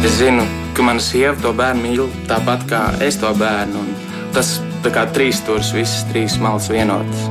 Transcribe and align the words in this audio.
Es 0.00 0.16
zinu, 0.16 0.46
ka 0.72 0.82
mana 0.82 1.00
sieva 1.04 1.34
to 1.42 1.50
bērnu 1.52 1.82
mīl 1.84 2.06
tāpat 2.28 2.64
kā 2.70 2.80
es 3.04 3.18
to 3.20 3.28
bērnu. 3.36 3.82
Tas 4.32 4.56
tā 4.80 4.92
kā 4.94 5.04
trīs 5.12 5.42
stūris, 5.42 5.74
visas 5.76 6.06
trīs 6.08 6.38
malas 6.40 6.70
vienotas. 6.72 7.26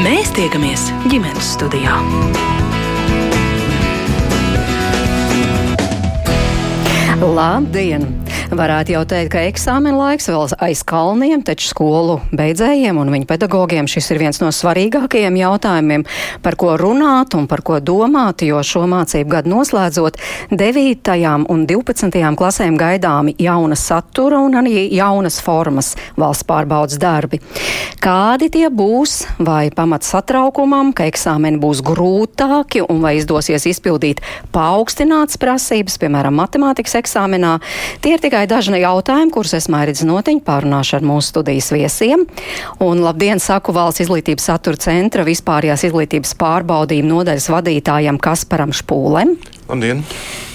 Mēs 0.00 0.32
tiekamies 0.32 0.88
ģimenes 1.12 1.52
studijā. 1.58 2.00
Labdien! 7.22 8.02
Varētu 8.52 8.92
jau 8.92 9.00
teikt, 9.08 9.30
ka 9.32 9.40
eksāmena 9.48 9.96
laiks 9.96 10.26
vēl 10.28 10.50
aiz 10.66 10.82
kalniem, 10.84 11.40
taču 11.46 11.70
skolu 11.70 12.18
beidzējiem 12.36 12.98
un 13.00 13.08
viņu 13.14 13.28
pedagogiem 13.30 13.86
šis 13.88 14.10
ir 14.12 14.18
viens 14.20 14.40
no 14.42 14.50
svarīgākajiem 14.52 15.38
jautājumiem, 15.40 16.04
par 16.44 16.58
ko 16.60 16.74
runāt 16.76 17.32
un 17.38 17.46
par 17.48 17.62
ko 17.64 17.78
domāt, 17.80 18.44
jo 18.44 18.60
šo 18.66 18.82
mācību 18.90 19.32
gadu 19.32 19.52
noslēdzot 19.54 20.18
9. 20.50 21.12
un 21.54 21.62
12. 21.70 22.18
klasēm 22.36 22.76
gaidāmi 22.80 23.36
jauna 23.40 23.78
satura 23.78 24.42
un 24.44 24.58
arī 24.60 24.84
jaunas 24.92 25.40
formas 25.40 25.94
valsts 26.20 26.44
pārbaudas 26.44 27.00
darbi. 27.00 27.40
Kādi 28.02 28.50
tie 28.52 28.66
būs, 28.68 29.22
vai 29.40 29.70
pamats 29.72 30.12
satraukumam, 30.12 30.92
ka 30.92 31.06
eksāmeni 31.08 31.62
būs 31.62 31.80
grūtāki 31.86 32.84
un 32.84 33.00
vai 33.00 33.14
izdosies 33.22 33.64
izpildīt 33.70 34.20
paaugstinātas 34.52 35.40
prasības, 35.40 35.96
piemēram, 36.02 36.36
matemātikas 36.42 36.98
eksāmenā, 37.12 37.58
tie 38.00 38.16
ir 38.16 38.22
tikai 38.22 38.46
daži 38.48 38.80
jautājumi, 38.80 39.32
kurus 39.32 39.52
es 39.58 39.68
mērķis 39.68 40.06
notiņu 40.08 40.40
pārunāšu 40.46 40.96
ar 40.98 41.04
mūsu 41.04 41.28
studijas 41.34 41.68
viesiem. 41.74 42.24
Un 42.80 43.02
labdien, 43.04 43.40
saku 43.40 43.74
valsts 43.76 44.06
izglītības 44.06 44.48
satura 44.48 44.80
centra 44.80 45.26
vispārējās 45.28 45.84
izglītības 45.90 46.32
pārbaudījuma 46.40 47.12
nodaļas 47.12 47.50
vadītājam 47.52 48.20
Kasparam 48.22 48.72
Špūlem. 48.72 49.36
Labdien! 49.68 50.02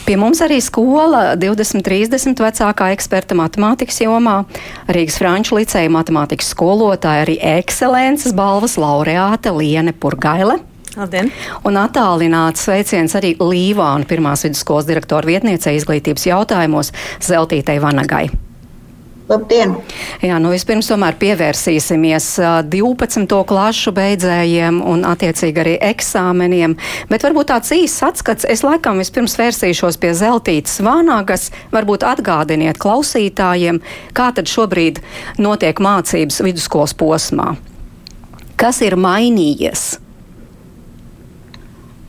Pie 0.08 0.16
mums 0.16 0.40
arī 0.40 0.62
skola 0.64 1.34
2030 1.36 2.40
vecākā 2.40 2.94
eksperta 2.96 3.36
matemātikas 3.36 4.00
jomā, 4.00 4.38
Rīgas 4.88 5.20
Franču 5.20 5.58
liceja 5.60 5.92
matemātikas 5.92 6.54
skolotāja, 6.56 7.26
arī 7.26 7.36
ekscelences 7.60 8.32
balvas 8.38 8.78
laureāte 8.80 9.52
Liene 9.52 9.92
Purgaile. 9.92 10.62
Labdien! 10.98 11.30
Un 11.68 11.78
attālināts 11.78 12.64
sveiciens 12.66 13.14
arī 13.20 13.36
Līvānu 13.38 14.08
pirmās 14.10 14.42
vidusskolas 14.48 14.88
direktora 14.90 15.30
vietniecei 15.30 15.76
izglītības 15.78 16.26
jautājumos 16.26 16.90
Zeltītei 17.22 17.78
Vanagai. 17.84 18.26
Labdien! 19.30 19.76
Jā, 20.24 20.40
nu 20.42 20.50
vispirms 20.50 20.88
tomēr 20.90 21.20
pievērsīsimies 21.20 22.30
12. 22.72 23.38
klašu 23.52 23.94
beidzējiem 23.94 24.80
un 24.88 25.06
attiecīgi 25.06 25.62
arī 25.62 25.76
eksāmeniem, 25.92 26.74
bet 27.12 27.28
varbūt 27.28 27.52
tāds 27.52 27.76
īsts 27.76 28.08
atskats, 28.08 28.48
es 28.50 28.66
laikam 28.66 28.98
vispirms 29.04 29.38
vērsīšos 29.38 30.00
pie 30.02 30.16
Zeltītas 30.18 30.80
Vanagas, 30.82 31.52
varbūt 31.76 32.08
atgādiniet 32.08 32.82
klausītājiem, 32.82 33.84
kā 34.18 34.32
tad 34.34 34.50
šobrīd 34.50 35.04
notiek 35.38 35.78
mācības 35.78 36.42
vidusskolas 36.48 36.98
posmā. 36.98 37.54
Kas 38.58 38.82
ir 38.82 38.98
mainījies? 38.98 40.07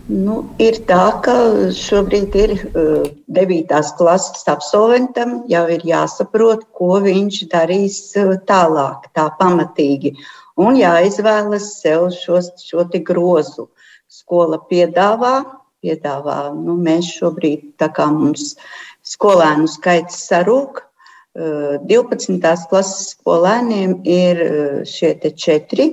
Nu, 0.08 0.38
ir 0.56 0.78
tā, 0.88 1.20
ka 1.20 1.34
šobrīd 1.76 2.36
ir 2.40 2.52
uh, 2.56 3.08
9. 3.36 3.74
klases 3.98 4.46
absolventam 4.48 5.42
jau 5.52 5.66
ir 5.68 5.84
jāsaprot, 5.84 6.62
ko 6.72 6.96
viņš 7.04 7.42
darīs 7.52 7.98
uh, 8.16 8.32
tālāk, 8.48 9.10
tā 9.12 9.26
pamatīgi. 9.36 10.14
Un 10.56 10.80
jāizvēlas 10.80 11.68
sev 11.82 12.08
šos, 12.16 12.48
šo 12.64 12.86
grozu. 13.04 13.68
Skola 14.08 14.56
piedāvā, 14.70 15.44
piedāvā 15.84 16.54
nu, 16.56 16.80
mēs 16.80 17.12
šobrīd, 17.20 17.74
tā 17.76 17.92
kā 17.92 18.08
mums 18.08 18.56
skolēnu 19.04 19.68
skaits 19.68 20.24
sarūk, 20.24 20.80
uh, 21.36 21.76
12. 21.84 22.40
klases 22.72 23.12
skolēniem 23.12 24.00
ir 24.08 24.44
šie 24.88 25.18
četri 25.36 25.92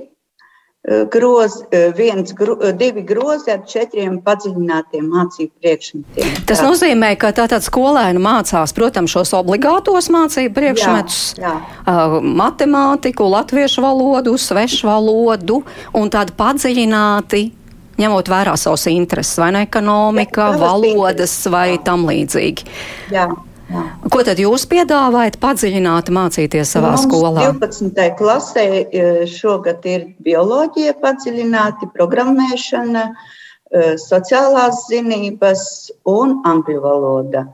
groz, 1.10 1.52
viens, 1.96 2.32
gro, 2.32 2.56
divi 2.78 3.02
grozi 3.02 3.50
ar 3.50 3.64
četriem 3.66 4.20
padziļinātiem 4.24 5.08
mācību 5.10 5.50
priekšmetiem. 5.62 6.36
Tas 6.46 6.62
tā. 6.62 6.68
nozīmē, 6.68 7.12
ka 7.18 7.32
tātad 7.34 7.64
skolēni 7.66 8.22
mācās, 8.22 8.74
protams, 8.76 9.10
šos 9.10 9.34
obligātos 9.38 10.10
mācību 10.14 10.54
priekšmetus, 10.54 11.20
jā, 11.40 11.56
jā. 11.58 12.06
matemātiku, 12.22 13.26
latviešu 13.34 13.82
valodu, 13.82 14.36
svešu 14.38 14.86
valodu 14.86 15.62
un 15.96 16.12
tādu 16.12 16.36
padziļināti. 16.38 17.48
Ņemot 17.96 18.28
vērā 18.28 18.52
savus 18.60 18.84
intereses, 18.92 19.38
vai 19.40 19.54
ne 19.56 19.62
ekonomika, 19.64 20.50
jā, 20.52 20.58
valodas 20.60 21.38
vai 21.48 21.70
jā. 21.70 21.78
tam 21.86 22.04
līdzīgi. 22.04 22.66
Jā. 23.14 23.30
Jā. 23.66 23.82
Ko 24.12 24.22
tad 24.22 24.38
jūs 24.38 24.62
piedāvājat 24.70 25.40
padziļināt, 25.42 26.10
mācīties 26.14 26.70
savā 26.76 26.92
Mums 26.94 27.06
skolā? 27.06 27.48
12. 27.50 28.04
klasē 28.18 28.66
e, 28.66 29.06
šogad 29.30 29.86
ir 29.90 30.04
bioloģija 30.22 30.94
padziļināti, 31.02 31.88
programmēšana, 31.96 33.04
e, 33.10 33.86
sociālās 33.98 34.84
zinības 34.90 35.64
un 36.12 36.38
angļu 36.46 36.82
valoda. 36.84 37.46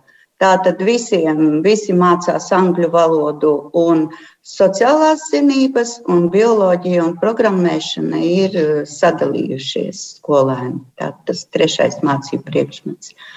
Tātad 0.43 0.83
visiem 0.85 1.63
visi 1.65 1.95
mācās 1.97 2.51
angļu 2.53 2.91
valodu 2.93 3.53
un 3.79 4.09
sociālās 4.45 5.29
zinības, 5.31 6.01
un 6.13 6.27
bioloģija 6.35 7.07
un 7.07 7.15
programmēšana 7.23 8.21
ir 8.27 8.59
e, 8.59 8.67
sadalījušies 8.91 10.05
skolēni. 10.19 10.83
Tātad 11.01 11.25
tas 11.31 11.47
trešais 11.57 12.03
mācību 12.05 12.45
priekšmets. 12.51 13.15
Uh, 13.15 13.33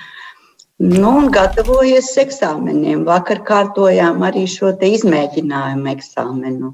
Nu, 0.83 1.11
un 1.21 1.29
gatavojies 1.31 2.09
eksāmeniem. 2.19 3.05
Vakar 3.07 3.39
kārtojām 3.47 4.25
arī 4.27 4.43
šo 4.51 4.73
izmēģinājumu 4.75 5.87
eksāmenu. 5.93 6.73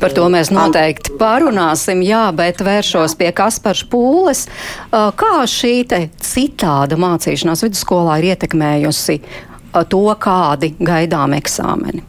Par 0.00 0.12
to 0.12 0.26
mēs 0.32 0.50
noteikti 0.52 1.14
pārunāsim, 1.20 2.02
jā, 2.04 2.26
bet 2.36 2.60
vēršos 2.64 3.14
pie 3.16 3.30
Kaspars 3.32 3.84
Pūles. 3.88 4.44
Kā 4.90 5.36
šī 5.48 5.74
citāda 6.20 6.98
mācīšanās 7.00 7.64
vidusskolā 7.64 8.18
ir 8.20 8.32
ietekmējusi 8.34 9.20
to, 9.88 10.04
kādi 10.20 10.74
gaidām 10.82 11.38
eksāmeni? 11.38 12.02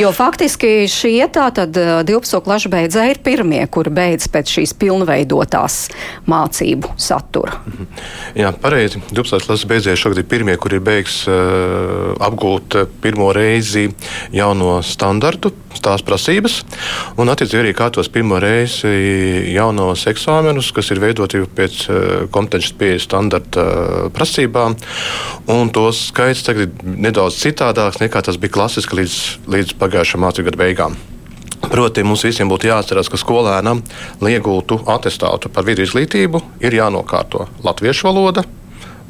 Jo 0.00 0.12
faktiski 0.14 0.88
šie 0.90 1.26
tātad 1.32 1.74
12 1.74 2.44
klašu 2.46 2.70
beidzēji 2.72 3.14
ir 3.14 3.22
pirmie, 3.24 3.62
kuri 3.72 3.92
beidz 3.94 4.28
pēc 4.32 4.54
šīs 4.56 4.74
pilnveidotās 4.80 5.80
mācību 6.30 6.94
satura. 7.00 7.60
Jā, 8.38 8.52
pareizi. 8.62 9.02
12 9.10 9.46
klases 9.46 9.66
beidzēji 9.70 10.02
šogad 10.04 10.22
ir 10.22 10.28
pirmie, 10.30 10.56
kuri 10.60 10.78
ir 10.78 10.84
beigs 10.86 11.22
uh, 11.28 12.12
apgūt 12.22 12.78
pirmo 13.02 13.30
reizi 13.36 13.88
jauno 14.34 14.78
standartu, 14.86 15.52
tās 15.80 16.02
prasības, 16.04 16.60
un 17.20 17.30
attiecīgi 17.30 17.62
arī 17.62 17.74
kārtos 17.76 18.10
pirmo 18.12 18.40
reizi 18.42 18.90
jaunos 19.54 20.02
eksāmenus, 20.10 20.72
kas 20.76 20.90
ir 20.92 21.00
veidoti 21.02 21.42
pēc 21.56 21.78
uh, 21.86 21.98
kompetences 22.32 22.74
pieejas 22.78 23.06
standarta 23.08 23.64
uh, 23.64 24.08
prasībām, 24.14 24.76
un 25.50 25.70
tos 25.74 26.06
skaits 26.10 26.44
tagad 26.46 26.70
ir 26.70 26.98
nedaudz 27.06 27.38
citādāks 27.40 28.00
nekā 28.02 28.22
tas 28.26 28.38
bija 28.40 28.54
klasiski 28.58 29.00
līdz 29.00 29.16
līdz 29.50 29.76
pagājušā 29.80 30.20
mācību 30.20 30.50
gada 30.50 30.62
beigām. 30.62 30.98
Proti, 31.70 32.02
mums 32.06 32.24
visiem 32.24 32.48
būtu 32.50 32.70
jāatcerās, 32.70 33.10
ka 33.12 33.18
skolēnam, 33.20 33.82
lai 34.22 34.36
iegūtu 34.38 34.80
atestātu 34.90 35.52
par 35.52 35.66
vidu 35.68 35.84
izglītību, 35.84 36.40
ir 36.64 36.74
jānokārto 36.80 37.46
latviešu 37.66 38.08
valoda, 38.08 38.46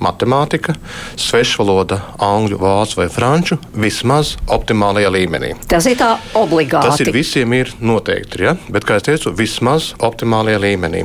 matemātika, 0.01 0.75
svešvaloda, 1.21 2.01
angļu, 2.25 2.59
vācu 2.61 3.01
vai 3.03 3.09
franču 3.13 3.59
vismaz 3.77 4.35
optimālajā 4.51 5.13
līmenī. 5.13 5.55
Tas 5.71 5.87
ir 5.91 5.99
tā 6.01 6.15
obligāti. 6.41 6.89
Tas 6.89 7.05
ir 7.05 7.13
visiem 7.15 7.53
ir 7.57 7.73
noteikti, 7.81 8.45
ja? 8.49 8.57
bet, 8.73 8.89
kā 8.89 8.99
jau 8.99 9.11
teicu, 9.13 9.35
vismaz 9.37 9.93
optimālajā 10.01 10.63
līmenī. 10.65 11.05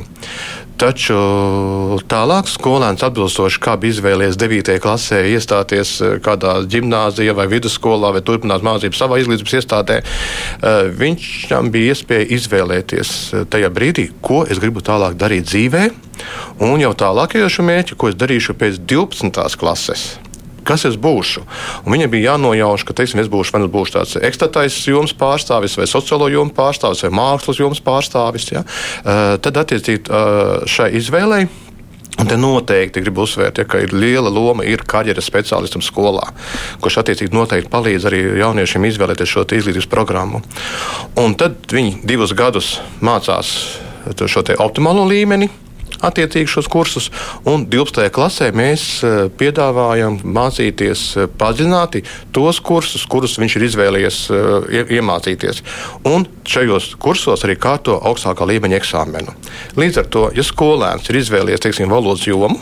Taču 0.76 1.16
tālāk 2.04 2.50
skolēns 2.52 3.00
atbilstoši, 3.06 3.60
kā 3.64 3.78
bija 3.80 3.94
izvēlējies 3.94 4.36
9. 4.36 4.74
klasē, 4.84 5.22
iestāties 5.32 5.92
eh, 6.04 6.16
kādā 6.20 6.58
gimnājā 6.68 7.32
vai 7.36 7.46
vidusskolā 7.48 8.10
vai 8.12 8.20
turpināt 8.20 8.64
mācības 8.66 9.00
savā 9.00 9.16
izglītības 9.22 9.56
iestādē, 9.56 9.96
eh, 10.02 10.90
viņam 11.00 11.70
bija 11.72 11.94
iespēja 11.94 12.28
izvēlēties 12.36 13.14
eh, 13.32 13.46
tajā 13.48 13.72
brīdī, 13.72 14.10
ko 14.20 14.42
es 14.44 14.60
gribu 14.60 14.84
tālāk 14.84 15.16
darīt 15.16 15.48
dzīvē, 15.48 15.86
un 16.68 16.84
jau 16.84 16.92
tālākajos 16.92 17.56
mērķi, 17.64 17.96
ko 17.96 18.12
es 18.12 18.20
darīšu 18.20 18.58
pēc 18.60 18.84
12. 18.84 19.56
klases 19.56 20.06
kas 20.66 20.86
es 20.88 20.98
būšu. 21.00 21.44
Un 21.84 21.94
viņam 21.94 22.12
bija 22.12 22.32
jānojauš, 22.32 22.86
ka 22.86 22.96
teiksim, 22.96 23.22
es 23.22 23.30
būšu 23.32 23.56
vai 23.56 23.62
nu 23.64 23.70
būšu 23.72 23.98
tāds 23.98 24.16
ekstatais 24.28 24.78
jomas 24.88 25.14
pārstāvis, 25.16 25.76
vai 25.78 25.88
sociālo 25.90 26.30
jomu 26.32 26.54
pārstāvis, 26.56 27.04
vai 27.06 27.14
mākslas 27.14 27.62
jomas 27.62 27.82
pārstāvis. 27.84 28.50
Ja? 28.52 28.64
Uh, 28.66 29.36
tad 29.42 29.62
attiecīgi 29.62 30.10
uh, 30.10 30.66
šai 30.70 30.92
izvēlei. 31.00 31.46
Un 32.16 32.28
te 32.30 32.36
noteikti 32.40 33.02
gribu 33.04 33.26
uzsvērt, 33.26 33.58
ja, 33.60 33.66
ka 33.68 33.82
ir 33.84 33.92
liela 33.92 34.30
loma 34.32 34.64
ir 34.64 34.80
karjeras 34.88 35.26
speciālistam 35.28 35.82
skolā, 35.84 36.24
kurš 36.80 37.02
attiecīgi 37.02 37.36
noteikti 37.36 37.68
palīdz 37.72 38.06
arī 38.08 38.22
jauniešiem 38.40 38.86
izvēlēties 38.88 39.34
šo 39.34 39.44
izglītības 39.44 39.90
programmu. 39.92 40.40
Un 41.20 41.36
tad 41.36 41.68
viņi 41.68 41.98
divus 42.08 42.32
gadus 42.36 42.78
mācās 43.04 43.52
šo 44.16 44.44
optimālo 44.64 45.04
līmeni, 45.10 45.50
attiecīgi 46.08 46.50
šos 46.50 46.68
kursus, 46.72 47.08
un 47.48 47.66
12. 47.72 48.08
klasē 48.14 48.50
mēs 48.56 48.86
piedāvājam 49.38 50.20
mācīties 50.24 51.06
padziļināti 51.38 52.04
tos 52.36 52.60
kursus, 52.64 53.06
kurus 53.10 53.38
viņš 53.40 53.58
ir 53.58 53.66
izvēlējies 53.70 54.20
iemācīties. 54.98 55.62
Un 56.08 56.28
šajos 56.46 56.94
kursos 57.02 57.44
arī 57.46 57.58
kārto 57.60 57.98
augstākā 57.98 58.48
līmeņa 58.52 58.80
eksāmenu. 58.80 59.36
Līdz 59.78 60.02
ar 60.02 60.08
to, 60.12 60.24
ja 60.36 60.46
skolēns 60.46 61.10
ir 61.10 61.20
izvēlējies 61.22 61.66
teiksim, 61.66 61.92
valodas 61.92 62.26
jomu, 62.28 62.60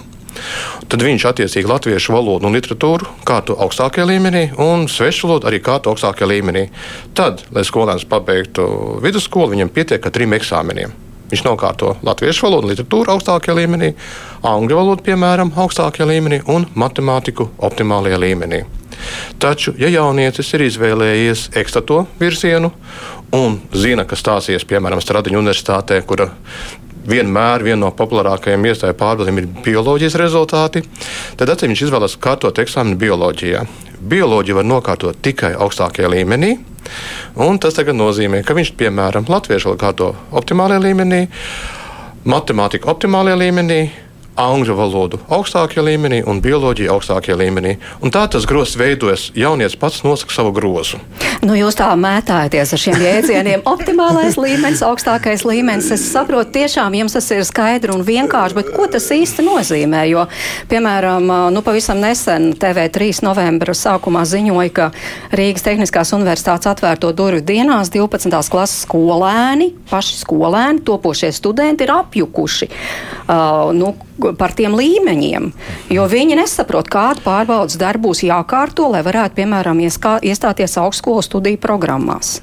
Tad 0.91 1.03
viņš 1.05 1.27
attiecīgi 1.31 1.71
latviešu 1.71 2.15
valodu 2.15 2.49
un 2.49 2.57
literatūru 2.57 3.09
kārto 3.29 3.57
augstākajā 3.65 4.07
līmenī, 4.09 4.45
un 4.61 4.89
svešu 4.91 5.31
valodu 5.31 5.51
arī 5.51 5.63
kārto 5.65 5.95
augstākajā 5.95 6.31
līmenī. 6.31 6.67
Tad, 7.17 7.47
lai 7.55 7.65
skolēns 7.67 8.07
pabeigtu 8.11 8.67
vidusskolu, 9.05 9.55
viņam 9.55 9.73
pietiek 9.75 10.05
ar 10.05 10.15
trim 10.15 10.37
eksāmeniem. 10.37 11.04
Viņš 11.35 11.43
nokārto 11.49 11.97
latviešu 12.07 12.45
valodu, 12.47 12.69
literatūru 12.71 13.11
augstākajā 13.11 13.57
līmenī, 13.59 13.89
angļu 14.47 14.77
valodu, 14.79 15.03
piemēram, 15.03 15.49
augstākajā 15.59 16.07
līmenī 16.07 16.37
un 16.47 16.69
matemātiku 16.79 17.49
optimālajā 17.59 18.21
līmenī. 18.23 18.61
Taču, 19.43 19.73
ja 19.75 19.89
jaunietis 19.91 20.53
ir 20.55 20.63
izvēlējies 20.69 21.49
ekstato 21.59 22.05
virzienu 22.21 22.71
un 23.35 23.57
zina, 23.75 24.05
ka 24.07 24.15
stāsies 24.15 24.63
piemēram 24.71 25.03
Stradiņu 25.03 25.41
universitātē, 25.41 25.99
kura 26.07 26.29
vienmēr 27.11 27.65
viena 27.67 27.81
no 27.83 27.91
populārākajām 27.99 28.69
iestāju 28.71 28.95
pārbaudēm 29.01 29.41
ir 29.43 29.49
bioloģijas 29.67 30.19
rezultāti, 30.23 30.85
tad 31.35 31.51
atcīm 31.51 31.75
viņš 31.75 31.83
izvēlas 31.89 32.15
kārtot 32.23 32.63
eksāmenu 32.63 33.01
bioloģijā. 33.03 33.65
Bioloģiju 34.15 34.61
var 34.61 34.71
nokārtot 34.71 35.19
tikai 35.27 35.57
augstākajā 35.59 36.15
līmenī. 36.15 36.55
Un 37.45 37.59
tas 37.63 37.77
nozīmē, 37.97 38.43
ka 38.47 38.57
viņš, 38.57 38.75
piemēram, 38.79 39.27
latviešu 39.29 39.75
valodu 39.75 40.13
optimālajā 40.33 40.85
līmenī, 40.85 41.21
matemātiku 42.29 42.91
optimālajā 42.93 43.41
līmenī, 43.41 43.81
angļu 44.41 44.75
valodu 44.79 45.21
augstākajā 45.33 45.85
līmenī 45.87 46.23
un 46.27 46.41
bioloģiju 46.45 46.93
augstākajā 46.95 47.37
līmenī. 47.39 47.77
Un 48.03 48.13
tā 48.15 48.25
tas 48.31 48.47
grozs 48.49 48.77
veidojas. 48.79 49.31
Jaunietis 49.39 49.79
pats 49.79 50.03
nosaka 50.07 50.35
savu 50.35 50.53
grozu. 50.55 50.99
Nu, 51.45 51.55
jūs 51.59 51.77
tā 51.79 51.91
mētājaties 51.99 52.75
ar 52.75 52.81
šiem 52.81 53.03
jēdzieniem. 53.05 53.65
Optimālais 53.75 54.39
līmenis, 54.41 54.83
augstākais 54.87 55.45
līmenis. 55.47 55.91
Es 55.95 56.07
saprotu, 56.11 56.55
tiešām 56.57 56.97
jums 56.99 57.17
tas 57.17 57.31
ir 57.35 57.45
skaidri 57.47 57.95
un 57.95 58.05
vienkārši, 58.07 58.57
bet 58.59 58.71
ko 58.75 58.89
tas 58.91 59.11
īsti 59.15 59.45
nozīmē? 59.47 60.05
Jo, 60.11 60.27
piemēram, 60.71 61.29
nu, 61.55 61.65
pavisam 61.67 62.01
nesen 62.03 62.53
TV3 62.61 63.23
novembra 63.27 63.75
sākumā 63.77 64.25
ziņoja, 64.29 64.73
ka 64.75 64.89
Rīgas 65.37 65.67
Tehniskās 65.67 66.15
universitātes 66.17 66.71
atvērto 66.71 67.13
durvju 67.17 67.45
dienās 67.47 67.93
12. 67.95 68.33
klases 68.51 68.85
skolēni, 68.87 69.73
paši 69.91 70.19
skolēni, 70.23 70.83
topošie 70.87 71.33
studenti 71.35 71.87
ir 71.87 71.95
apjukuši. 71.99 72.71
Uh, 73.25 73.71
nu, 73.77 73.95
par 74.39 74.55
tiem 74.57 74.77
līmeņiem, 74.79 75.51
jo 75.95 76.07
viņi 76.11 76.39
nesaprot, 76.39 76.89
kādu 76.93 77.25
pārbaudas 77.25 77.79
darbu 77.81 78.11
būs 78.11 78.25
jākārto, 78.27 78.89
lai 78.93 79.03
varētu, 79.07 79.41
piemēram, 79.41 79.81
iestāties 79.85 80.79
augstskolas 80.81 81.31
studiju 81.31 81.61
programmās. 81.63 82.39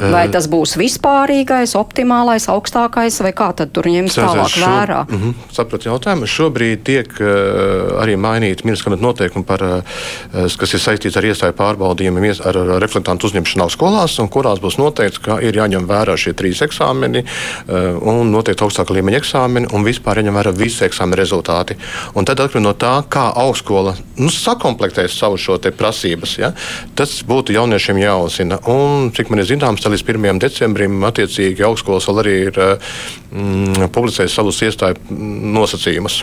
Vai 0.00 0.24
tas 0.32 0.46
būs 0.50 0.76
vispārīgais, 0.80 1.74
optimālais, 1.76 2.46
augstākais, 2.48 3.20
vai 3.24 3.32
kā 3.36 3.50
tad 3.56 3.72
tur 3.76 3.88
ņems 3.90 4.16
tālāk 4.16 4.52
šo, 4.54 4.62
vērā? 4.64 5.00
Mm 5.08 5.20
-hmm, 5.20 5.34
sapratu 5.52 5.90
jautājumu. 5.90 6.26
Šobrīd 6.26 6.82
tiek 6.84 7.12
uh, 7.20 8.00
arī 8.00 8.16
mainīti 8.16 8.64
ministra 8.64 8.96
noteikumi, 8.96 9.44
par, 9.44 9.62
uh, 9.62 10.48
kas 10.58 10.74
ir 10.74 10.80
saistīts 10.80 11.16
ar 11.16 11.24
iestāju 11.24 11.52
pārbaudījumiem, 11.58 12.30
ar, 12.44 12.56
ar 12.56 12.80
reflektantu 12.80 13.26
uzņemšanu 13.26 13.68
skolās, 13.70 14.18
un 14.18 14.28
kurās 14.28 14.60
būs 14.60 14.78
noteikts, 14.78 15.18
ka 15.18 15.40
ir 15.40 15.56
jāņem 15.56 15.86
vērā 15.86 16.16
šie 16.16 16.32
trīs 16.32 16.62
eksāmeni, 16.62 17.24
uh, 17.24 18.00
un 18.02 18.32
noteikti 18.32 18.64
augstāka 18.64 18.94
līmeņa 18.94 19.20
eksāmeni, 19.20 19.72
un 19.72 19.84
vispār 19.84 20.16
jāņem 20.16 20.34
vērā 20.40 20.56
visi 20.56 20.84
eksāmenu 20.84 21.16
rezultāti. 21.16 21.76
Un 22.14 22.24
tad 22.24 22.40
atkarībā 22.40 22.64
no 22.64 22.72
tā, 22.72 23.02
kā 23.08 23.32
augstskola 23.36 23.94
nu, 24.16 24.30
sakomplektēs 24.30 25.18
savu 25.18 25.36
šo 25.36 25.58
prasības, 25.76 26.38
ja, 26.38 26.52
tas 26.94 27.22
būtu 27.26 27.52
jauniešiem 27.52 27.98
jāuzina. 28.00 28.60
Un, 28.70 29.10
cik 29.16 29.30
man 29.30 29.42
ir 29.42 29.48
zināms, 29.50 29.82
līdz 29.94 30.04
1. 30.06 30.40
decembrim 30.42 31.00
attiecīgi 31.08 31.64
augstskolas 31.66 32.08
vēl 32.10 32.22
arī 32.22 32.36
ir 32.48 32.60
mm, 32.60 33.90
publicējis 33.94 34.36
savus 34.38 34.60
iestāju 34.66 34.98
nosacījumus. 35.56 36.22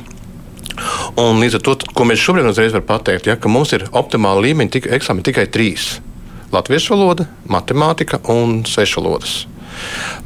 Un 1.18 1.42
līdz 1.42 1.58
ar 1.58 1.64
to, 1.66 1.76
ko 1.98 2.06
mēs 2.06 2.22
šobrīd 2.22 2.50
uzreiz 2.50 2.76
varam 2.76 2.86
pateikt, 2.88 3.30
ja, 3.30 3.38
ka 3.40 3.50
mums 3.50 3.74
ir 3.74 3.88
optimāla 3.98 4.44
līmeņa 4.46 4.74
tika, 4.76 4.94
eksāmeni 4.98 5.26
tikai 5.26 5.48
trīs- 5.50 5.98
latviešu 6.56 6.94
valoda, 6.96 7.28
matemātika 7.50 8.22
un 8.30 8.64
svešu 8.64 9.02
valodas. 9.02 9.46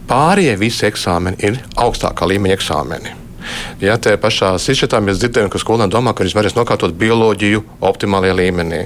Pārējie 0.07 0.57
visi 0.59 0.85
eksāmeni 0.87 1.39
ir 1.43 1.59
augstākā 1.75 2.27
līmeņa 2.27 2.57
eksāmeni. 2.57 3.15
Ja 3.81 3.97
tajā 3.97 4.19
pašā 4.21 4.51
sižetā 4.61 4.99
mēs 5.01 5.21
dzirdējam, 5.21 5.49
ka 5.49 5.61
skolēni 5.61 5.91
domā, 5.91 6.13
ka 6.13 6.23
viņi 6.23 6.37
varēs 6.37 6.57
nokārtot 6.57 6.93
bioloģiju 6.93 7.63
optimālajā 7.81 8.35
līmenī. 8.37 8.81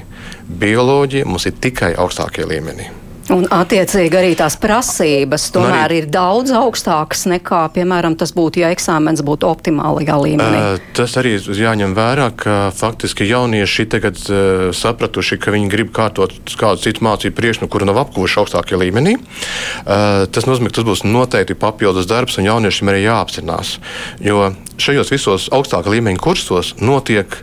Bioloģija 0.48 1.26
mums 1.26 1.46
ir 1.50 1.58
tikai 1.62 1.96
augstākajā 1.96 2.48
līmenī. 2.48 3.05
Un, 3.34 3.48
attiecīgi, 3.50 4.14
arī 4.20 4.34
tās 4.38 4.54
prasības 4.62 5.48
tomēr 5.56 5.88
arī, 5.88 5.98
ir 6.04 6.10
daudz 6.14 6.52
augstākas 6.54 7.24
nekā, 7.32 7.64
piemēram, 7.74 8.14
tas 8.20 8.36
būtu, 8.38 8.62
ja 8.62 8.70
eksāmens 8.74 9.24
būtu 9.26 9.50
optimālajā 9.50 10.18
līmenī. 10.22 10.60
Uh, 10.60 10.84
tas 10.98 11.16
arī 11.18 11.34
jāņem 11.42 11.96
vērā, 11.98 12.30
ka 12.38 12.58
faktiski 12.76 13.26
jaunieši 13.32 13.88
tagad 13.90 14.22
uh, 14.30 14.68
sapratuši, 14.78 15.40
ka 15.42 15.56
viņi 15.56 15.72
grib 15.74 15.90
kārtot 15.96 16.38
kādu 16.60 16.86
citu 16.86 17.06
mācību 17.08 17.38
priekšmetu, 17.40 17.72
kuru 17.74 17.90
nav 17.90 18.04
apguvuši 18.04 18.44
augstākajā 18.44 18.82
līmenī. 18.84 19.18
Uh, 19.18 20.28
tas 20.30 20.46
nozīmē, 20.46 20.70
ka 20.70 20.82
tas 20.82 20.90
būs 20.92 21.06
noteikti 21.10 21.58
papildus 21.58 22.06
darbs, 22.12 22.38
un 22.38 22.52
jauniešiem 22.52 22.94
arī 22.94 23.08
jāapzinās. 23.08 23.80
Jo 24.22 24.52
šajos 24.78 25.10
visos 25.16 25.50
augstākā 25.56 25.98
līmeņa 25.98 26.22
kursos 26.22 26.76
notiek 26.78 27.42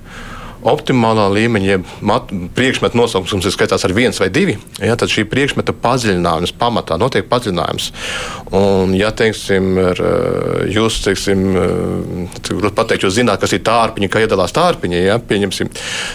optimālā 0.69 1.27
līmeņa, 1.33 1.69
ja 1.69 2.19
priekšmeta 2.57 2.99
nosaukums 2.99 3.47
ir 3.47 3.55
skaitās 3.55 3.85
ar 3.87 3.95
viens 3.97 4.19
vai 4.21 4.29
divi, 4.33 4.57
ja, 4.79 4.97
tad 4.99 5.11
šī 5.13 5.25
priekšmeta 5.31 5.75
padziļinājums 5.83 6.55
pamatā 6.59 6.99
notiek 7.01 7.27
padziļinājums. 7.31 7.91
Un, 8.57 8.95
ja 8.99 9.11
teiksim, 9.17 9.71
ar, 9.83 10.03
eh, 10.03 10.73
jūs, 10.77 11.01
teiksim, 11.07 11.45
eh, 11.57 12.71
pateikt, 12.75 13.07
jūs 13.07 13.19
zināt, 13.19 13.41
kas 13.43 13.53
ir 13.57 13.65
tārpiņi, 13.67 14.11
kā 14.13 14.25
iedalās 14.25 14.55
tārpiņi, 14.55 15.05
ja, 15.07 15.19
pieņemsim, 15.19 15.71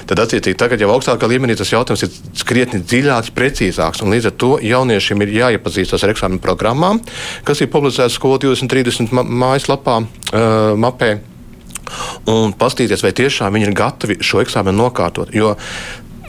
tad 0.08 0.24
attiecīgi 0.24 0.58
tagad 0.58 0.82
jau 0.82 0.92
augstākā 0.96 1.30
līmenī 1.30 1.58
tas 1.58 1.72
jautājums 1.72 2.04
ir 2.04 2.44
krietni 2.46 2.82
dziļāks, 2.82 3.34
precīzāks. 3.36 4.04
Un 4.04 4.14
līdz 4.16 4.32
ar 4.32 4.36
to 4.38 4.52
jauniešiem 4.64 5.22
ir 5.26 5.36
jāiepazīstas 5.42 6.04
ar 6.04 6.14
eksāmenu 6.14 6.44
programmām, 6.44 7.02
kas 7.44 7.62
ir 7.62 7.72
publicētas 7.74 8.16
skolu 8.16 8.40
2030 8.48 9.12
mājaslapā, 9.12 10.02
uh, 10.04 10.76
mapē 10.78 11.18
un 12.32 12.56
paskatīties, 12.58 13.04
vai 13.06 13.14
tiešām 13.18 13.58
viņi 13.58 13.70
ir 13.70 13.78
gatavi 13.78 14.20
šo 14.24 14.42
eksāmenu 14.44 14.84
nokārtot. 14.86 15.34
Jo 15.36 15.56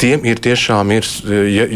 tiem 0.00 0.26
ir 0.28 0.42
tiešām 0.42 0.94
ir. 0.98 1.08
Ja, 1.54 1.70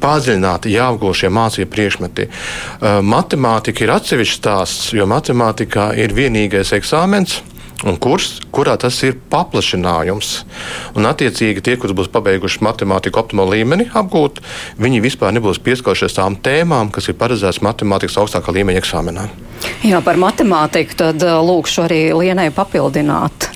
padziļināti 0.00 0.72
jāapgūst 0.72 1.20
šie 1.20 1.28
mācību 1.36 1.70
priekšmeti. 1.74 2.24
Uh, 2.30 3.00
matemātika 3.04 3.84
ir 3.84 3.92
atsevišķs 3.92 4.38
stāsts, 4.38 4.86
jo 4.96 5.04
matemātikā 5.10 5.90
ir 6.00 6.14
vienīgais 6.16 6.72
eksāmens, 6.78 7.40
un 7.86 7.96
kurs, 8.00 8.38
kurā 8.54 8.76
tas 8.80 8.98
ir 9.06 9.16
paplašinājums. 9.32 10.32
Un, 10.98 11.08
attiecīgi, 11.08 11.62
tie, 11.64 11.76
kurus 11.80 11.96
būs 11.96 12.10
pabeiguši 12.12 12.64
matemātiku 12.66 13.22
optimālu 13.22 13.56
līmeni 13.56 13.88
apgūt, 13.96 14.42
viņi 14.80 15.04
vispār 15.04 15.34
nebūs 15.36 15.62
pieskārušies 15.64 16.18
tām 16.18 16.36
tēmām, 16.44 16.92
kas 16.94 17.10
ir 17.10 17.18
paredzētas 17.20 17.62
matemātikas 17.64 18.18
augstākā 18.20 18.54
līmeņa 18.56 18.82
eksāmenā. 18.82 19.28
Jā, 19.86 20.02
par 20.04 20.20
matemātiku 20.20 20.98
tad 21.04 21.24
lūkšu 21.24 21.86
arī 21.86 22.02
Lienai 22.16 22.50
papildināt. 22.54 23.50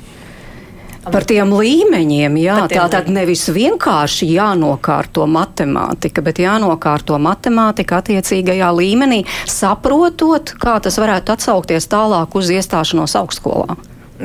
Par 1.05 1.27
tiem 1.29 1.51
līmeņiem, 1.53 2.37
jā, 2.41 2.57
tā 2.71 2.87
tad 2.89 3.11
nevis 3.13 3.45
vienkārši 3.53 4.31
jānokārto 4.33 5.27
matemātika, 5.29 6.25
bet 6.25 6.41
jānokārto 6.41 7.19
matemātika 7.21 8.01
attiecīgajā 8.01 8.71
līmenī, 8.73 9.21
saprotot, 9.45 10.55
kā 10.61 10.79
tas 10.81 10.97
varētu 11.01 11.37
atsaukties 11.37 11.91
tālāk 11.93 12.39
uz 12.41 12.49
iestāšanos 12.57 13.19
augstskolā. 13.21 13.77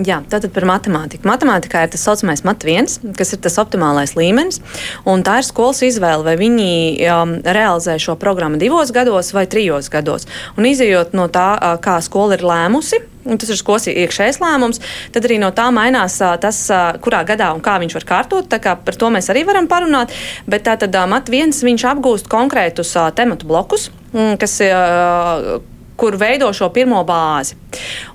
Jā, 0.05 0.19
tātad 0.31 0.53
par 0.55 0.63
matemātiku. 0.69 1.27
Matemātikā 1.27 1.81
ir 1.83 1.91
tas 1.91 2.03
saucamais 2.05 2.43
mat 2.47 2.63
viens, 2.63 2.99
kas 3.17 3.33
ir 3.35 3.41
tas 3.43 3.57
optimālais 3.59 4.13
līmenis, 4.15 4.61
un 5.09 5.25
tā 5.27 5.39
ir 5.41 5.47
skolas 5.47 5.81
izvēle, 5.83 6.23
vai 6.23 6.35
viņi 6.39 6.69
um, 7.09 7.33
realizē 7.43 7.97
šo 7.99 8.15
programmu 8.19 8.59
divos 8.61 8.93
gados 8.95 9.33
vai 9.35 9.43
trijos 9.51 9.89
gados. 9.91 10.27
Un 10.55 10.67
izējot 10.69 11.15
no 11.17 11.27
tā, 11.31 11.49
uh, 11.57 11.75
kā 11.83 11.97
skola 12.05 12.37
ir 12.37 12.45
lēmusi, 12.47 13.01
un 13.27 13.41
tas 13.41 13.51
ir 13.51 13.59
skolas 13.59 13.89
iekšējais 13.91 14.39
lēmums, 14.39 14.79
tad 15.15 15.27
arī 15.27 15.39
no 15.41 15.49
tā 15.57 15.67
mainās 15.75 16.15
uh, 16.23 16.37
tas, 16.39 16.61
uh, 16.71 16.93
kurā 17.03 17.25
gadā 17.27 17.49
un 17.55 17.59
kā 17.65 17.75
viņš 17.83 17.97
var 17.99 18.07
kārtot. 18.13 18.55
Par 18.85 18.99
to 19.01 19.09
mēs 19.11 19.27
arī 19.33 19.43
varam 19.49 19.67
parunāt, 19.67 20.15
bet 20.47 20.63
tātad 20.69 20.95
mat 21.11 21.27
viens 21.33 21.59
viņš 21.65 21.89
apgūst 21.91 22.31
konkrētus 22.31 22.95
tematu 23.19 23.49
blokus, 23.49 23.89
kas 24.13 24.55
ir 24.63 25.67
kur 25.99 26.17
veido 26.19 26.49
šo 26.55 26.69
pirmo 26.73 27.01
bāzi. 27.07 27.57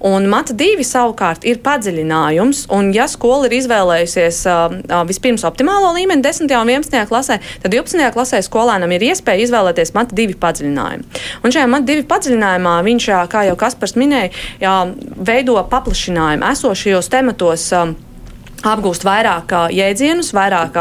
Un 0.05 0.27
mata 0.31 0.55
divi 0.57 0.85
savukārt 0.87 1.45
ir 1.47 1.61
padziļinājums, 1.65 2.65
un 2.75 2.91
ja 2.95 3.07
skola 3.11 3.49
ir 3.49 3.59
izvēlējusies 3.61 4.41
vispirms 5.09 5.45
optimālo 5.47 5.93
līmeni 5.97 6.25
10. 6.25 6.49
un 6.59 6.73
11. 6.75 7.05
klasē, 7.11 7.39
tad 7.63 7.75
12. 7.75 8.09
klasē 8.17 8.41
skolēnam 8.45 8.95
ir 8.97 9.07
iespēja 9.11 9.47
izvēlēties 9.47 9.95
mata 9.97 10.17
divi 10.17 10.37
padziļinājumu. 10.41 11.23
Un 11.45 11.55
šajā 11.55 11.69
mata 11.71 11.89
divi 11.93 12.07
padziļinājumā 12.11 12.79
viņš, 12.89 13.11
kā 13.31 13.47
jau 13.51 13.61
Kaspars 13.61 13.97
minēja, 14.01 14.33
jā, 14.65 14.75
veido 15.31 15.61
paplašinājumu 15.71 16.51
esošajos 16.51 17.13
tematos. 17.13 17.71
Uh, 17.75 17.95
apgūst 18.65 19.05
vairāk 19.07 19.53
jēdzienus, 19.75 20.33
vairāk, 20.37 20.79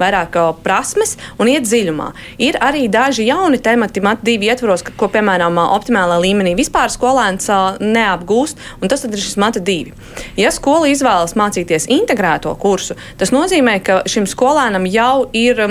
vairāk 0.00 0.38
prasmes 0.64 1.16
un 1.40 1.50
iet 1.50 1.66
dziļumā. 1.66 2.10
Ir 2.44 2.58
arī 2.64 2.86
daži 2.92 3.28
jauni 3.28 3.60
temati, 3.62 4.02
mat 4.04 4.24
divi 4.26 4.50
ietvaros, 4.50 4.84
ko, 4.98 5.08
piemēram, 5.12 5.58
optimālā 5.64 6.20
līmenī 6.22 6.54
vispār 6.58 6.92
skolēns 6.92 7.48
neapgūst, 7.80 8.60
un 8.80 8.92
tas 8.92 9.06
ir 9.06 9.16
šis 9.16 9.38
mata 9.40 9.62
divi. 9.64 9.94
Ja 10.40 10.52
skola 10.54 10.90
izvēlas 10.92 11.36
mācīties 11.38 11.88
integrēto 11.92 12.54
kursu, 12.60 12.98
tas 13.20 13.34
nozīmē, 13.34 13.80
ka 13.84 14.02
šim 14.10 14.28
skolēnam 14.30 14.88
jau 14.90 15.26
ir 15.32 15.64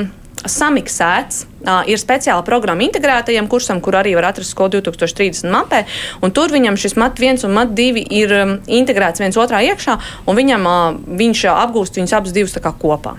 samiksēts. 0.49 1.47
Uh, 1.63 1.79
ir 1.87 1.99
speciāla 2.01 2.43
programma 2.43 2.83
integrētajam 2.83 3.47
kursam, 3.47 3.79
kur 3.79 3.95
arī 3.95 4.17
var 4.17 4.27
atrast 4.33 4.51
skolu 4.51 4.81
2030 4.81 5.47
mapē. 5.53 5.83
Tur 6.35 6.51
viņam 6.51 6.75
šis 6.79 6.97
mat 6.99 7.19
1 7.19 7.45
un 7.47 7.55
mat 7.55 7.71
2 7.77 8.03
ir 8.11 8.33
um, 8.41 8.57
integrēts 8.67 9.23
viens 9.23 9.39
otrā 9.39 9.63
iekšā, 9.71 9.99
un 10.27 10.39
viņam, 10.39 10.67
uh, 10.67 10.97
viņš 11.23 11.45
apgūst 11.53 12.01
viņus 12.01 12.17
abus 12.19 12.35
divus 12.35 12.59
kopā. 12.81 13.15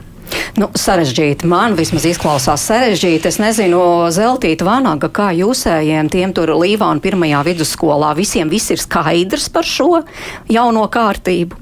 Nu, 0.55 0.69
sarežģīti. 0.79 1.49
Man 1.51 1.75
vismaz 1.79 2.05
izklausās 2.07 2.63
sarežģīti. 2.69 3.27
Es 3.31 3.41
nezinu, 3.43 3.81
Zeltīta 4.15 4.67
Vanaga, 4.67 5.11
kā 5.11 5.31
jūsējiem, 5.35 6.11
tiem 6.13 6.35
tur 6.37 6.55
Līvāna 6.61 7.03
pirmajā 7.03 7.43
vidusskolā, 7.49 8.13
visiem 8.19 8.51
viss 8.53 8.71
ir 8.75 8.83
skaidrs 8.83 9.49
par 9.55 9.67
šo 9.69 10.05
jauno 10.53 10.87
kārtību. 10.93 11.59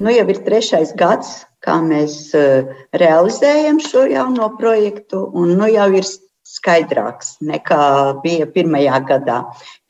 Nu, 0.00 0.10
jau 0.12 0.26
ir 0.28 0.42
trešais 0.44 0.92
gads, 0.98 1.46
kā 1.66 1.80
mēs 1.82 2.16
eh, 2.38 2.68
realizējam 3.00 3.80
šo 3.82 4.06
jauno 4.10 4.52
projektu, 4.60 5.24
un 5.34 5.56
nu 5.58 5.68
jau 5.70 5.88
ir 5.98 6.06
skaidrāks 6.46 7.36
nekā 7.44 7.86
bija 8.22 8.46
pirmajā 8.54 9.00
gadā. 9.08 9.40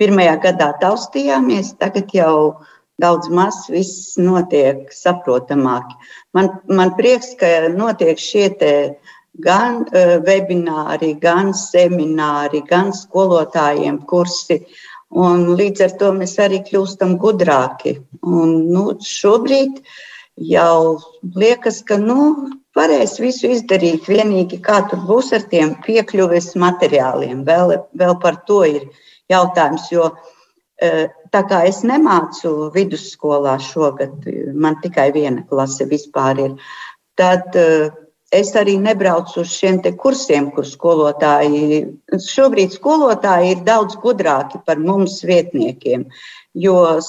Pirmajā 0.00 0.38
gadā 0.46 0.70
taustījāmies, 0.80 1.74
tagad 1.80 2.14
jau 2.16 2.32
daudz 3.02 3.28
maz 3.28 3.66
viss 3.68 4.16
notiek 4.16 4.88
saprotamāk. 4.92 5.92
Man, 6.36 6.50
man 6.72 6.94
prieks, 6.96 7.34
ka 7.40 7.68
notiek 7.74 8.20
šie 8.20 8.48
te 8.60 8.72
gan 9.44 9.82
uh, 9.84 10.16
webināri, 10.24 11.12
gan 11.20 11.52
semināri, 11.52 12.64
gan 12.64 12.94
skolotājiem 12.96 14.00
kursi. 14.08 14.62
Un 15.12 15.44
līdz 15.60 15.84
ar 15.84 15.92
to 16.00 16.08
mēs 16.16 16.38
arī 16.42 16.62
kļūstam 16.64 17.18
gudrāki. 17.20 17.98
Un, 18.24 18.56
nu, 18.72 18.88
šobrīd 18.96 19.76
uh, 19.76 20.00
jau 20.36 21.00
liekas, 21.36 21.82
ka 21.86 21.96
nu, 22.00 22.50
varēs 22.76 23.16
visu 23.20 23.50
izdarīt. 23.54 24.08
Vienīgi 24.08 24.60
kā 24.64 24.82
tur 24.90 25.02
būs 25.08 25.32
ar 25.36 25.46
tiem 25.50 25.74
piekļuves 25.86 26.54
materiāliem. 26.60 27.44
Vēl, 27.46 27.76
vēl 27.96 28.16
par 28.22 28.42
to 28.48 28.62
ir 28.68 28.88
jautājums. 29.32 29.88
Jo 29.92 30.10
e, 30.80 31.08
tā 31.32 31.44
kā 31.48 31.64
es 31.68 31.82
nemācu 31.88 32.70
vidusskolā 32.74 33.56
šogad, 33.62 34.26
man 34.54 34.80
tikai 34.82 35.10
viena 35.16 35.46
klase 35.48 35.88
vispār 35.88 36.42
ir, 36.44 36.56
tad 37.16 37.56
e, 37.56 37.90
es 38.36 38.52
arī 38.58 38.76
nebraucu 38.82 39.40
uz 39.40 39.52
šiem 39.56 39.80
kursiem, 39.96 40.50
kur 40.52 40.66
skolotāji. 40.68 41.86
Šobrīd 42.12 42.76
skolotāji 42.76 43.56
ir 43.56 43.64
daudz 43.64 43.96
gudrāki 44.02 44.60
par 44.66 44.76
mums 44.82 45.22
vietniekiem. 45.24 46.10
Jo 46.56 47.00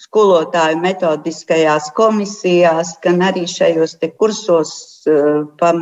skolotāju 0.00 0.78
metodiskajās 0.82 1.90
komisijās, 1.96 2.96
gan 3.02 3.22
arī 3.22 3.44
šajos 3.48 3.96
kursos 4.18 4.72
eh, 5.06 5.42
pa 5.58 5.72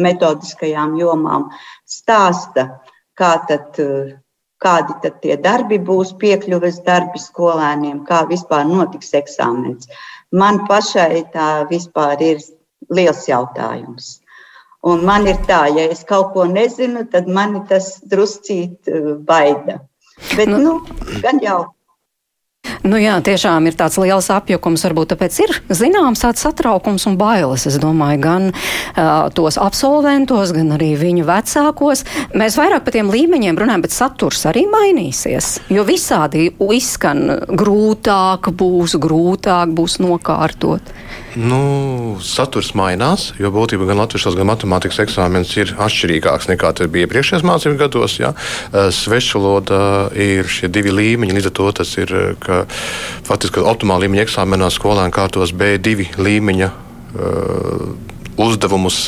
metodiskajām 0.00 0.96
jomām 0.98 1.48
stāsta, 1.86 2.80
kā 3.18 3.32
tad, 3.48 3.78
eh, 3.78 4.16
kādi 4.58 4.96
tad 5.02 5.20
tie 5.22 5.36
darbi 5.36 5.78
būs, 5.78 6.14
piekļuves 6.18 6.82
darbi 6.84 7.20
skolēniem, 7.20 8.04
kā 8.08 8.24
vispār 8.28 8.66
notiks 8.68 9.14
eksāmens. 9.14 9.88
Man 10.32 10.66
pašai 10.66 11.24
tā 11.32 11.68
vispār 11.70 12.20
ir 12.22 12.38
liels 12.90 13.28
jautājums. 13.28 14.20
Un 14.84 15.04
man 15.04 15.26
ir 15.26 15.38
tā, 15.48 15.64
ja 15.72 15.86
es 15.88 16.04
kaut 16.04 16.34
ko 16.34 16.44
nezinu, 16.44 17.06
tad 17.10 17.28
mani 17.28 17.62
tas 17.68 18.00
druscīt 18.04 18.88
eh, 18.88 19.14
baida. 19.16 19.80
Bet, 20.36 20.48
nu, 20.48 20.58
nu 20.58 21.20
gan 21.22 21.40
jau 21.42 21.74
Nu 22.84 22.98
jā, 23.00 23.14
tiešām 23.24 23.64
ir 23.68 23.76
tāds 23.78 23.96
liels 24.00 24.26
apjukums, 24.32 24.82
varbūt 24.84 25.14
tāpēc 25.14 25.38
ir 25.44 25.52
zināms 25.72 26.20
tāds 26.24 26.44
satraukums 26.44 27.06
un 27.08 27.16
bailes, 27.20 27.64
es 27.70 27.78
domāju, 27.80 28.20
gan 28.24 28.50
uh, 28.52 29.30
tos 29.32 29.56
absolventos, 29.60 30.52
gan 30.56 30.74
arī 30.76 30.92
viņu 31.00 31.24
vecākos. 31.28 32.04
Mēs 32.36 32.58
vairāk 32.60 32.84
par 32.84 32.96
tiem 32.96 33.12
līmeņiem 33.12 33.60
runājam, 33.60 33.86
bet 33.86 33.96
saturs 33.96 34.44
arī 34.50 34.66
mainīsies, 34.68 35.58
jo 35.72 35.86
visādi 35.88 36.50
izskan 36.76 37.24
grūtāk 37.48 38.52
būs, 38.52 38.98
grūtāk 39.00 39.72
būs 39.76 40.00
nokārtot. 40.04 40.94
Nu, 41.34 42.14
saturs 42.22 42.70
mainās, 42.78 43.32
jo 43.40 43.50
būtībā 43.54 43.88
gan 43.88 43.98
latviešu, 43.98 44.36
gan 44.38 44.48
matemātikas 44.52 45.00
eksāmenis 45.02 45.50
ir 45.58 45.72
atšķirīgāks 45.82 46.46
nekā 46.52 46.70
tas 46.78 46.90
bija 46.92 47.08
iepriekšējos 47.08 47.44
mācību 47.46 47.78
gados. 47.80 48.16
Ja? 48.20 48.30
Svešvaloda 48.70 50.14
ir 50.14 50.46
šie 50.50 50.70
divi 50.70 50.94
līmeņi, 50.94 51.34
līdz 51.34 51.50
ar 51.50 51.56
to 51.58 51.68
tas 51.80 51.90
ir, 51.98 52.14
ka 52.44 52.62
faktiski 53.26 53.64
optimāla 53.66 54.06
līmeņa 54.06 54.26
eksāmenā 54.28 54.70
skolēni 54.74 55.14
kārtos 55.14 55.54
B2 55.58 56.14
līmeņa. 56.22 56.72
Uh, 57.14 57.94
uzdevumus, 58.34 59.04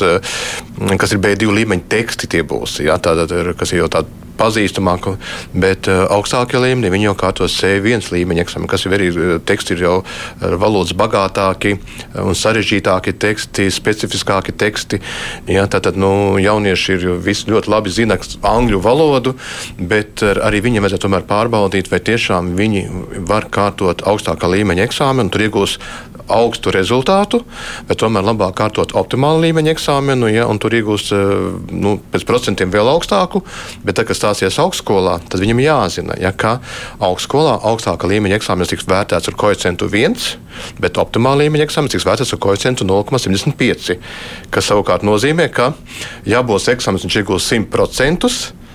kas 0.99 1.11
ir 1.11 1.19
B2 1.23 1.51
līmeņa 1.61 1.89
teksti, 1.91 2.29
tie 2.31 2.43
būs. 2.47 2.79
Ja? 2.83 2.99
Tātad, 2.99 3.31
kas 3.59 3.73
ir 3.73 3.83
jau 3.85 3.91
tādi 3.91 4.26
pazīstamāku, 4.39 5.15
bet 5.57 5.89
uh, 5.91 6.05
augstākie 6.13 6.61
līmeņi 6.61 6.93
viņi 6.93 7.07
jau 7.09 7.15
kārtos 7.19 7.57
C1 7.59 8.11
līmeņa 8.13 8.43
eksāmenu, 8.45 8.69
kas 8.71 8.85
jau 8.85 8.93
arī 8.95 9.09
uh, 9.11 9.35
teksti 9.47 9.75
ir 9.75 9.83
jau 9.85 9.95
uh, 10.01 10.55
valodas 10.59 10.95
bagātāki 10.97 11.77
un 12.23 12.37
sarežģītāki 12.37 13.15
teksti, 13.19 13.67
specifiskāki 13.73 14.55
teksti. 14.57 15.01
Ja, 15.51 15.67
tātad 15.71 15.99
nu, 15.99 16.37
jaunieši 16.41 16.97
ir 16.97 17.07
visi 17.23 17.51
ļoti 17.51 17.71
labi 17.73 17.93
zina 17.93 18.17
angļu 18.47 18.81
valodu, 18.83 19.35
bet 19.77 20.23
arī 20.23 20.61
viņiem 20.65 20.85
vajadzētu 20.85 21.07
tomēr 21.07 21.25
pārbaudīt, 21.29 21.91
vai 21.91 22.01
tiešām 22.03 22.53
viņi 22.57 22.83
var 23.29 23.49
kārtot 23.53 24.03
augstākā 24.07 24.49
līmeņa 24.51 24.87
eksāmenu, 24.87 25.33
tur 25.33 25.45
iegūs 25.47 25.77
augstu 26.27 26.71
rezultātu, 26.75 27.41
bet 27.87 28.01
tomēr 28.01 28.25
labāk 28.27 28.57
kārtot 28.59 28.93
optimālu 28.99 29.45
līmeņa 29.45 29.73
eksāmenu, 29.73 30.29
ja, 30.31 30.47
un 30.49 30.59
tur 30.61 30.75
iegūs 30.75 31.09
nu, 31.71 31.97
pēc 32.11 32.25
procentiem 32.27 32.71
vēl 32.73 32.89
augstāku. 32.91 33.43
Bet, 33.83 33.97
tā, 33.99 34.05
kas 34.07 34.21
stāsies 34.27 34.59
augstskolā, 34.59 35.17
tad 35.29 35.39
viņam 35.41 35.61
jāzina, 35.63 36.17
ja, 36.19 36.33
ka 36.35 36.57
augstskolā 37.03 37.57
augstākā 37.69 38.09
līmeņa 38.11 38.39
eksāmenis 38.41 38.73
tiks 38.73 38.87
vērtēts 38.89 39.31
ar 39.31 39.37
koeficientu 39.39 39.87
1, 39.87 40.27
bet 40.83 40.99
optimāla 40.99 41.45
līmeņa 41.45 41.67
eksāmenis 41.67 41.95
tiks 41.95 42.07
vērtēts 42.07 42.35
ar 42.35 42.41
koeficientu 42.43 42.87
0,75. 42.87 43.97
Tas 44.51 44.67
savukārt 44.67 45.07
nozīmē, 45.07 45.47
ka, 45.53 45.71
ja 46.27 46.43
būs 46.43 46.67
eksāmenis, 46.73 47.07
viņš 47.07 47.19
iegūs 47.21 47.51
100% 47.53 48.66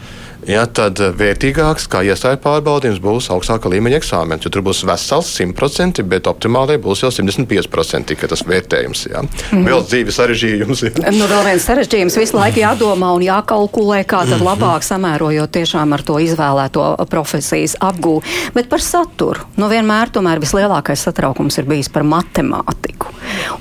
ja, 0.49 0.65
tad 0.67 0.99
vērtīgāks 0.99 1.87
kā 1.91 2.03
iestāja 2.07 2.39
pārbaudījums 2.43 3.01
būs 3.03 3.29
augstāka 3.35 3.71
līmeņa 3.73 3.99
eksāmenis. 4.01 4.49
Tur 4.53 4.65
būs 4.67 4.83
vesels 4.89 5.31
100%, 5.39 6.03
bet 6.09 6.29
optimāli 6.31 6.79
būs 6.83 7.05
jau 7.05 7.13
75% 7.15 8.11
tikai 8.13 8.31
tas 8.33 8.43
vērtējums. 8.49 9.05
Ja. 9.13 9.23
Mm. 9.53 9.67
Vēl 9.69 9.85
dzīves 9.87 10.19
sarežģījums. 10.21 10.85
Ja. 10.89 10.93
Nu, 11.23 11.29
vēl 11.31 11.45
viens 11.47 11.67
sarežģījums 11.69 12.17
visu 12.19 12.39
laiku 12.39 12.63
jādomā 12.63 13.13
un 13.15 13.23
jākalkulē, 13.23 14.01
kā 14.09 14.25
tad 14.27 14.41
mhm. 14.41 14.47
labāk 14.49 14.87
samērojot 14.87 15.53
tiešām 15.55 15.93
ar 15.95 16.03
to 16.07 16.17
izvēlēto 16.25 16.87
profesijas 17.11 17.77
apgūvi. 17.85 18.53
Bet 18.57 18.71
par 18.73 18.83
saturu. 18.83 19.47
Nu, 19.61 19.69
vienmēr 19.71 20.11
tomēr 20.15 20.43
vislielākais 20.43 21.05
satraukums 21.07 21.61
ir 21.61 21.69
bijis 21.69 21.93
par 21.93 22.07
matemātiku. 22.09 23.13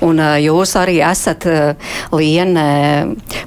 Un 0.08 0.22
uh, 0.22 0.38
jūs 0.42 0.74
arī 0.80 0.98
esat 1.06 1.46
uh, 1.50 1.94
Liene 2.16 2.66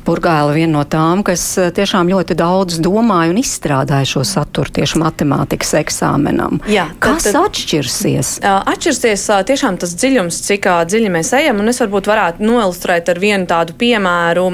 Purgāla 0.06 0.54
viena 0.54 0.78
no 0.78 0.84
tām, 0.88 1.24
kas 1.26 1.42
tiešām 1.74 2.10
ļoti 2.12 2.36
daudz 2.38 2.78
domā 2.82 3.23
domāju 3.24 3.34
un 3.34 3.40
izstrādāju 3.40 4.06
šo 4.06 4.24
saturu 4.24 4.72
tieši 4.74 5.00
matemātikas 5.00 5.74
eksāmenam. 5.80 6.60
Jā, 6.68 6.88
Kas 7.00 7.24
tad, 7.28 7.38
atšķirsies? 7.48 8.40
Atšķirsies 8.44 9.28
tiešām 9.48 9.78
tas 9.80 9.94
dziļums, 9.96 10.40
cik 10.44 10.68
dziļi 10.88 11.12
mēs 11.12 11.32
ejam, 11.32 11.60
un 11.60 11.68
es 11.68 11.80
varbūt 11.80 12.08
varētu 12.10 12.44
noilustrēt 12.44 13.08
ar 13.08 13.20
vienu 13.20 13.46
tādu 13.48 13.76
piemēru, 13.78 14.50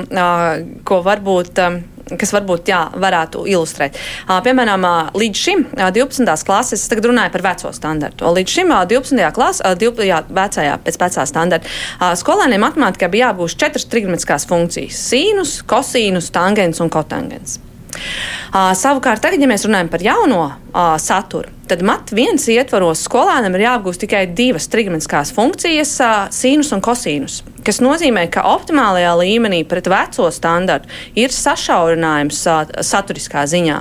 ko 0.85 1.01
varbūt 1.03 1.65
kas 2.11 2.33
varbūt 2.35 2.67
jā, 2.67 2.81
varētu 2.99 3.45
ilustrēt. 3.47 3.95
Piemēram, 4.27 4.83
līdz 5.15 5.43
šim 5.45 5.63
12. 5.79 6.27
klases, 6.43 6.83
es 6.83 6.91
tagad 6.91 7.07
runāju 7.07 7.31
par 7.37 7.45
veco 7.45 7.71
standartu. 7.71 8.27
Līdz 8.35 8.57
šim 8.57 8.75
12. 8.91 9.31
klasē, 9.37 9.77
12. 9.79 10.09
Jā, 10.11 10.19
vecajā, 10.27 10.75
pēc 10.83 11.01
vecā 11.05 11.29
standarta, 11.31 11.71
skolēniem 12.19 12.67
matemātikā 12.67 13.13
bija 13.15 13.31
jābūt 13.31 13.55
četras 13.63 13.87
trigonometriskās 13.87 14.49
funkcijas- 14.51 14.99
sīnus, 15.13 15.61
kosīnus, 15.63 16.35
tangens 16.35 16.83
un 16.83 16.91
kotangens. 16.91 17.61
Uh, 17.91 18.73
savukārt, 18.75 19.23
tagad, 19.23 19.43
ja 19.43 19.49
mēs 19.51 19.65
runājam 19.67 19.91
par 19.91 20.03
jauno 20.03 20.41
uh, 20.47 20.95
saturu, 20.99 21.51
tad 21.71 21.85
mat 21.87 22.11
viens 22.15 22.47
ietvaros 22.51 23.05
skolēnam 23.07 23.55
ir 23.55 23.65
jāapgūst 23.67 24.03
tikai 24.05 24.25
divas 24.35 24.67
trigonometriskās 24.73 25.31
funkcijas, 25.37 25.93
uh, 26.03 26.17
sīnus 26.35 26.73
un 26.75 26.83
kosīnus. 26.83 27.41
Tas 27.67 27.79
nozīmē, 27.85 28.25
ka 28.33 28.43
optimālajā 28.51 29.13
līmenī 29.21 29.63
pret 29.69 29.91
veco 29.91 30.27
standartu 30.35 30.91
ir 31.19 31.35
sašaurinājums 31.35 32.43
uh, 32.51 32.75
saturiskā 32.87 33.47
ziņā. 33.51 33.81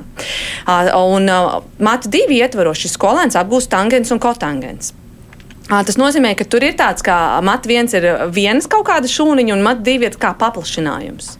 Uh, 0.67 0.93
un 1.17 1.29
uh, 1.33 1.59
mat 1.81 2.09
divi 2.11 2.41
ietvaros 2.43 2.81
šis 2.83 2.97
skolēns 2.99 3.39
apgūst 3.39 3.71
tangens 3.73 4.13
un 4.13 4.21
kotangens. 4.21 4.93
Tas 5.69 5.99
nozīmē, 6.01 6.31
ka 6.33 6.47
tur 6.49 6.63
ir 6.65 6.73
tāds, 6.73 7.03
ka 7.05 7.37
mat 7.45 7.67
viens 7.69 7.93
ir 7.93 8.07
vienas 8.33 8.65
kaut 8.65 8.87
kāda 8.87 9.05
šūniņa, 9.05 9.53
un 9.53 9.61
mat 9.61 9.83
divi 9.85 10.07
ir 10.09 10.17
kā 10.17 10.31
paplašinājums. 10.33 11.35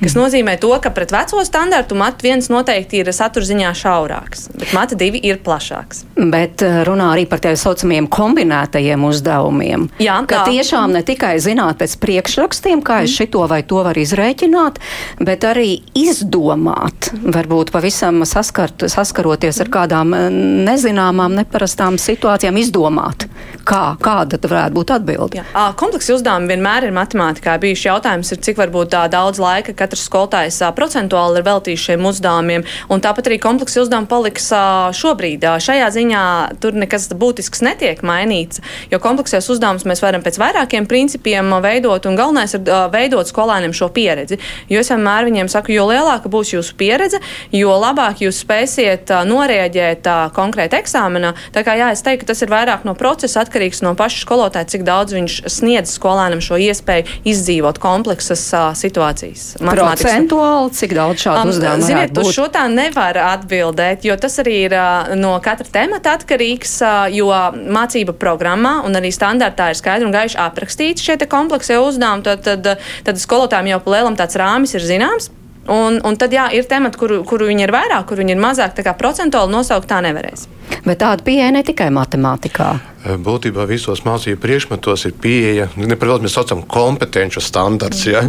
Tas 0.00 0.14
nozīmē, 0.16 0.54
to, 0.60 0.70
ka 0.80 0.88
pret 0.96 1.12
veco 1.12 1.42
standartu 1.44 1.96
mat 1.98 2.22
viens 2.24 2.48
noteikti 2.48 3.02
ir 3.02 3.10
saturziņā 3.12 3.72
šaurāks, 3.76 4.46
bet 4.56 4.72
mata 4.72 4.96
divi 4.96 5.20
ir 5.28 5.42
plašāks. 5.44 6.06
Bet 6.16 6.64
eh, 6.64 6.80
runā 6.88 7.10
arī 7.12 7.26
par 7.28 7.42
tā 7.44 7.52
saucamajiem 7.58 8.08
kombinētajiem 8.08 9.04
uzdevumiem. 9.04 9.88
Jā, 10.00 10.16
ka 10.30 10.40
tā. 10.40 10.54
tiešām 10.54 10.94
ne 10.96 11.02
tikai 11.04 11.34
zināt 11.44 11.82
pēc 11.82 11.98
priekšrakstiem, 12.00 12.80
kā 12.86 13.02
es 13.04 13.12
šito 13.12 13.44
vai 13.50 13.60
to 13.68 13.82
varu 13.84 14.00
izrēķināt, 14.00 14.80
bet 15.20 15.44
arī 15.48 15.82
izdomāt, 15.98 17.10
varbūt 17.20 17.74
pavisam 17.74 18.24
saskart, 18.28 18.86
saskaroties 18.88 19.60
ar 19.60 19.72
kādām 19.72 20.16
eh, 20.16 20.26
nezināmām, 20.70 21.36
neparastām 21.42 22.00
situācijām, 22.00 22.56
izdomāt, 22.62 23.28
kā, 23.68 23.98
kāda 24.00 24.40
varētu 24.40 24.78
būt 24.80 24.94
atbilde. 24.96 25.44
Kompleksi 25.80 26.16
uzdevumi 26.16 26.54
vienmēr 26.54 26.88
ir 26.88 26.96
matemātikā. 26.96 27.60
Bijuši 27.60 27.88
jautājums, 27.90 28.32
ir, 28.32 28.40
cik 28.48 28.58
varbūt 28.60 28.94
tā 28.96 29.04
daudz 29.12 29.40
laika 29.42 29.76
katrs 29.90 30.06
skolotājs 30.06 30.60
procentuāli 30.76 31.40
ir 31.40 31.46
veltījis 31.46 31.84
šiem 31.88 32.06
uzdevumiem, 32.06 32.64
tāpat 33.02 33.26
arī 33.30 33.40
kompleksi 33.42 33.80
uzdevumi 33.82 34.08
paliks 34.10 34.50
šobrīd. 34.96 35.44
Šajā 35.64 35.88
ziņā 35.96 36.22
tur 36.62 36.76
nekas 36.78 37.08
būtisks 37.18 37.64
netiek 37.66 38.02
mainīts, 38.06 38.62
jo 38.92 39.00
kompleksējos 39.02 39.50
uzdevumus 39.56 39.86
mēs 39.88 40.02
varam 40.04 40.22
pēc 40.22 40.38
vairākiem 40.40 40.86
principiem 40.90 41.50
veidot, 41.64 42.06
un 42.06 42.18
galvenais 42.18 42.54
ir 42.54 42.66
veidot 42.92 43.26
skolēniem 43.26 43.74
šo 43.76 43.90
pieredzi. 43.94 44.38
Jo 44.70 44.84
es 44.84 44.92
vienmēr 44.92 45.26
viņiem 45.26 45.50
saku, 45.50 45.74
jo 45.74 45.88
lielāka 45.90 46.30
būs 46.30 46.54
jūsu 46.54 46.76
pieredze, 46.78 47.18
jo 47.54 47.74
labāk 47.80 48.22
jūs 48.24 48.42
spēsiet 48.44 49.10
norēģēt 49.26 50.06
konkrēti 50.36 50.78
eksāmenā. 50.78 51.34
Tā 51.54 51.64
kā 51.66 51.74
jā, 51.80 51.90
es 51.94 52.04
teiktu, 52.06 52.24
ka 52.24 52.32
tas 52.32 52.44
ir 52.44 52.52
vairāk 52.52 52.86
no 52.86 52.94
procesa 52.98 53.42
atkarīgs 53.42 53.82
no 53.86 53.96
paša 53.98 54.22
skolotāja, 54.22 54.68
cik 54.70 54.86
daudz 54.86 55.16
viņš 55.16 55.40
sniedz 55.50 55.96
skolēnam 55.96 56.42
šo 56.44 56.60
iespēju 56.60 57.08
izdzīvot 57.32 57.80
kompleksas 57.82 58.46
situācijas 58.78 59.54
procentuāli, 59.80 60.74
cik 60.76 60.94
daudz 60.98 61.24
šādu 61.24 61.42
um, 61.42 61.52
uzdevumu 61.54 61.88
Ziniet, 61.88 62.20
uz 62.20 62.30
šo 62.36 62.46
tā 62.52 62.66
nevar 62.72 63.18
atbildēt, 63.24 64.06
jo 64.08 64.16
tas 64.20 64.38
arī 64.42 64.56
ir 64.68 64.76
uh, 64.76 65.10
no 65.18 65.32
katra 65.44 65.66
temata 65.80 66.14
atkarīgs, 66.18 66.76
uh, 66.84 67.08
jo 67.14 67.30
mācība 67.56 68.14
programmā 68.20 68.78
un 68.86 69.00
arī 69.00 69.12
standartā 69.14 69.70
ir 69.72 69.80
skaidri 69.80 70.08
un 70.08 70.14
gaiši 70.14 70.38
aprakstīti 70.40 71.08
šie 71.08 71.18
kompleksie 71.30 71.80
uzdevumi, 71.80 72.24
tad, 72.26 72.46
tad, 72.46 72.86
tad 73.06 73.20
skolotājiem 73.20 73.74
jau 73.74 73.82
pa 73.84 73.96
lielam 73.96 74.18
tāds 74.18 74.38
rāmis 74.40 74.76
ir 74.76 74.86
zināms. 74.86 75.32
Un, 75.70 76.00
un 76.06 76.16
tad 76.18 76.34
jā, 76.34 76.48
ir 76.56 76.66
temati, 76.70 76.98
kuru, 76.98 77.20
kuru 77.28 77.46
viņi 77.50 77.66
ir 77.68 77.74
vairāk, 77.74 78.08
kuru 78.10 78.24
viņi 78.24 78.34
ir 78.34 78.42
mazāk, 78.42 78.74
tā 78.74 78.86
kā 78.86 78.96
procentuāli 78.98 79.54
nosaukt 79.54 79.90
tā 79.90 80.00
nevarēs. 80.02 80.48
Bet 80.86 81.02
tāda 81.02 81.22
pieeja 81.26 81.50
ne 81.54 81.62
tikai 81.66 81.90
matemātikā. 81.94 82.70
Būtībā 83.00 83.64
visos 83.64 84.02
mācību 84.04 84.36
priekšmetos 84.42 85.06
ir 85.08 85.14
pieeja, 85.24 85.70
nepavēlēt, 85.80 86.20
mēs 86.20 86.34
saucam 86.36 86.60
kompetenci 86.68 87.40
standarts. 87.40 88.02
Ja? 88.04 88.20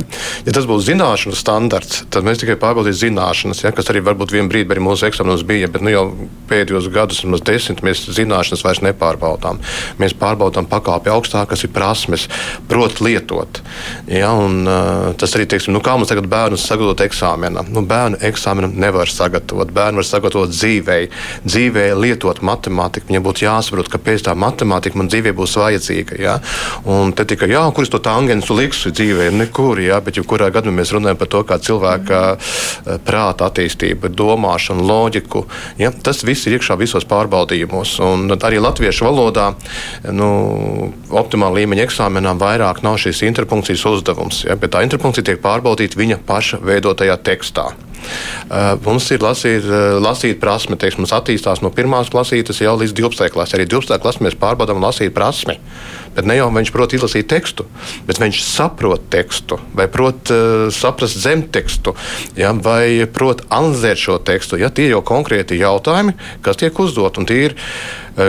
ja 0.45 0.53
tas 0.55 0.67
būtu 0.69 0.85
zināšanu 0.87 1.35
standarts, 1.35 2.05
tad 2.11 2.23
mēs 2.23 2.39
tikai 2.39 2.55
pārbaudītu 2.61 3.01
zināšanas, 3.01 3.65
ja? 3.65 3.73
kas 3.75 3.91
arī 3.91 3.99
varbūt 4.07 4.31
vienā 4.31 4.47
brīdī 4.51 4.71
arī 4.71 4.83
mūsu 4.85 5.09
eksāmenos 5.09 5.43
bija, 5.47 5.67
bet 5.71 5.83
nu, 5.83 5.91
jau 5.91 6.05
pēdējos 6.47 6.87
gados, 6.93 7.19
vismaz 7.19 7.43
desmit, 7.49 7.83
mēs 7.83 8.05
zināšanas 8.15 8.63
vairs 8.63 8.81
nepārbaudām. 8.87 9.59
Mēs 9.99 10.15
pārbaudām 10.21 10.69
pakāpi 10.71 11.11
augstāk, 11.11 11.51
kas 11.51 11.67
ir 11.67 11.73
prasmes, 11.75 12.29
prot 12.71 13.03
lietot. 13.03 13.59
Ja? 14.07 14.31
Un, 14.39 14.63
uh, 14.63 15.11
tas 15.19 15.35
arī, 15.35 15.49
teiksim, 15.51 15.75
nu, 15.75 15.83
kā 15.83 15.97
mums 15.99 16.13
tagad 16.13 16.31
bērnus 16.31 16.63
sagatavot 16.71 17.03
eksāmenam. 17.31 17.65
Nu, 17.71 17.81
bērnu 17.81 18.17
eksāmenam 18.21 18.73
nevar 18.75 19.09
sagatavot. 19.09 19.71
Bērnu 19.71 20.01
var 20.01 20.05
sagatavot 20.05 20.51
dzīvei, 20.51 21.09
dzīvei 21.45 21.93
lietot 21.95 22.41
matemātiku. 22.41 23.07
Viņam 23.07 23.23
būtu 23.23 23.45
jāsaprot, 23.45 23.89
kāpēc 23.91 24.25
tā 24.25 24.35
matemātika 24.35 24.97
man 24.97 25.09
dzīvē 25.09 25.33
būs 25.33 25.55
vajadzīga. 25.57 26.19
Ja? 26.19 26.39
Un 26.85 27.13
te 27.13 27.25
tikai, 27.25 27.49
jā, 27.51 27.63
kur 27.73 27.85
es 27.85 27.91
to 27.91 27.99
tangensu 27.99 28.55
likšu 28.57 28.91
dzīvē, 28.91 29.31
nekur, 29.31 29.79
ja? 29.81 30.01
bet 30.01 30.17
jebkurā 30.17 30.51
gadījumā 30.51 30.81
mēs 30.81 30.93
runājam 30.93 31.19
par 31.19 31.31
to, 31.31 31.43
kā 31.43 31.59
cilvēka 31.61 32.21
mm. 32.35 33.01
prāta 33.05 33.47
attīstība, 33.47 34.11
domāšana, 34.11 34.83
loģiku. 34.83 35.45
Ja? 35.79 35.91
Tas 35.91 36.23
viss 36.27 36.47
ir 36.47 36.57
iekšā 36.57 36.77
visos 36.79 37.07
pārbaudījumos. 37.07 37.97
Un 38.03 38.35
arī 38.41 38.59
latviešu 38.61 39.07
valodā 39.07 39.51
nu, 40.11 40.91
optimāla 41.09 41.61
līmeņa 41.61 41.87
eksāmenā 41.87 42.35
vairāk 42.41 42.83
nav 42.85 42.99
šīs 43.01 43.23
interpunkcijas 43.29 43.85
uzdevums, 43.91 44.43
ja? 44.47 44.57
bet 44.59 44.73
tā 44.75 44.83
interpunkcija 44.85 45.31
tiek 45.31 45.41
pārbaudīta 45.43 45.99
viņa 45.99 46.21
paša 46.27 46.61
veidotajā 46.65 47.10
tekstā. 47.17 47.71
Uh, 48.51 48.75
mums 48.83 49.05
ir 49.13 49.21
lasīt, 49.23 49.65
uh, 49.69 49.99
lasīt 50.01 50.39
prasme, 50.41 50.75
teiksim, 50.79 51.03
mums 51.03 51.13
attīstās 51.15 51.61
no 51.63 51.69
pirmās 51.73 52.09
klasītes 52.11 52.61
jau 52.63 52.73
līdz 52.79 52.95
12. 52.97 53.29
klasē. 53.33 53.57
Arī 53.57 53.67
12. 53.69 53.99
klasē 54.01 54.25
mēs 54.25 54.37
pārbaudām 54.41 54.81
lasīt 54.83 55.13
prasmi. 55.15 55.59
Bet 56.15 56.27
ne 56.27 56.35
jau 56.35 56.49
viņš 56.51 56.73
prot 56.75 56.91
izlasīt 56.97 57.29
tekstu, 57.31 57.63
bet 58.07 58.19
viņš 58.19 58.41
saprot 58.43 59.05
tekstu, 59.13 59.61
vai 59.77 59.87
prot 59.91 60.33
uh, 60.33 60.65
saprast 60.73 61.21
zemtekstu, 61.23 61.95
ja, 62.39 62.51
vai 62.57 63.07
prot 63.07 63.45
analizēt 63.47 64.01
šo 64.01 64.17
tekstu. 64.27 64.59
Ja, 64.59 64.73
tie 64.73 64.89
jau 64.91 65.03
konkrēti 65.05 65.61
jautājumi, 65.61 66.17
kas 66.43 66.59
tiek 66.59 66.83
uzdot, 66.83 67.21
un 67.21 67.29
tie 67.29 67.45
ir 67.51 67.59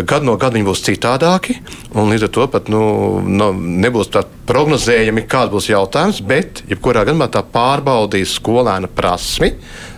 gadu 0.06 0.28
no 0.28 0.36
gada 0.40 0.56
viņi 0.56 0.68
būs 0.68 0.84
citādāki. 0.86 1.58
Līdz 1.92 2.26
ar 2.28 2.32
to 2.34 2.48
pat 2.52 2.68
nu, 2.72 2.82
nu, 3.26 3.52
nebūs 3.52 4.12
tā 4.12 4.24
prognozējami, 4.48 5.26
kāds 5.30 5.52
būs 5.54 5.70
jautājums, 5.72 6.22
bet 6.26 6.64
jebkurā 6.70 7.06
gadījumā 7.06 7.30
tā 7.32 7.44
pārbaudīs 7.54 8.36
skolēna 8.40 8.90
prasmi 8.90 9.52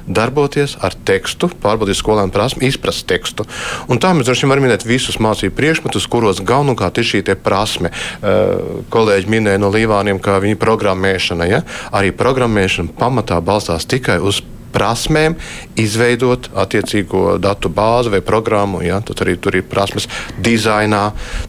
darboties 0.04 0.76
ar 0.84 0.94
tekstu, 1.06 1.48
pārbaudīt 1.62 1.96
skolēnu 1.98 2.32
prasmi, 2.34 2.68
izprast 2.68 3.06
tekstu. 3.08 3.46
Un 3.88 4.00
tā 4.02 4.12
mēs 4.12 4.28
droši 4.28 4.44
vien 4.44 4.52
varam 4.52 4.66
minēt 4.66 4.84
visus 4.84 5.16
mācību 5.22 5.56
priekšmetus, 5.56 6.08
kuros 6.12 6.42
galvenokārt 6.44 7.00
ir 7.00 7.08
šī 7.08 7.22
prasme. 7.40 7.90
Uh, 8.20 8.82
kolēģi 8.92 9.30
minēja 9.32 9.62
no 9.62 9.72
Līvāniem, 9.72 10.20
kā 10.22 10.36
viņa 10.44 10.60
programmēšana. 10.60 11.48
Ja? 11.48 11.62
Arī 11.92 12.12
programmēšana 12.16 12.96
pamatā 12.98 13.40
balstās 13.44 13.88
tikai 13.88 14.20
uz 14.20 14.42
prasmēm 14.74 15.38
izveidot 15.80 16.50
attiecīgo 16.64 17.38
datu 17.42 17.70
bāzi 17.72 18.12
vai 18.14 18.20
programmu. 18.24 18.82
Ja? 18.84 19.00
Tad 19.04 19.24
arī 19.24 19.36
tur 19.40 19.56
ir 19.58 19.66
prasmes 19.70 20.08
dizainā, 20.44 21.06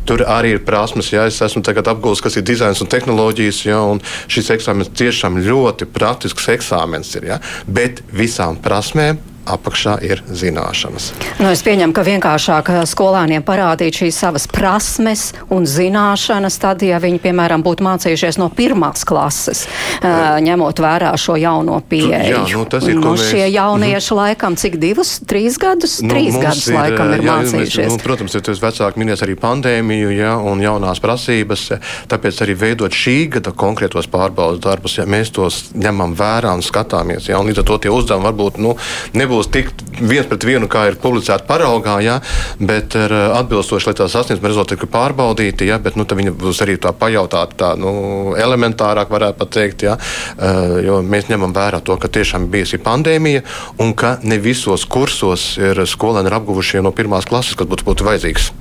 tur 0.08 0.26
arī 0.30 0.56
ir 0.56 0.66
prasmes. 0.68 1.12
Ja? 1.14 1.28
Es 1.30 1.42
esmu 1.46 1.66
apgūlis, 1.66 2.24
kas 2.24 2.38
ir 2.40 2.48
dizains 2.48 2.82
un 2.82 2.92
tehnoloģijas, 2.92 3.62
ja? 3.68 3.82
un 3.84 4.02
šis 4.32 4.54
eksāmenis 4.58 4.94
tiešām 4.96 5.42
ļoti 5.46 5.90
praktisks 5.92 6.52
eksāmenis 6.56 7.16
ir. 7.20 7.32
Ja? 7.34 7.40
Bet 7.68 8.04
visām 8.14 8.62
prasmēm 8.62 9.35
apakšā 9.46 9.98
ir 10.06 10.24
zināšanas. 10.28 11.12
Nu, 11.40 11.50
es 11.54 11.64
pieņemu, 11.66 11.96
ka 11.96 12.06
vienkāršāk 12.08 12.72
eh, 12.74 12.82
skolēniem 12.90 13.46
parādīt 13.46 14.02
šīs 14.02 14.20
savas 14.26 14.48
prasmes 14.52 15.30
un 15.54 15.68
zināšanas, 15.70 16.60
tad, 16.62 16.84
ja 16.86 17.00
viņi, 17.04 17.22
piemēram, 17.24 17.64
būtu 17.66 17.86
mācījušies 17.86 18.40
no 18.42 18.50
pirmās 18.56 19.06
klases, 19.08 19.66
uh, 20.02 20.38
ņemot 20.44 20.80
vērā 20.82 21.12
šo 21.20 21.38
jauno 21.40 21.78
pieeju. 21.90 22.32
Jā, 22.34 22.44
nu, 22.50 22.66
tas 22.70 22.88
ir. 22.88 22.98
Nu, 22.98 23.14
mēs... 23.14 23.30
Šie 23.30 23.48
jaunieši 23.50 24.12
mm 24.12 24.16
laikam 24.16 24.56
cik 24.60 24.78
divus, 24.82 25.20
trīs 25.28 25.58
gadus? 25.62 25.98
Nu, 26.04 26.14
trīs 26.14 26.38
gadus 26.40 26.66
ir, 26.70 26.78
laikam 26.78 27.12
ir 27.16 27.24
jā, 27.24 27.28
mācījušies. 27.30 27.90
Mēs, 27.90 27.98
nu, 27.98 28.04
protams, 28.04 28.36
ir 28.38 28.44
tas 28.48 28.62
vecāki 28.64 29.02
minēs 29.02 29.24
arī 29.26 29.36
pandēmiju 29.40 30.14
ja, 30.16 30.36
un 30.40 30.64
jaunās 30.64 31.02
prasības, 31.04 31.68
tāpēc 32.12 32.42
arī 32.46 32.56
veidot 32.60 32.96
šī 32.96 33.16
gada 33.38 33.54
konkrētos 33.56 34.10
pārbaudas 34.12 34.64
darbus, 34.64 34.98
ja 35.00 35.08
mēs 35.10 35.34
tos 35.36 35.62
ņemam 35.76 36.16
vērā 36.18 36.54
un 36.56 36.64
skatāmies. 36.66 37.30
Ja, 37.30 37.42
un 37.42 37.52
līdz 37.52 37.64
ar 37.64 37.70
to 37.70 37.80
tie 37.86 37.94
uzdevumi 37.94 38.30
varbūt 38.30 38.60
nu, 38.64 38.76
nebūs 39.18 39.35
nebūs 39.36 39.52
tik 39.52 39.72
viens 40.00 40.28
pret 40.28 40.44
vienu, 40.44 40.68
kā 40.72 40.88
ir 40.90 40.98
publicēta 41.00 41.46
paraugā, 41.48 42.00
ja, 42.04 42.20
bet 42.60 42.96
ir 42.96 43.12
eh, 43.12 43.32
atbilstoši, 43.40 43.90
lai 43.90 43.96
tā 43.96 44.08
sasnieguma 44.12 44.50
rezultāti 44.52 44.80
ir 44.80 44.92
pārbaudīti, 44.92 45.68
ja, 45.70 45.80
bet 45.80 45.96
nu, 45.96 46.06
viņi 46.06 46.34
būs 46.36 46.62
arī 46.64 46.78
tā 46.80 46.94
pajautāt 46.96 47.56
tā 47.60 47.74
nu, 47.80 48.36
elementārāk, 48.40 49.12
varētu 49.12 49.40
pat 49.40 49.52
teikt, 49.56 49.86
ja, 49.88 49.98
eh, 50.38 50.82
jo 50.86 51.02
mēs 51.04 51.30
ņemam 51.32 51.56
vērā 51.56 51.82
to, 51.84 51.98
ka 51.98 52.12
tiešām 52.12 52.48
bijusi 52.52 52.80
pandēmija 52.84 53.44
un 53.80 53.94
ka 53.96 54.18
ne 54.24 54.40
visos 54.40 54.86
kursos 54.86 55.56
ir 55.60 55.84
skolēni 55.88 56.32
ir 56.32 56.38
apguvušie 56.40 56.84
no 56.84 56.94
pirmās 56.96 57.28
klases, 57.28 57.58
kas 57.60 57.68
būtu, 57.68 57.88
būtu 57.88 58.08
vajadzīgs. 58.08 58.52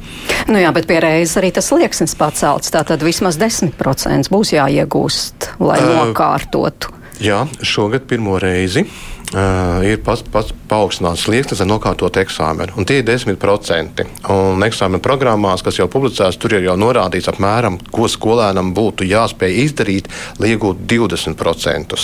Nu 0.50 0.60
jā, 0.60 0.70
bet 0.74 0.88
pie 0.88 1.00
reizes 1.02 1.36
arī 1.40 1.52
tas 1.54 1.70
liekas 1.74 2.14
pacelts. 2.18 2.72
Tātad 2.72 3.02
vismaz 3.04 3.38
10% 3.40 4.30
būs 4.32 4.54
jāiegūst, 4.56 5.54
lai 5.60 5.80
uh, 5.82 5.96
nokārtotu. 6.00 7.03
Jā, 7.22 7.44
šogad 7.62 8.08
pirmo 8.10 8.38
reizi 8.42 8.86
Uh, 9.34 9.80
ir 9.82 9.98
pats, 10.04 10.20
pats 10.30 10.52
paaugstināts 10.70 11.24
slieksnis, 11.24 11.58
lai 11.58 11.66
nokārtotu 11.66 12.20
eksāmenu. 12.20 12.84
Tie 12.86 13.00
ir 13.00 13.06
10%. 13.08 14.04
Un 14.30 14.62
eksāmena 14.62 15.02
programmās, 15.02 15.64
kas 15.64 15.80
jau 15.80 15.88
publicēts, 15.90 16.38
tur 16.38 16.54
ir 16.54 16.68
jau 16.68 16.76
norādīts 16.78 17.26
apmēram, 17.32 17.80
ko 17.90 18.06
skolēnam 18.06 18.70
būtu 18.76 19.08
jāspēj 19.10 19.56
izdarīt, 19.64 20.12
lai 20.38 20.52
iegūtu 20.52 20.86
20%. 20.92 21.98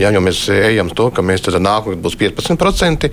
Ja, 0.00 0.14
jo 0.14 0.22
mēs 0.24 0.46
ejam 0.54 0.88
to, 0.96 1.10
ka 1.12 1.20
mēs 1.20 1.44
nākamgad 1.52 2.00
būs 2.00 2.16
15%, 2.16 3.12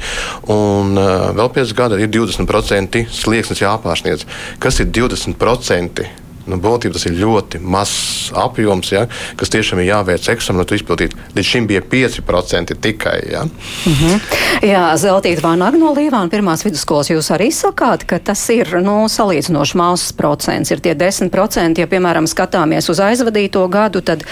un 0.55 0.95
uh, 0.95 1.27
vēl 1.35 1.51
pēc 1.57 1.75
gada 1.75 1.99
ir 1.99 2.07
20% 2.15 3.03
slieksnis 3.11 3.65
jāpārsniedz. 3.65 4.23
Kas 4.63 4.79
ir 4.79 4.87
20%? 4.95 6.28
Nu, 6.47 6.57
būtībā 6.61 6.95
tas 6.95 7.05
ir 7.09 7.17
ļoti 7.19 7.59
mazs 7.61 8.31
apjoms, 8.37 8.91
ja, 8.93 9.05
kas 9.37 9.51
tiešām 9.53 9.81
ir 9.81 9.91
jāveic 9.91 10.25
to 10.69 10.77
izpildītu. 10.77 11.17
Līdz 11.35 11.45
šim 11.45 11.67
bija 11.69 11.81
5% 11.81 12.75
tikai. 12.81 13.19
Ja. 13.31 13.43
Mm 13.43 13.93
-hmm. 13.93 14.19
Jā, 14.61 14.95
Zeltīta 14.97 15.41
Vānaga 15.41 15.77
no 15.77 15.93
Līvāna 15.93 16.29
pirmās 16.29 16.65
vidusskolas 16.65 17.09
jūs 17.09 17.29
arī 17.31 17.51
sakāt, 17.51 18.05
ka 18.05 18.19
tas 18.19 18.49
ir 18.49 18.81
nu, 18.81 19.05
salīdzinoši 19.09 19.77
mazs 19.77 20.11
procents. 20.13 20.71
Ir 20.71 20.79
tie 20.79 20.95
10%, 20.95 21.79
ja, 21.79 21.87
piemēram, 21.87 22.27
skatāmies 22.27 22.89
uz 22.89 22.99
aizvadīto 22.99 23.67
gadu, 23.67 24.01
tad 24.01 24.23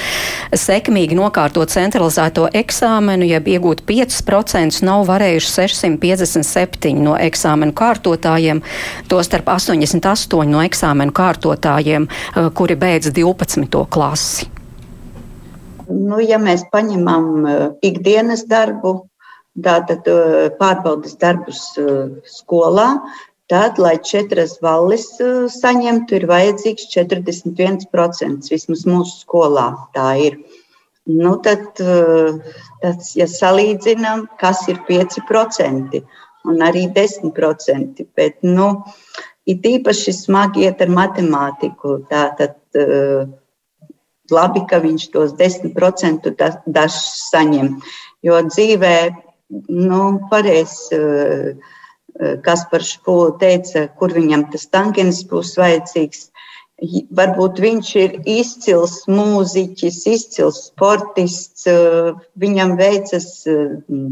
sekmīgi 0.54 1.16
nokārtot 1.16 1.70
centralizēto 1.70 2.50
eksāmenu, 2.54 3.24
jeb 3.24 3.48
iegūt 3.48 3.82
5% 3.88 4.84
nav 4.84 5.06
varējuši 5.08 5.48
657 5.52 7.04
no 7.04 7.16
eksāmenu 7.16 7.72
kārtotājiem, 7.72 8.62
tostarp 9.08 9.48
88 9.48 10.50
no 10.50 10.62
eksāmenu 10.64 11.12
kārtotājiem 11.12 12.07
bērniem, 12.08 12.46
eh, 12.48 12.54
kuri 12.54 12.76
beidz 12.76 13.12
12. 13.12 13.86
klasi? 13.90 14.48
Nu, 15.90 16.20
ja 16.20 16.38
mēs 16.38 16.66
paņemam 16.72 17.46
eh, 17.48 17.70
ikdienas 17.82 18.46
darbu, 18.48 19.08
tātad 19.62 20.08
eh, 20.08 20.50
pārbaudas 20.60 21.18
darbus 21.18 21.78
skolā, 22.26 23.02
tad, 23.48 23.78
lai 23.80 23.98
četras 23.98 24.60
vallis 24.62 25.18
saņemtu, 25.18 26.16
ir 26.16 26.28
vajadzīgs 26.28 26.90
41%. 26.96 28.50
Vismaz 28.52 28.86
mūsu 28.86 29.24
skolā 29.24 29.76
tā 29.96 30.18
ir. 30.20 30.38
Nu, 31.08 31.38
tad, 31.40 31.80
tad, 31.80 33.04
ja 33.16 33.28
salīdzinām, 33.32 34.28
kas 34.38 34.68
ir 34.68 34.82
5% 34.90 36.02
un 36.44 36.60
arī 36.60 36.90
10%, 36.92 38.04
bet, 38.16 38.36
nu, 38.44 38.84
It 39.48 39.64
īpaši 39.64 40.12
smagi 40.12 40.66
iet 40.68 40.82
ar 40.84 40.92
matemātiku. 40.92 42.02
Tātad 42.10 42.58
labi, 44.34 44.64
ka 44.68 44.82
viņš 44.84 45.08
tos 45.14 45.34
10% 45.40 46.28
dažs 46.68 47.04
saņem. 47.30 47.78
Jo 48.28 48.42
dzīvē, 48.50 48.96
nu, 49.72 50.02
pareizi, 50.32 51.00
kas 52.44 52.66
par 52.72 52.84
špūlu 52.84 53.38
teica, 53.40 53.86
kur 54.00 54.16
viņam 54.16 54.50
tas 54.52 54.68
tangens 54.74 55.24
būs 55.30 55.56
vajadzīgs. 55.62 56.28
Varbūt 57.18 57.62
viņš 57.64 57.88
ir 58.04 58.20
izcils 58.30 59.00
mūziķis, 59.10 60.02
izcils 60.12 60.60
sportists, 60.68 61.66
viņam 62.38 62.76
veicas 62.78 63.32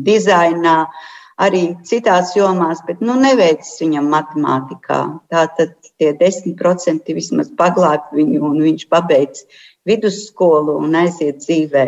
dizainā, 0.08 0.80
uh, 0.88 1.12
arī 1.42 1.64
citās 1.88 2.34
jomās, 2.36 2.82
bet 2.88 3.02
nu, 3.04 3.18
neveicis 3.20 3.78
viņam 3.84 4.08
matemātikā. 4.12 5.00
Tātad 5.32 5.76
tie 6.00 6.14
10% 6.16 7.16
vismaz 7.16 7.52
paglāb 7.60 8.12
viņu, 8.16 8.42
un 8.50 8.60
viņš 8.64 8.88
pabeidz 8.92 9.46
vidusskolu 9.88 10.80
un 10.82 10.96
aiziet 11.04 11.44
dzīvē. 11.44 11.88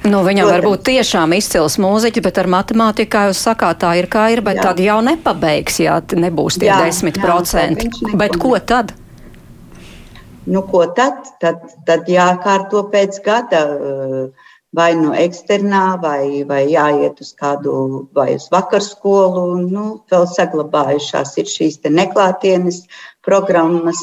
Nu, 0.00 0.22
viņam 0.24 0.46
Protams. 0.46 0.52
var 0.52 0.64
būt 0.64 0.84
tiešām 0.88 1.34
izcils 1.36 1.76
mūziķis, 1.80 2.24
bet 2.24 2.38
ar 2.40 2.48
matemātiku, 2.52 3.10
kā 3.12 3.24
jūs 3.28 3.40
sakāt, 3.44 3.82
tā 3.82 3.94
ir 4.00 4.08
kā 4.12 4.30
ir, 4.32 4.40
bet 4.44 4.60
jā. 4.60 4.70
tad 4.70 4.80
jau 4.80 4.96
nepabeigs, 5.04 5.80
ja 5.84 5.98
nebūs 6.00 6.56
tie 6.60 6.70
jā, 6.70 6.78
10%. 6.88 7.84
Jā, 7.84 8.12
bet 8.20 8.36
ko 8.40 8.54
tad? 8.60 8.94
Nu, 10.48 10.62
ko 10.68 10.86
tad? 10.96 11.28
Tad, 11.40 11.66
tad 11.88 12.08
jākārto 12.08 12.86
pēc 12.92 13.20
gada. 13.24 13.64
Uh, 13.76 14.48
vai 14.76 14.90
no 14.94 15.14
eksternā, 15.16 15.84
vai, 16.02 16.44
vai 16.46 16.62
jāiet 16.70 17.20
uz 17.22 17.32
kādu 17.38 17.72
vai 18.14 18.34
uz 18.36 18.46
vakarskolu. 18.52 19.46
Nu, 19.70 19.86
vēl 20.10 20.28
saglabājušās 20.30 21.34
ir 21.42 21.50
šīs 21.50 21.80
neklātienes 21.90 22.84
programmas. 23.26 23.98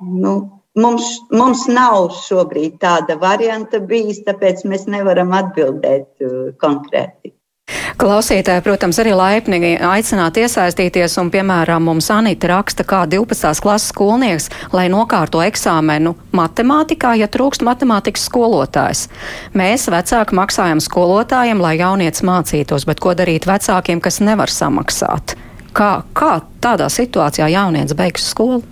Nu, 0.00 0.34
mums, 0.76 1.08
mums 1.32 1.64
nav 1.72 2.10
šobrīd 2.26 2.76
tāda 2.82 3.16
varianta 3.20 3.80
bijis, 3.80 4.20
tāpēc 4.26 4.66
mēs 4.68 4.84
nevaram 4.92 5.32
atbildēt 5.36 6.10
uh, 6.20 6.52
konkrēti. 6.60 7.35
Klausītāji, 7.96 8.60
protams, 8.60 8.98
arī 9.00 9.14
laipni 9.16 9.72
aicināt 9.80 10.36
iesaistīties, 10.38 11.16
un, 11.18 11.30
piemēram, 11.32 11.86
mums 11.88 12.10
Anita 12.12 12.50
raksta, 12.52 12.84
kā 12.86 13.00
12. 13.08 13.62
klases 13.64 13.88
skolnieks, 13.90 14.50
lai 14.76 14.84
nokārto 14.92 15.40
eksāmenu 15.40 16.12
matemātikā, 16.36 17.14
ja 17.16 17.26
trūkst 17.26 17.64
matemātikas 17.66 18.28
skolotājs. 18.28 19.06
Mēs, 19.56 19.88
vecāki, 19.90 20.36
maksājam 20.36 20.82
skolotājiem, 20.84 21.64
lai 21.64 21.74
jaunietis 21.80 22.22
mācītos, 22.26 22.86
bet 22.86 23.00
ko 23.02 23.16
darīt 23.18 23.48
vecākiem, 23.48 24.04
kas 24.04 24.20
nevar 24.20 24.52
samaksāt? 24.52 25.34
Kā, 25.76 25.90
kā 26.12 26.38
tādā 26.62 26.86
situācijā 26.92 27.48
jaunietis 27.56 27.96
beigs 27.98 28.30
skolu? 28.30 28.62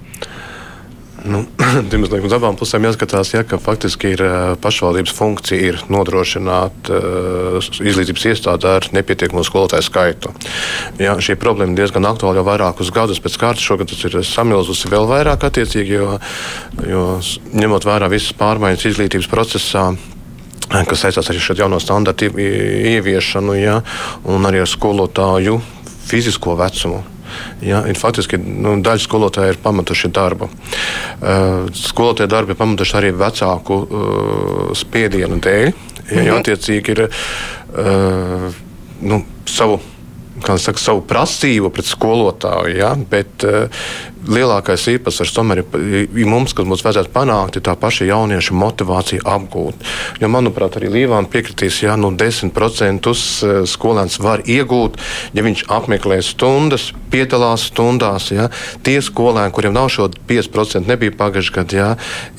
Nu, 1.25 1.41
Uz 2.25 2.35
abām 2.37 2.57
pusēm 2.61 2.85
jāskatās, 2.85 3.31
ja, 3.33 3.43
ka 3.49 3.57
faktiski 3.61 4.11
ir 4.13 4.23
pašvaldības 4.61 5.13
funkcija 5.17 5.69
ir 5.71 5.79
nodrošināt 5.93 6.91
uh, 6.93 7.69
izglītības 7.81 8.27
iestādi 8.29 8.69
ar 8.69 8.89
nepietiekamu 8.93 9.45
skolotāju 9.47 9.87
skaitu. 9.87 10.35
Ja, 11.01 11.17
šī 11.17 11.39
problēma 11.41 11.73
ir 11.73 11.81
diezgan 11.81 12.05
aktuāla 12.11 12.43
jau 12.43 12.47
vairākus 12.49 12.93
gadus 12.95 13.23
pēc 13.25 13.39
kārtas. 13.41 13.65
Šogad 13.65 13.89
tas 13.89 14.05
ir 14.05 14.19
samilzusi 14.29 14.93
vēl 14.93 15.09
vairāk, 15.09 15.49
jo, 15.89 16.11
jo 16.91 17.07
ņemot 17.57 17.89
vērā 17.89 18.11
visas 18.13 18.37
pārmaiņas 18.37 18.87
izglītības 18.93 19.31
procesā, 19.33 19.87
kas 20.69 21.07
saistās 21.07 21.33
ar 21.33 21.41
šo 21.41 21.57
jauno 21.57 21.81
standartu 21.81 22.29
ieviešanu, 22.37 23.57
ja, 23.63 23.81
un 24.29 24.45
arī 24.45 24.61
ar 24.65 24.71
skolotāju 24.71 25.57
fizisko 26.05 26.59
vecumu. 26.61 27.14
Ja, 27.65 27.83
ir 27.89 27.99
faktiski 27.99 28.39
nu, 28.41 28.77
daļa 28.85 29.05
skolotāju 29.05 29.55
ir 29.55 29.61
pametuši 29.65 30.11
darbu. 30.15 30.51
Uh, 30.51 31.71
skolotāju 31.79 32.31
darbu 32.33 32.55
ir 32.55 32.61
pametuši 32.61 32.99
arī 33.01 33.15
vecāku 33.19 33.81
uh, 33.81 34.69
spiedienu 34.77 35.41
dēļ. 35.45 35.73
Ja, 36.05 36.21
mhm. 36.21 36.39
Attiecīgi 36.39 36.95
ir 36.95 37.07
uh, 37.09 38.49
nu, 39.05 39.23
savu 39.49 39.81
saka, 40.43 40.81
savu 40.81 41.05
prasību 41.09 41.71
pret 41.73 41.89
skolotāju, 41.89 42.75
ja, 42.77 42.93
bet 43.11 43.47
uh, 43.49 43.87
lielākais 44.29 44.87
īpatsvars 44.95 45.33
tomēr 45.37 45.63
ir, 45.63 46.09
mums, 46.29 46.55
kas 46.57 46.67
mums 46.69 46.85
vajadzētu 46.85 47.13
panākt, 47.15 47.59
ir 47.59 47.65
tā 47.67 47.75
paša 47.79 48.09
jauniešu 48.09 48.57
motivācija 48.59 49.25
apgūt. 49.35 49.85
Jo, 50.23 50.31
manuprāt, 50.33 50.79
arī 50.79 50.91
Līvāna 50.95 51.31
piekritīs, 51.31 51.83
ja 51.85 51.97
nu 52.01 52.13
10% 52.15 53.11
eh, 53.13 53.63
skolēns 53.69 54.21
var 54.23 54.45
iegūt, 54.47 54.99
ja 55.37 55.45
viņš 55.47 55.67
apmeklē 55.73 56.21
stundas, 56.25 56.91
piedalās 57.13 57.69
stundās. 57.71 58.31
Ja. 58.35 58.49
Tie 58.87 58.99
skolēni, 59.05 59.55
kuriem 59.55 59.75
nav 59.77 59.91
šo 59.95 60.09
5%, 60.29 60.87
nebija 60.91 61.15
pagājušajā 61.19 61.57
gadā, 61.59 61.75
ja, 61.79 61.91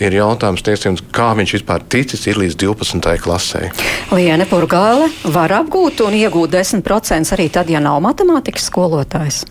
ir 0.04 0.18
jautājums, 0.20 0.64
tieksim, 0.66 1.00
kā 1.16 1.32
viņš 1.38 1.58
vispār 1.60 1.86
ticis 1.90 2.26
līdz 2.36 2.58
12. 2.66 3.12
klasē. 3.24 3.70
Liene 4.16 4.48
Purgāle 4.50 5.10
var 5.32 5.54
apgūt 5.62 6.06
un 6.06 6.18
iegūt 6.18 6.56
10% 6.58 7.36
arī 7.36 7.50
tad, 7.54 7.72
ja 7.72 7.84
nav 7.84 8.02
matemātikas 8.04 8.68
skolotājs. 8.72 9.46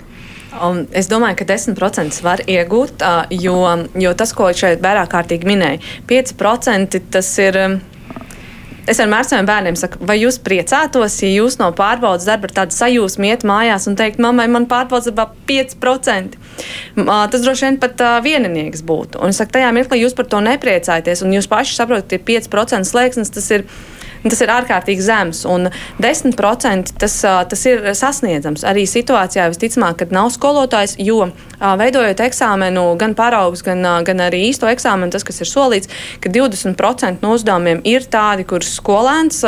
Un 0.62 0.84
es 0.94 1.08
domāju, 1.10 1.40
ka 1.40 1.48
10% 1.50 2.20
var 2.22 2.42
iegūt, 2.46 3.02
jo, 3.42 3.56
jo 3.98 4.12
tas, 4.18 4.34
ko 4.36 4.52
šeit 4.54 4.84
vairāk 4.84 5.10
kārtīgi 5.14 5.48
minēja, 5.50 5.82
5% 6.10 7.02
tas 7.14 7.32
ir. 7.42 7.60
Es 8.84 8.98
vienmēr 9.00 9.24
saviem 9.24 9.46
bērniem 9.48 9.76
saku, 9.80 9.96
vai 10.04 10.18
jūs 10.20 10.36
priecātos, 10.44 11.14
ja 11.24 11.30
jūs 11.32 11.54
no 11.56 11.70
pārbaudas 11.72 12.26
darba 12.28 12.50
ar 12.50 12.52
tādu 12.58 12.76
sajūsmu 12.76 13.30
iet 13.30 13.46
mājās 13.48 13.86
un 13.88 13.96
teikt, 13.96 14.20
mammai, 14.20 14.44
man 14.52 14.66
pārbaudas 14.68 15.08
darbā 15.08 15.30
5%. 15.48 16.36
Tas 17.00 17.46
droši 17.46 17.64
vien 17.64 17.78
pat 17.80 18.04
uh, 18.04 18.18
vieninieks 18.20 18.84
būtu. 18.84 19.22
Un 19.24 19.32
es 19.32 19.40
saku, 19.40 19.54
tajā 19.56 19.72
mirklī 19.72 20.02
jūs 20.02 20.12
par 20.18 20.28
to 20.28 20.42
nepriecājaties, 20.44 21.24
un 21.24 21.32
jūs 21.32 21.48
paši 21.48 21.78
saprotat, 21.78 22.12
ka 22.12 22.28
5% 22.28 22.92
slēgsnis 22.92 23.32
tas 23.32 23.48
ir 23.56 23.64
Tas 24.24 24.40
ir 24.40 24.48
ārkārtīgi 24.48 25.04
zems, 25.04 25.42
un 25.44 25.68
10% 26.00 26.94
tas, 27.00 27.16
tas 27.50 27.64
ir 27.68 27.82
sasniedzams 27.92 28.64
arī 28.64 28.86
situācijā, 28.88 29.50
visticamāk, 29.52 29.98
kad 30.00 30.14
nav 30.16 30.30
skolotājs, 30.32 30.96
jo 30.96 31.28
veidojot 31.60 32.22
eksāmenu, 32.24 32.86
gan 33.00 33.12
paraugus, 33.18 33.64
gan, 33.66 33.84
gan 34.06 34.24
arī 34.24 34.46
īsto 34.48 34.70
eksāmenu, 34.70 35.12
tas, 35.12 35.26
kas 35.28 35.44
ir 35.44 35.50
solīts, 35.50 35.92
ka 36.24 36.32
20% 36.32 37.20
no 37.20 37.34
uzdevumiem 37.36 37.84
ir 37.84 38.08
tādi, 38.08 38.48
kurus 38.48 38.72
skolēns 38.78 39.44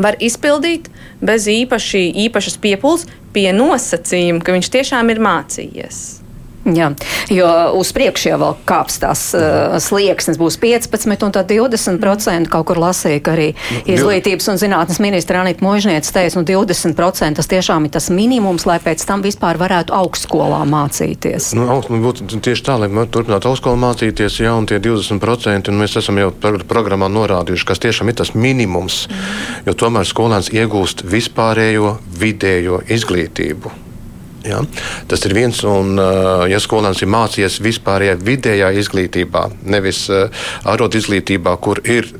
var 0.00 0.16
izpildīt 0.18 0.88
bez 1.20 1.46
īpaši, 1.52 2.08
īpašas 2.26 2.58
piepūles, 2.64 3.06
pie 3.36 3.50
nosacījuma, 3.52 4.40
ka 4.44 4.56
viņš 4.56 4.72
tiešām 4.78 5.12
ir 5.12 5.20
mācījies. 5.22 6.23
Jā, 6.64 6.88
jo 7.28 7.48
uz 7.76 7.90
priekšu 7.92 8.30
jau 8.30 8.50
kāps 8.64 8.96
tās 9.02 9.22
uh, 9.36 9.76
slieksnes 9.82 10.38
būs 10.40 10.56
15 10.62 11.26
un 11.26 11.34
tad 11.34 11.50
20%. 11.52 12.48
Kaut 12.48 12.68
kur 12.70 12.80
lasīja, 12.80 13.20
ka 13.24 13.34
arī 13.34 13.50
nu, 13.52 13.82
izglītības 13.94 14.48
un 14.48 14.60
zinātnes 14.60 15.00
ministra 15.04 15.42
Anita 15.42 15.64
Možniec 15.64 16.08
teica, 16.08 16.40
nu 16.40 16.46
20% 16.48 17.36
tas 17.40 17.50
tiešām 17.50 17.84
ir 17.84 17.92
tas 17.92 18.08
minimums, 18.08 18.64
lai 18.68 18.78
pēc 18.80 19.04
tam 19.04 19.24
vispār 19.24 19.60
varētu 19.60 19.92
augstskolā 19.96 20.62
mācīties. 20.70 21.52
Nu, 21.58 21.68
augst, 21.76 21.92
nu, 21.92 22.00
būtu 22.04 22.40
tieši 22.40 22.64
tā, 22.64 22.78
lai 22.80 22.88
turpinātu 22.88 23.52
augstskolā 23.52 23.80
mācīties, 23.84 24.40
jā, 24.40 24.56
un 24.56 24.68
tie 24.70 24.80
20%, 24.80 25.68
un 25.68 25.80
mēs 25.84 26.00
esam 26.00 26.20
jau 26.22 26.32
programmā 26.64 27.12
norādījuši, 27.12 27.68
kas 27.68 27.84
tiešām 27.84 28.08
ir 28.08 28.20
tas 28.22 28.32
minimums, 28.32 29.04
mm. 29.10 29.64
jo 29.68 29.76
tomēr 29.84 30.08
skolēns 30.08 30.52
iegūst 30.54 31.04
vispārējo 31.12 31.98
vidējo 32.20 32.80
izglītību. 32.88 33.83
Ja? 34.44 34.60
Tas 35.08 35.24
ir 35.24 35.34
viens, 35.36 35.62
un, 35.68 35.96
ja 36.50 36.60
skolēns 36.60 37.00
ir 37.02 37.10
mācījies 37.14 37.60
vispārējā 37.64 38.18
vidējā 38.20 38.70
izglītībā, 38.82 39.46
nevis 39.72 40.06
arot 40.10 40.98
izglītībā, 41.00 41.56
kur 41.64 41.80
ir 41.88 42.10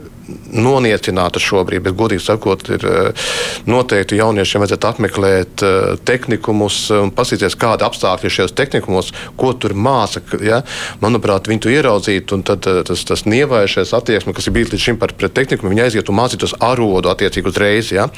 noniecināta 0.55 1.41
šobrīd, 1.43 1.83
bet, 1.85 1.97
godīgi 1.99 2.23
sakot, 2.25 2.65
ir 2.73 2.85
eh, 2.89 3.27
noteikti 3.69 4.19
jauniešiem 4.21 4.63
vajadzētu 4.63 4.89
apmeklēt 4.89 5.65
eh, 5.67 5.77
tehnikumus 6.07 6.79
un 6.97 7.13
paskatīties, 7.15 7.59
kāda 7.61 7.89
apstākļi 7.89 8.29
ir 8.29 8.37
šajos 8.39 8.57
tehnikumos, 8.57 9.13
ko 9.41 9.53
tur 9.59 9.75
māca. 9.77 10.23
Ja? 10.45 10.63
Manuprāt, 11.05 11.51
viņi 11.51 11.65
to 11.65 11.73
ieraudzītu, 11.73 12.39
un 12.39 12.45
tad 12.47 12.69
eh, 12.71 12.81
tas, 12.87 13.05
tas 13.09 13.25
nievājušais 13.29 13.95
attieksme, 13.99 14.35
kas 14.37 14.49
ir 14.49 14.57
bijis 14.57 14.73
līdz 14.73 14.87
šim 14.87 15.01
par 15.03 15.13
tehnikumu, 15.13 15.75
viņi 15.75 15.85
aiziet 15.89 16.13
un 16.13 16.19
mācītos 16.21 16.57
arodu 16.65 17.13
attiecīgi 17.13 17.53
uzreiz. 17.53 17.93
Ja? 17.95 18.09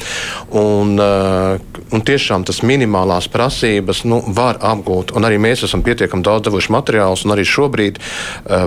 Un, 0.56 0.94
un 1.00 2.06
tiešām 2.06 2.46
tas 2.46 2.62
minimālās 2.66 3.26
prasības 3.32 4.04
nu, 4.06 4.20
var 4.36 4.60
apgūt, 4.64 5.14
un 5.16 5.26
arī 5.26 5.40
mēs 5.42 5.64
esam 5.66 5.82
pietiekami 5.86 6.24
daudz 6.26 6.46
devuši 6.46 6.72
materiālus, 6.74 7.24
un 7.26 7.34
arī 7.34 7.46
šobrīd 7.48 7.98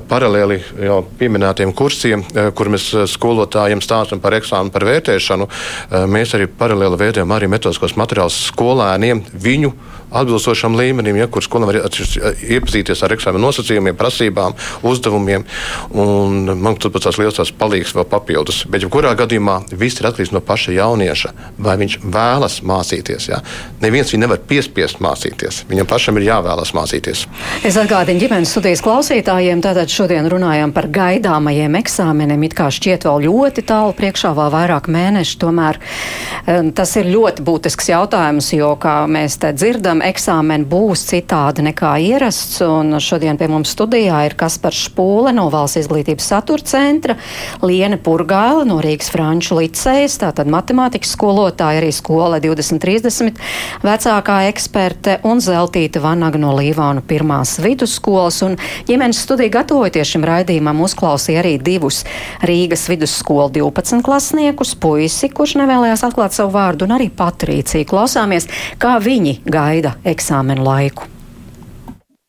paralēli 0.09 0.59
jau 0.89 0.99
pieminētiem 1.19 1.71
kursiem, 1.77 2.25
kur 2.57 2.71
mēs 2.73 2.89
skolotāji 3.11 3.28
skolotājiem 3.29 3.81
stāstam 3.83 4.21
par 4.21 4.33
eksāmenu, 4.39 4.73
par 4.73 4.85
vērtēšanu, 4.87 5.47
eh, 5.47 6.05
mēs 6.09 6.33
arī 6.33 6.47
paralēli 6.47 6.97
veidojam 6.97 7.29
arī 7.35 7.49
metodiskos 7.49 7.95
materiālus 7.95 8.49
skolēniem 8.49 9.23
viņu 9.33 9.73
atbilstošam 10.11 10.77
līmenim, 10.79 11.19
ja, 11.19 11.27
kur 11.31 11.45
skolēniem 11.45 11.69
var 11.69 12.33
iepazīties 12.55 13.03
ar 13.05 13.13
eksāmenu 13.15 13.45
nosacījumiem, 13.47 13.97
prasībām, 13.99 14.55
uzdevumiem. 14.87 15.45
Man 15.93 16.79
tas 16.81 17.09
tas 17.09 17.19
liels 17.21 17.37
tās 17.37 17.51
palīgs 17.55 17.93
vēl 17.97 18.07
papildus. 18.09 18.63
Bet, 18.69 18.83
ja 18.83 18.91
kurā 18.91 19.13
gadījumā 19.17 19.59
viss 19.71 20.01
ir 20.01 20.09
atkarīgs 20.09 20.33
no 20.35 20.41
paša 20.45 20.75
jaunieša, 20.77 21.33
vai 21.61 21.75
viņš 21.81 21.99
vēlas 22.03 22.59
mācīties. 22.65 23.29
Ja. 23.31 23.41
Neviens 23.83 24.13
viņu 24.13 24.23
nevar 24.25 24.41
piespiest 24.49 25.01
mācīties. 25.03 25.63
Viņam 25.69 25.89
pašam 25.89 26.19
ir 26.19 26.27
jāvēlas 26.29 26.73
mācīties. 26.77 27.25
Es 27.65 27.77
atgādinu 27.79 28.21
ģimenes 28.23 28.53
studijas 28.53 28.83
klausītājiem, 28.85 29.63
tātad 29.65 29.91
šodien 29.91 30.29
runājām 30.31 30.73
par 30.75 30.89
gaidāmajiem 30.93 31.77
eksāmeniem. 31.81 32.45
It 32.47 32.57
kā 32.57 32.69
šķiet 32.73 33.07
vēl 33.07 33.27
ļoti 33.27 33.65
tālu 33.69 33.95
priekšā, 33.97 34.33
vēl 34.37 34.53
vairāk 34.53 34.89
mēneši. 34.91 35.37
Tomēr 35.41 35.79
eh, 35.79 36.69
tas 36.75 36.95
ir 36.99 37.11
ļoti 37.13 37.45
būtisks 37.45 37.91
jautājums, 37.91 38.51
jo, 38.55 38.73
kā 38.81 39.01
mēs 39.09 39.39
te 39.41 39.53
dzirdam, 39.55 39.98
tiešām 39.99 40.03
eksāmeni 40.05 40.65
būs 40.65 41.03
citādi 41.09 41.63
nekā 41.63 41.97
ierasts. 41.99 42.61
Šodien 42.99 43.37
pie 43.37 43.47
mums 43.47 43.71
studijā 43.73 44.25
ir 44.25 44.35
Kaspars 44.35 44.89
Špūle 44.89 45.33
no 45.33 45.49
Valsts 45.49 45.79
izglītības 45.83 46.29
satura 46.29 46.63
centra, 46.63 47.15
Liene 47.61 47.97
Purgāla 47.97 48.65
no 48.65 48.79
Rīgas 48.81 49.11
Franču 49.11 49.57
licejas, 49.59 50.17
tātad 50.19 50.47
matemātikas 50.47 51.15
skolotāja, 51.15 51.81
arī 51.81 51.91
skola 51.91 52.39
2030 52.39 53.39
vecākā 53.83 54.37
eksperte 54.49 55.19
un 55.23 55.39
Zeltīta 55.39 56.01
Vanaga 56.01 56.39
no 56.39 56.53
Līvānu 56.55 57.03
pirmās 57.07 57.59
vidusskolas. 57.59 58.41
Un 58.43 58.57
ģimenes 58.87 59.19
studija 59.23 59.59
gatavojoties 59.59 60.13
šim 60.13 60.27
raidījumam 60.27 60.83
uzklausīja 60.85 61.43
arī 61.43 61.57
divus 61.61 62.03
Rīgas 62.43 62.87
vidusskolu 62.89 63.49
12 63.59 64.03
klasniekus, 64.05 64.75
puisi, 64.75 65.29
kurš 65.29 65.57
nevēlējās 65.59 66.05
atklāt 66.07 66.37
savu 66.37 66.55
vārdu, 66.55 66.87
un 66.87 66.97
arī 66.99 67.09
Patrīciju. 67.09 67.87
Klausāmies, 67.89 68.47
kā 68.79 68.97
viņi 69.03 69.39
gaida 69.49 69.88
gaida 69.89 70.09
eksāmenu 70.09 70.63
laiku? 70.63 71.03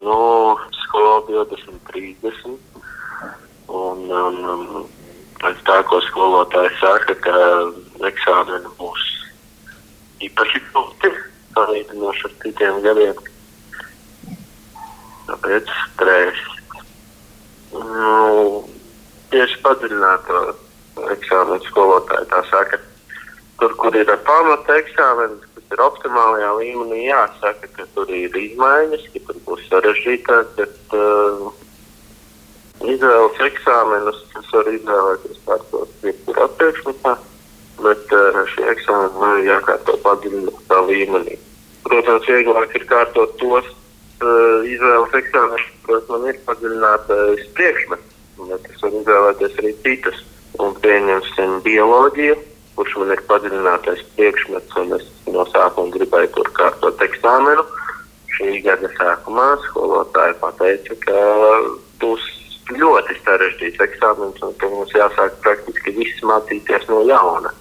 Nu, 0.01 0.57
skola 0.85 1.23
20, 1.29 1.81
30. 1.93 2.59
Un, 3.69 4.11
un, 4.11 4.37
un 4.45 4.87
pēc 5.41 5.61
tā, 5.65 5.83
ko 5.85 6.01
skolotāji 6.01 6.71
saka, 6.81 7.15
ka 7.15 8.07
eksāmeni 8.07 8.71
būs 8.79 9.05
īpaši 10.21 10.61
grūti 10.71 11.13
salīdzinoši 11.55 12.25
ar 12.27 12.35
citiem 12.43 12.81
gadiem. 12.83 13.15
Tāpēc 15.29 15.71
stress. 15.93 16.47
Nu, 17.73 18.65
tieši 19.31 19.61
padziļināto 19.63 20.41
eksāmenu 21.15 21.63
skolotāji 21.69 22.27
tā 22.33 22.43
saka, 22.51 22.81
tur, 23.61 23.77
kur 23.79 23.95
ir 23.95 24.11
pamata 24.27 24.81
eksāmenis, 24.81 25.50
ir 25.71 25.83
optimālajā 25.85 26.51
līmenī, 26.59 27.01
jāsaka, 27.09 27.69
ka 27.77 27.87
tur 27.95 28.11
ir 28.15 28.35
izmaiņas, 28.37 29.07
ka 29.15 29.23
tur 29.29 29.41
būs 29.47 29.67
sarežģītāk, 29.71 30.55
bet 30.59 30.95
uh, 30.99 31.51
izvēles 32.91 33.43
eksāmenus 33.47 34.23
es 34.41 34.55
varu 34.55 34.75
izvēlēties 34.79 35.43
kārtot 35.47 36.07
jebkurā 36.07 36.49
priekšmetā, 36.59 37.15
bet 37.85 38.17
uh, 38.17 38.41
šie 38.55 38.67
eksāmeni 38.75 39.23
man 39.23 39.37
ir 39.39 39.51
jākārto 39.53 39.99
padziļinātā 40.07 40.81
līmenī. 40.89 41.39
Protams, 41.87 42.27
vieglāk 42.29 42.75
ir 42.77 42.87
kārtot 42.91 43.37
tos 43.41 43.71
uh, 43.71 44.67
izvēles 44.67 45.17
eksāmenus, 45.23 45.69
kuros 45.87 46.11
man 46.11 46.27
ir 46.33 46.43
padziļinātais 46.49 47.47
priekšmets, 47.59 48.19
bet 48.41 48.69
es 48.75 48.83
varu 48.83 49.05
izvēlēties 49.05 49.63
arī 49.63 49.75
citas. 49.87 50.27
Un 50.61 50.75
pieņemsim 50.83 51.61
bioloģiju, 51.65 52.35
kurš 52.77 52.97
man 53.01 53.15
ir 53.15 53.23
padziļinātais 53.31 54.03
priekšmets, 54.17 54.77
un 54.83 54.97
es 54.99 55.07
no 55.35 55.47
sākuma 55.53 55.95
gribēju 55.95 56.33
tur 56.37 56.51
kārtot 56.57 57.03
eksāmenu. 57.07 57.65
Šī 58.37 58.61
gada 58.65 58.89
sākumā 58.97 59.47
skolotāji 59.67 60.37
pateica, 60.43 60.97
ka 61.05 61.25
būs 62.03 62.29
ļoti 62.71 63.17
sarežģīts 63.25 63.83
eksāmenis 63.87 64.45
un 64.47 64.55
ka 64.61 64.71
mums 64.71 64.95
jāsāk 64.95 65.41
praktiski 65.45 65.95
viss 65.97 66.23
mācīties 66.27 66.87
no 66.91 67.03
jauna. 67.09 67.53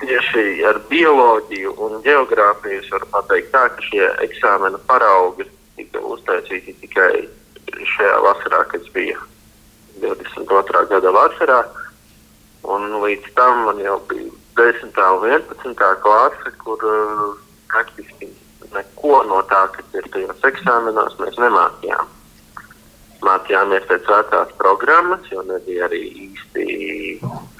Tieši 0.00 0.64
ar 0.68 0.80
bioloģiju 0.90 1.72
un 1.86 2.00
geogrāfiju 2.04 2.82
es 2.82 2.90
varu 2.92 3.08
pateikt 3.14 3.52
tā, 3.54 3.64
ka 3.72 3.84
šie 3.88 4.08
eksāmena 4.26 4.80
paraugi 4.88 5.46
tika 5.76 6.02
uztaisīti 6.04 6.76
tikai 6.82 7.26
šajā 7.96 8.18
vasarā, 8.24 8.64
kas 8.72 8.84
bija 8.96 9.18
22. 10.02 10.84
gada 10.92 11.12
vasarā. 11.16 11.60
Un 12.66 12.98
līdz 13.04 13.30
tam 13.38 13.64
man 13.68 13.80
jau 13.80 14.00
bija 14.10 14.32
10. 14.56 14.96
un 15.20 15.28
11. 15.28 15.74
klase, 16.00 16.50
kur 16.64 16.78
uh, 16.84 17.36
praktiski 17.68 18.30
neko 18.72 19.22
no 19.28 19.42
tā, 19.50 19.66
kas 19.74 19.98
ir 19.98 20.08
tajos 20.14 20.46
eksāmenos, 20.48 21.18
mēs 21.20 21.36
nemācījām. 21.40 22.08
Mācījāmies 23.26 23.84
pēc 23.90 24.08
vecās 24.08 24.54
programmas, 24.60 25.28
jo 25.32 25.44
nebija 25.48 25.86
arī 25.88 26.02
īsti 26.26 26.64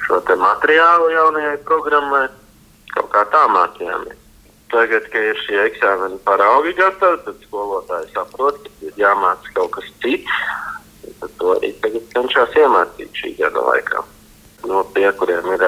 šo 0.06 0.20
materiālu 0.40 1.12
jaunajai 1.12 1.56
programmai. 1.68 2.26
Kaut 2.96 3.12
kā 3.12 3.26
tā 3.32 3.44
mācījāmies. 3.52 4.22
Tagad, 4.72 5.06
kad 5.12 5.30
ir 5.30 5.38
šie 5.44 5.60
eksāmeni 5.68 6.18
paraugi 6.24 6.72
gatavi, 6.80 7.22
tad 7.28 7.44
skolotāji 7.44 8.12
saprot, 8.16 8.64
ka 8.64 8.88
ir 8.88 9.00
jāmācās 9.04 9.54
kaut 9.54 9.76
kas 9.76 9.92
cits. 10.00 10.42
Tad 11.20 11.32
to 11.40 11.56
arī 11.58 11.72
tagad 11.84 12.12
cenšas 12.16 12.60
iemācīt 12.64 13.24
šī 13.24 13.36
gada 13.40 13.68
laikā 13.68 14.04
no 14.68 14.82
tie, 14.94 15.08
kuriem 15.18 15.48
ir 15.54 15.64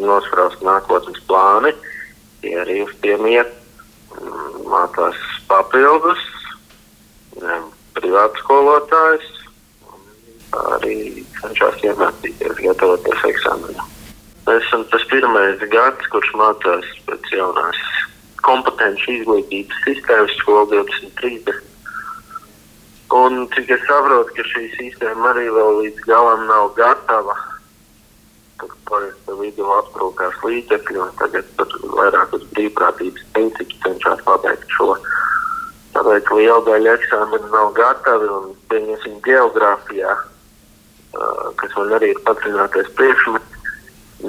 nosprausti 0.00 0.66
nākotnes 0.66 1.20
plāni, 1.28 1.72
tie 2.42 2.56
arī 2.62 2.80
uz 2.84 2.92
tiem 3.04 3.26
iet, 3.30 3.52
mm, 4.18 4.66
mācās 4.70 5.18
papildus, 5.50 6.22
privātu 7.96 8.42
skolotājs, 8.42 9.28
arī 10.74 11.24
cenšas 11.38 11.82
iemācīties, 11.86 12.58
gatavoties 12.64 13.26
eksāmenam. 13.30 13.96
Esam 14.50 14.84
tas 14.90 15.04
pirmais 15.10 15.62
gads, 15.70 16.06
kurš 16.10 16.32
mācās 16.38 16.86
pēc 17.06 17.34
jaunās 17.36 17.80
kompetenci 18.42 19.20
izglītības 19.20 19.84
sistēmas 19.84 20.34
skola 20.40 20.64
2030. 20.72 21.60
Un 23.20 23.44
cik 23.54 23.70
es 23.74 23.86
saprotu, 23.88 24.34
ka 24.36 24.46
šī 24.46 24.66
sistēma 24.78 25.32
arī 25.32 25.48
vēl 25.54 25.80
līdz 25.82 26.04
galam 26.06 26.46
nav 26.50 26.70
gatava 26.78 27.36
projekta 28.90 29.36
vidū 29.38 29.68
aptrūkās 29.78 30.42
līdzekļi, 30.44 30.98
un 31.04 31.14
tagad 31.20 31.54
tur 31.58 31.76
vairāk 31.96 32.34
uz 32.36 32.44
brīvprātības 32.56 33.28
principu 33.36 33.78
cenšas 33.84 34.24
pabeigt 34.26 34.76
šo. 34.76 34.96
Tāpēc 35.94 36.28
liela 36.36 36.60
daļa 36.66 36.96
eksāmenu 36.98 37.48
nav 37.54 37.72
gatavi, 37.78 38.28
un, 38.30 38.52
pieņemsim, 38.70 39.16
geogrāfijā, 39.26 40.12
kas 41.60 41.74
man 41.78 41.96
arī 41.98 42.12
ir 42.14 42.20
padziļinātais 42.26 42.92
priekšmets, 42.98 43.72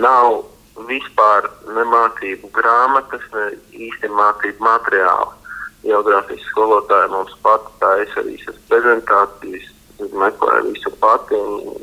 nav 0.02 0.42
vispār 0.90 1.50
ne 1.76 1.86
mācību 1.92 2.50
grāmatas, 2.56 3.24
ne 3.36 3.46
īsti 3.88 4.10
mācību 4.18 4.66
materiāli. 4.66 5.38
geogrāfijas 5.82 6.44
skolotāja 6.52 7.08
mums 7.10 7.34
pati 7.42 7.72
taisa 7.82 8.22
visas 8.26 8.58
prezentācijas, 8.70 9.66
meklē 10.14 10.60
visu 10.68 10.92
pati 11.02 11.34
un 11.34 11.82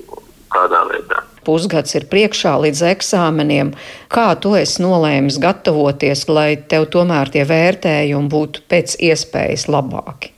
tādā 0.54 0.84
veidā. 0.90 1.22
Pusgads 1.48 1.96
ir 1.96 2.04
priekšā 2.12 2.52
līdz 2.60 2.82
eksāmeniem. 2.90 3.72
Kā 4.12 4.28
tu 4.36 4.52
esi 4.58 4.82
nolēmis 4.84 5.38
gatavoties, 5.40 6.26
lai 6.28 6.50
tev 6.68 6.90
tomēr 6.92 7.32
tie 7.32 7.46
vērtējumi 7.48 8.28
būtu 8.34 8.66
pēc 8.68 8.98
iespējas 9.08 9.64
labāki? 9.72 10.34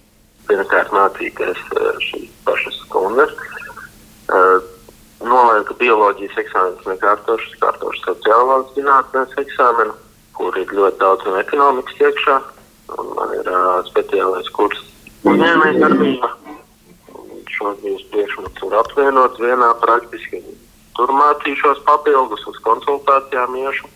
Pirmkārt, 0.47 0.93
mācīties 0.95 1.65
šīs 2.07 2.31
pašas 2.47 2.79
stundas. 2.85 3.35
Nolēmu, 4.31 5.67
ka 5.67 5.77
bioloģijas 5.83 6.39
eksāmenis 6.45 6.87
nekārtošas, 6.95 7.59
kārtošas 7.61 8.07
sociālās 8.07 8.71
zinātnes 8.79 9.35
eksāmenu, 9.43 9.99
kur 10.39 10.57
ir 10.63 10.71
ļoti 10.79 11.03
daudz 11.03 11.27
no 11.27 11.37
ekonomikas 11.43 12.07
iekšā 12.07 12.39
un 12.99 13.11
man 13.17 13.35
ir 13.37 13.51
uh, 13.51 13.83
speciālais 13.91 14.49
kurs 14.57 14.81
uzņēmējas 15.29 15.83
darbība. 15.83 16.31
Šos 17.51 17.79
divus 17.83 18.07
priekšmetus 18.15 18.67
var 18.67 18.81
apvienot 18.85 19.39
vienā 19.43 19.71
praktiski. 19.83 20.41
Tur 21.01 21.15
mācīšos 21.17 21.79
papildus 21.87 22.43
uz 22.51 22.59
konsultācijām 22.61 23.55
iešu. 23.57 23.87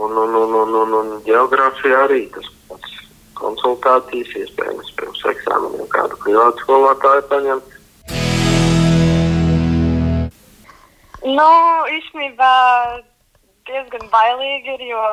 Un, 0.00 0.14
un, 0.16 0.36
un, 0.38 0.54
un, 0.62 0.70
un, 0.80 0.94
un 0.96 1.10
geogrāfija 1.26 1.98
arī 2.06 2.22
tas 2.32 2.46
pats 2.70 2.94
konsultācijas, 3.36 4.30
iespējams, 4.46 4.94
pirms 4.96 5.26
eksāmeniem 5.34 5.90
kādu 5.92 6.16
privātu 6.22 6.64
skolotāju 6.64 7.26
paņemt. 7.34 7.76
Nu, 11.36 11.50
īstenībā 11.98 12.50
diezgan 13.68 14.08
bailīgi 14.16 14.76
ir, 14.78 14.88
jo 14.94 15.04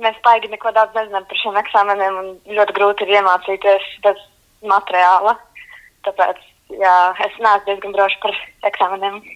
mēs 0.00 0.16
baigi 0.24 0.48
neko 0.48 0.72
daudz 0.80 0.96
nezinām 0.96 1.28
par 1.28 1.44
šiem 1.44 1.60
eksāmeniem, 1.60 2.22
un 2.22 2.56
ļoti 2.56 2.80
grūti 2.80 3.04
ir 3.04 3.18
iemācīties 3.20 3.96
bez 4.08 4.28
materiāla. 4.64 5.36
Tāpēc 6.08 6.40
jā, 6.72 7.00
es 7.20 7.36
neesmu 7.36 7.66
diezgan 7.68 8.00
droši 8.00 8.24
par 8.24 8.46
eksāmeniem. 8.72 9.26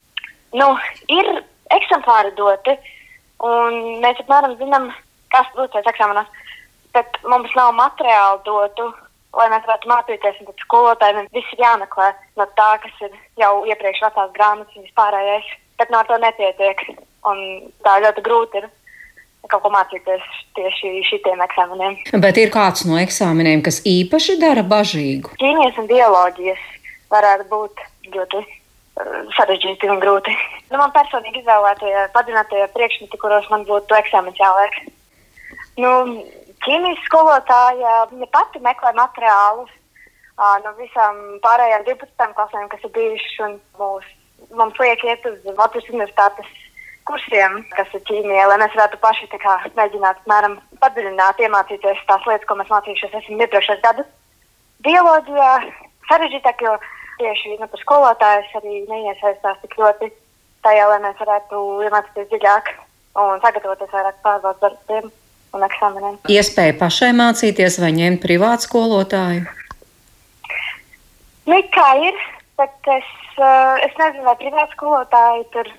Nu, 0.57 0.73
ir 1.13 1.29
eksemplāri 1.71 2.33
doti, 2.39 2.75
un 3.47 3.77
mēs 4.03 4.19
apmēram 4.25 4.57
zinām, 4.59 4.89
kas 5.35 5.47
būs 5.55 5.71
tajos 5.73 5.93
eksāmenos, 5.93 6.27
bet 6.97 7.21
mums 7.31 7.55
nav 7.59 7.73
materiālu 7.79 8.43
dotu. 8.49 8.91
Lai 9.39 9.47
mēs 9.47 9.63
varētu 9.63 9.87
mācīties, 9.87 10.41
un 10.43 10.49
tad 10.49 10.63
skolotājiem 10.65 11.29
viss 11.31 11.53
ir 11.55 11.61
jāmeklē 11.63 12.09
no 12.41 12.49
tā, 12.59 12.71
kas 12.83 13.05
ir 13.07 13.13
jau 13.39 13.53
iepriekš 13.71 14.01
vecās 14.03 14.33
grāmatas 14.35 14.75
un 14.75 14.89
vispārējais. 14.89 15.53
Bet 15.79 15.93
no 15.95 16.01
to 16.09 16.19
nepietiek. 16.19 16.83
Un 17.31 17.39
tā 17.87 17.95
ļoti 18.03 18.25
grūti 18.27 18.59
ir 18.59 18.67
kaut 19.51 19.63
ko 19.63 19.71
mācīties 19.71 20.27
tieši 20.59 20.93
šitiem 21.07 21.43
eksāmeniem. 21.47 21.97
Bet 22.23 22.39
ir 22.43 22.51
kāds 22.55 22.83
no 22.89 22.99
eksāmeniem, 22.99 23.63
kas 23.67 23.81
īpaši 23.87 24.39
dara 24.43 24.65
bažīgu? 24.67 25.37
Ķīmijas 25.39 25.79
un 25.79 25.89
bioloģijas 25.91 26.67
varētu 27.15 27.47
būt 27.51 27.85
ļoti 28.15 28.43
sarežģīti 29.37 29.91
un 29.93 30.01
grūti. 30.03 30.35
Nu, 30.71 30.79
man 30.79 30.93
personīgi 30.95 31.43
izvēlētie 31.43 31.93
padziļinātie 32.15 32.67
priekšmeti, 32.77 33.21
kuros 33.21 33.49
man 33.53 33.67
būtu 33.69 33.99
eksāmenis 33.99 34.41
jāliek. 34.41 34.79
Nu, 35.81 35.93
ķīmijas 36.67 37.05
skolotāja 37.09 38.07
pati 38.35 38.63
meklē 38.65 38.95
materiālus 38.99 39.71
uh, 39.71 40.57
no 40.65 40.75
visām 40.79 41.21
pārējām 41.45 41.87
12 41.89 42.35
klasēm, 42.39 42.69
kas 42.73 42.87
ir 42.87 42.95
bijušas. 42.97 43.61
Mūs, 43.81 44.09
mums 44.57 44.83
liek 44.83 45.05
iet 45.07 45.27
uz 45.31 45.39
Latvijas 45.57 45.89
universitātes 45.93 46.51
kursiem, 47.09 47.61
kas 47.75 47.91
ir 47.97 48.03
ķīmija, 48.09 48.47
lai 48.51 48.59
mēs 48.63 48.75
varētu 48.77 49.01
paši 49.03 49.29
kā, 49.41 49.57
mēģināt 49.79 50.21
mēram, 50.31 50.59
padziļināt, 50.83 51.43
iemācīties 51.43 52.03
tās 52.09 52.27
lietas, 52.29 52.47
ko 52.47 52.57
mēs 52.61 52.71
mācījušies 52.73 53.31
iepriekšējos 53.35 53.83
gadus. 53.85 54.11
Bioloģijā 54.85 55.51
sarežģītāk, 56.11 56.63
jo 56.65 56.77
tieši 57.21 57.57
nu, 57.61 57.69
skolotājs 57.83 58.51
arī 58.61 58.83
neiesaistās 58.89 59.61
tik 59.63 59.77
ļoti 59.81 60.11
tajā, 60.67 60.89
lai 60.91 61.01
mēs 61.05 61.19
varētu 61.21 61.63
iemācīties 61.87 62.29
dziļāk 62.33 62.75
un 63.21 63.41
sagatavoties 63.45 63.93
vairāk 63.95 64.21
pārbaudas 64.25 64.61
darbiem 64.65 65.11
un 65.57 65.67
eksāmeniem. 65.67 66.19
Iespēja 66.31 66.77
pašai 66.81 67.11
mācīties 67.19 67.81
vai 67.83 67.93
ņemt 67.97 68.23
privātu 68.25 68.69
skolotāju? 68.69 69.47
Nu, 71.51 71.59
kā 71.75 71.89
ir, 72.07 72.19
bet 72.61 72.91
es, 72.95 73.09
uh, 73.41 73.77
es 73.83 73.95
nezinu, 73.99 74.27
vai 74.29 74.37
privāti 74.39 74.77
skolotāji 74.77 75.47
tur 75.55 75.71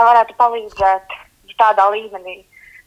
varētu 0.00 0.36
palīdzēt 0.40 1.18
tādā 1.60 1.86
līmenī 1.92 2.40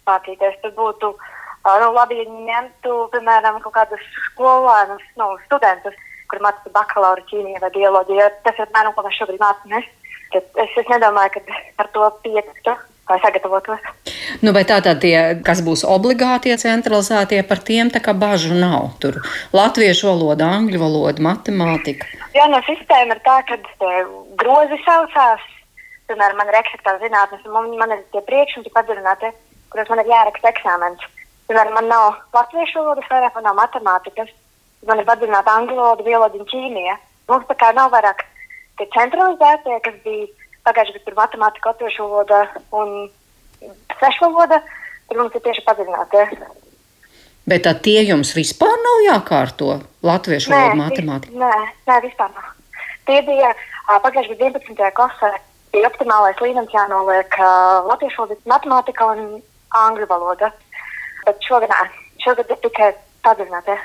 mācīties. 0.08 0.60
Tur 0.64 0.74
būtu 0.78 1.12
uh, 1.14 1.78
nu, 1.82 1.92
labi, 1.96 2.20
ja 2.22 2.26
ņemtu, 2.30 2.96
piemēram, 3.14 3.62
kaut 3.64 3.76
kādus 3.78 4.08
skolēnus, 4.32 5.06
nu, 5.20 5.30
studentus, 5.48 5.98
kuri 6.34 6.46
mācītu 6.46 6.74
bakalaura 6.76 7.28
ķīmiju 7.30 7.62
vai 7.62 7.70
bioloģiju. 7.78 8.32
Tas 8.48 8.58
ir 8.58 8.66
apmēram, 8.66 8.96
ko 8.96 9.06
mēs 9.06 9.20
šobrīd 9.22 9.44
mācāmies. 9.44 9.92
Es, 10.34 10.74
es 10.82 10.90
nedomāju, 10.90 11.38
ka 11.38 11.62
ar 11.84 11.94
to 11.94 12.10
pietiktu. 12.26 12.76
Lai 13.12 13.18
sagatavotos. 13.20 13.82
Nu, 14.40 14.54
vai 14.56 14.62
tātad 14.64 15.02
tie, 15.04 15.18
kas 15.44 15.60
būs 15.60 15.82
obligātie, 15.84 16.54
centralizētie, 16.56 17.42
par 17.44 17.60
tiem 17.60 17.90
tā 17.92 18.00
kā 18.00 18.14
bažu 18.16 18.56
nav? 18.56 18.94
Tur 19.04 19.18
latviešu 19.52 20.08
valoda, 20.08 20.48
angļu 20.48 20.80
valoda, 20.80 21.26
matemātika. 21.26 22.08
Jā, 22.32 22.48
no 22.48 22.62
sistēma 22.64 23.18
ir 23.18 23.20
tā, 23.28 23.42
ka 23.50 23.60
grozi 24.40 24.80
saucās 24.86 25.44
piemēram, 26.14 26.40
man 26.40 26.52
ir 26.52 26.60
eksaktā 26.60 26.96
zinātnes, 27.02 27.44
un 27.48 27.56
man, 27.56 27.74
man 27.82 27.96
ir 27.96 28.06
tie 28.14 28.22
priekšmeti 28.28 28.72
padziļināti, 28.76 29.32
kuros 29.74 29.92
man 29.92 30.04
ir 30.04 30.12
jāraksta 30.12 30.52
eksāmens. 30.52 31.06
Piemēram, 31.50 31.76
man 31.78 31.90
nav 31.92 32.08
latviešu 32.36 32.82
valodas, 32.82 33.10
vairāk 33.12 33.38
man 33.38 33.48
nav 33.50 33.58
matemātikas, 33.60 34.32
man 34.88 35.02
ir 35.02 35.08
padziļināta 35.08 35.58
angļu 35.58 35.78
valoda, 35.80 36.06
bioloģija 36.08 36.44
un 36.44 36.50
ķīmija. 36.52 36.96
Mums 37.32 37.50
tā 37.50 37.58
kā 37.60 37.72
nav 37.76 37.92
vairāk 37.94 38.24
tie 38.80 38.88
centralizētie, 38.96 39.78
kas 39.86 40.00
bija 40.06 40.28
pagājušajā 40.68 40.98
gadā, 40.98 41.06
tur 41.06 41.20
matemātika, 41.20 41.74
latviešu 41.74 42.08
valoda 42.10 42.42
un 42.80 42.94
svešu 44.00 44.28
valoda, 44.28 44.60
tur 45.10 45.22
mums 45.22 45.38
ir 45.38 45.46
tieši 45.46 45.66
padziļinātie. 45.68 46.26
Bet 47.50 47.66
tad 47.68 47.82
tie 47.84 48.00
jums 48.08 48.32
vispār 48.38 48.76
nav 48.84 49.02
jākārto 49.04 49.80
latviešu 50.06 50.54
valoda, 50.54 50.80
matemātika? 50.80 51.40
Nē, 51.40 51.56
nē, 51.90 51.98
vispār 52.06 52.32
nav. 52.32 52.54
Tie 53.08 53.20
bija 53.28 53.52
pagājušajā 53.90 54.38
gadā 54.40 54.62
11. 54.64 54.94
klasē 55.00 55.34
ir 55.76 55.88
optimālais 55.90 56.40
līmenis 56.40 56.76
jānoliek 56.76 57.36
uh, 57.40 57.84
latviešu 57.90 58.24
valoda, 58.24 58.40
matemātika 58.54 59.10
un 59.12 59.26
angļu 59.76 60.08
valoda. 60.12 60.54
Bet 61.26 61.44
šogad 61.48 61.72
nē, 61.72 61.84
šogad 62.24 62.52
ir 62.52 62.64
tikai 62.64 62.94
padziļinātie. 63.28 63.76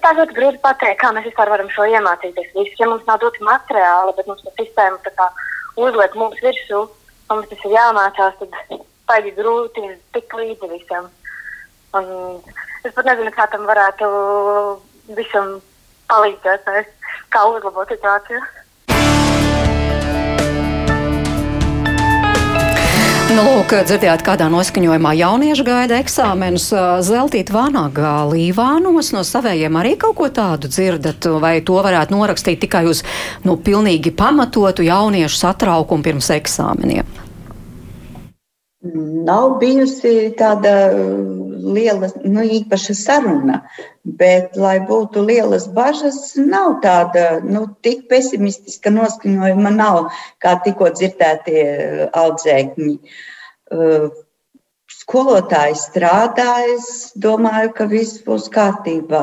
Tā 0.00 0.14
ļoti 0.16 0.34
grūti 0.36 0.60
pateikt, 0.62 1.00
kā 1.02 1.10
mēs 1.12 1.26
vispār 1.28 1.50
varam 1.52 1.68
šo 1.72 1.84
iemācīties. 1.90 2.54
Visu. 2.56 2.76
Ja 2.80 2.88
mums 2.88 3.04
nav 3.06 3.20
doti 3.20 3.44
materiāli, 3.44 4.14
bet 4.16 4.30
mums 4.30 4.40
tā 4.46 4.52
sistēma 4.56 4.98
tā 5.04 5.28
uzliek 5.76 6.16
mums 6.16 6.40
virsū, 6.40 6.86
un 7.28 7.36
mums 7.36 7.50
tas 7.50 7.66
ir 7.66 7.74
jāmācās, 7.76 8.38
tad 8.40 8.80
baigi 9.10 9.34
grūti 9.36 9.84
tikt 10.16 10.32
līdzi 10.38 10.70
visam. 10.72 11.10
Un 11.92 12.08
es 12.86 12.94
pat 12.96 13.04
nezinu, 13.04 13.34
kā 13.36 13.46
tam 13.52 13.68
varētu 13.68 14.08
visam 15.18 15.58
palīdzēt, 16.08 16.72
kā 17.32 17.44
uzlabot 17.52 17.92
situāciju. 17.92 18.40
Nu, 23.32 23.40
lūk, 23.46 23.70
dzirdējāt, 23.88 24.20
kādā 24.26 24.44
noskaņojumā 24.52 25.14
jaunieši 25.16 25.64
gaida 25.64 25.96
eksāmenus. 26.02 26.66
Zeltīt 27.06 27.48
vānāgā 27.54 28.26
līvānos 28.28 29.08
no 29.16 29.22
savējiem 29.24 29.78
arī 29.80 29.94
kaut 30.02 30.18
ko 30.18 30.28
tādu 30.28 30.68
dzirdat, 30.68 31.30
vai 31.40 31.54
to 31.64 31.78
varētu 31.80 32.12
norakstīt 32.12 32.60
tikai 32.66 32.84
uz 32.90 33.00
nu, 33.46 33.56
pilnīgi 33.56 34.12
pamatotu 34.12 34.84
jauniešu 34.84 35.40
satraukumu 35.46 36.04
pirms 36.04 36.28
eksāmeniem? 36.36 37.08
Nav 38.82 39.58
bijusi 39.60 40.32
tāda 40.34 40.72
liela, 41.62 42.08
nu, 42.26 42.42
īpaša 42.42 42.96
saruna, 42.98 43.60
bet, 44.02 44.56
lai 44.58 44.80
būtu 44.88 45.22
lielas 45.22 45.68
bažas, 45.70 46.34
nav 46.36 46.80
tāda, 46.82 47.38
nu, 47.46 47.68
tik 47.86 48.08
pesimistiska 48.10 48.90
noskaņojuma 48.90 49.70
nav, 49.76 50.10
kā 50.42 50.56
tikko 50.64 50.90
dzirdētie 50.96 51.62
audzēkņi. 52.24 52.96
Skolotāji 55.02 55.74
strādā, 55.74 56.52
es 56.70 57.10
domāju, 57.18 57.72
ka 57.74 57.88
viss 57.90 58.20
būs 58.22 58.44
kārtībā. 58.54 59.22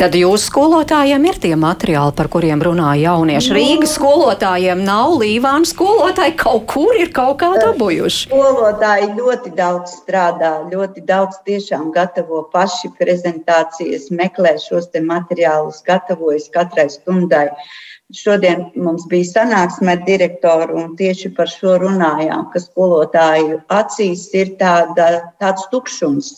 Tad 0.00 0.16
jūsu 0.18 0.48
skolotājiem 0.48 1.28
ir 1.30 1.36
tie 1.44 1.52
materiāli, 1.54 2.14
par 2.18 2.26
kuriem 2.32 2.64
runā 2.66 2.96
jaunieši. 2.98 3.52
No. 3.52 3.54
Nu. 3.54 3.60
Rīgas 3.60 3.94
skolotājiem 3.94 4.82
nav 4.82 5.14
līvāna 5.20 5.70
skolotāji, 5.70 6.34
kaut 6.40 6.66
kur 6.72 6.98
ir 6.98 7.12
kaut 7.14 7.38
kā 7.44 7.52
dabūjuši. 7.62 8.26
Skolotāji 8.26 9.12
ļoti 9.20 9.54
daudz 9.60 10.00
strādā, 10.00 10.56
ļoti 10.72 11.04
daudz 11.06 11.38
tiešām 11.46 11.92
gatavo 11.94 12.42
paši 12.50 12.90
prezentācijas, 12.98 14.10
meklē 14.10 14.56
šos 14.58 14.90
te 14.90 15.04
materiālus, 15.04 15.78
gatavojas 15.86 16.50
katrai 16.50 16.90
stundai. 16.90 17.46
Uh, 17.54 17.70
Šodien 18.16 18.64
mums 18.74 19.04
bija 19.10 19.26
sanāksme 19.28 19.92
ar 19.94 20.00
direktoru 20.06 20.78
un 20.80 20.94
tieši 20.98 21.30
par 21.36 21.50
šo 21.50 21.76
runājām, 21.82 22.48
ka 22.52 22.62
skolotāju 22.62 23.60
acīs 23.70 24.24
ir 24.34 24.56
tāda, 24.58 25.10
tāds 25.42 25.68
tukšums. 25.70 26.32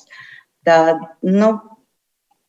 Tā, 0.68 0.98
nu, 1.24 1.52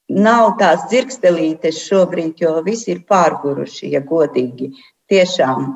nav 0.09 0.57
tās 0.59 0.83
dzirkstelītes 0.91 1.79
šobrīd, 1.87 2.43
jo 2.43 2.57
visi 2.65 2.91
ir 2.93 3.05
pārguruši, 3.09 3.93
ja 3.95 4.03
godīgi. 4.03 4.73
Tiešām 5.11 5.71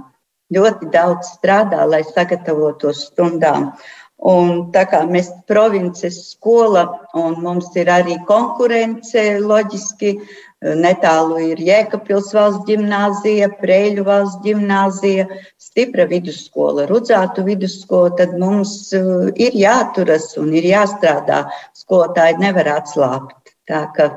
ļoti 0.53 0.91
daudz 0.91 1.31
strādā, 1.37 1.87
lai 1.87 2.03
sagatavotos 2.07 3.07
stundām. 3.11 3.71
Un 4.17 4.71
tā 4.73 4.87
kā 4.89 5.03
mēs 5.05 5.27
esam 5.27 5.43
provinces 5.45 6.15
skola 6.31 6.87
un 7.13 7.35
mums 7.43 7.69
ir 7.77 7.91
arī 7.93 8.15
konkurence, 8.25 9.37
loģiski 9.39 10.15
netālu 10.61 11.37
ir 11.51 11.61
Jēkabpils 11.61 12.31
valsts 12.33 12.65
gimnāzija, 12.65 13.49
Preļu 13.61 14.05
valsts 14.07 14.41
gimnāzija, 14.45 15.27
stipra 15.61 16.07
vidusskola, 16.09 16.87
Rudzātu 16.89 17.45
vidusskola, 17.45 18.15
tad 18.17 18.37
mums 18.41 18.91
uh, 18.97 19.29
ir 19.35 19.53
jāturas 19.53 20.31
un 20.41 20.53
ir 20.57 20.65
jāstrādā. 20.65 21.45
Skolotāji 21.77 22.41
nevar 22.41 22.71
atslābt. 22.79 23.53
Tā 23.67 23.85
ka 23.93 24.09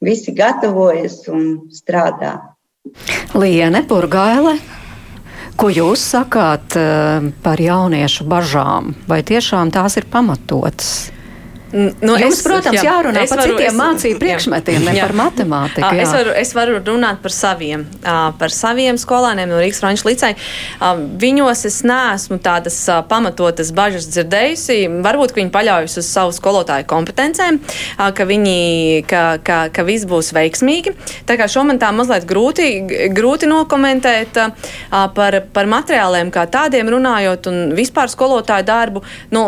visi 0.00 0.32
gatavojas 0.32 1.26
un 1.28 1.68
strādā. 1.74 2.38
Liene 3.36 3.84
Purgaile, 3.86 4.56
Ko 5.52 5.68
jūs 5.68 6.00
sakāt 6.00 6.74
uh, 6.80 7.26
par 7.44 7.60
jauniešu 7.60 8.24
bažām? 8.24 8.94
Vai 9.06 9.20
tiešām 9.20 9.68
tās 9.70 9.98
ir 10.00 10.08
pamatotas? 10.10 11.11
Nu, 11.72 12.16
Jums, 12.20 12.36
es, 12.36 12.42
protams, 12.44 12.76
jā, 12.76 12.84
jārunā 12.84 13.22
par 13.30 13.40
varu, 13.40 13.54
citiem 13.54 13.70
es, 13.70 13.76
mācību 13.78 14.20
priekšmetiem, 14.20 14.82
ne 14.84 14.92
jā. 14.98 15.06
par 15.06 15.14
matemātiku. 15.16 15.88
Jā. 15.96 16.04
Es, 16.04 16.10
varu, 16.12 16.34
es 16.36 16.50
varu 16.56 16.80
runāt 16.84 17.22
par 17.24 17.32
saviem, 17.32 17.86
par 18.02 18.52
saviem 18.52 18.98
skolāniem 19.00 19.48
no 19.48 19.60
Rīgas 19.62 19.80
Franča 19.80 20.04
licei. 20.10 20.36
Viņos 21.22 21.64
es 21.70 21.78
neesmu 21.88 22.36
tādas 22.44 22.76
pamatotas 23.08 23.72
bažas 23.72 24.10
dzirdējusi. 24.12 24.76
Varbūt, 25.06 25.32
ka 25.32 25.40
viņi 25.40 25.54
paļaujas 25.54 25.96
uz 26.02 26.10
savu 26.12 26.34
skolotāju 26.36 26.84
kompetencēm, 26.92 27.62
ka, 27.96 28.28
viņi, 28.28 28.58
ka, 29.08 29.24
ka, 29.44 29.62
ka 29.72 29.86
viss 29.88 30.08
būs 30.08 30.34
veiksmīgi. 30.36 30.92
Tā 31.28 31.38
kā 31.40 31.48
šo 31.48 31.64
man 31.68 31.80
tā 31.80 31.88
mazliet 31.96 32.28
grūti, 32.28 32.68
grūti 33.16 33.48
nokomentēt 33.48 34.42
par, 35.16 35.40
par 35.56 35.72
materiāliem 35.72 36.34
kā 36.34 36.44
tādiem 36.52 36.92
runājot 36.92 37.48
un 37.48 37.64
vispār 37.80 38.12
skolotāju 38.12 38.68
darbu. 38.68 39.06
Nu, 39.32 39.46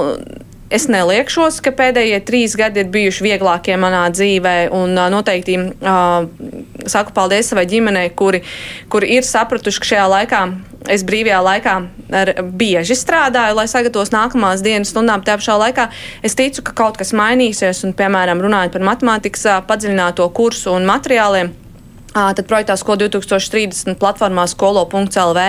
Es 0.72 0.86
neliekšos, 0.88 1.58
ka 1.64 1.74
pēdējie 1.76 2.20
trīs 2.24 2.54
gadi 2.56 2.80
ir 2.80 2.92
bijuši 2.92 3.26
vieglākie 3.26 3.76
manā 3.80 4.06
dzīvē, 4.14 4.54
un 4.72 4.96
noteikti 5.12 5.58
uh, 5.60 6.24
saku 6.88 7.12
paldies 7.16 7.50
savai 7.52 7.66
ģimenei, 7.68 8.08
kuri, 8.16 8.40
kuri 8.92 9.10
ir 9.18 9.28
sapratuši, 9.28 9.82
ka 9.82 9.90
šajā 9.90 10.06
laikā 10.14 10.40
es 10.90 11.04
brīvajā 11.06 11.40
laikā 11.44 11.74
ar, 12.20 12.32
bieži 12.60 12.96
strādāju, 12.98 13.56
lai 13.58 13.66
sagatavotos 13.70 14.12
nākamās 14.14 14.64
dienas 14.64 14.92
stundām. 14.92 15.24
Tajā 15.24 15.40
pašā 15.40 15.58
laikā 15.60 15.88
es 16.24 16.36
ticu, 16.38 16.64
ka 16.64 16.76
kaut 16.84 17.00
kas 17.00 17.14
mainīsies, 17.16 17.84
un, 17.86 17.96
piemēram, 17.96 18.42
runājot 18.44 18.76
par 18.76 18.88
matemātikas 18.92 19.46
padziļināto 19.68 20.28
kursu 20.36 20.74
un 20.76 20.88
materiāliem. 20.88 21.52
Tad 22.14 22.44
projektā 22.46 22.76
Skola 22.78 23.08
2030 23.08 23.98
platformā 23.98 24.46
skolo.lv 24.46 25.46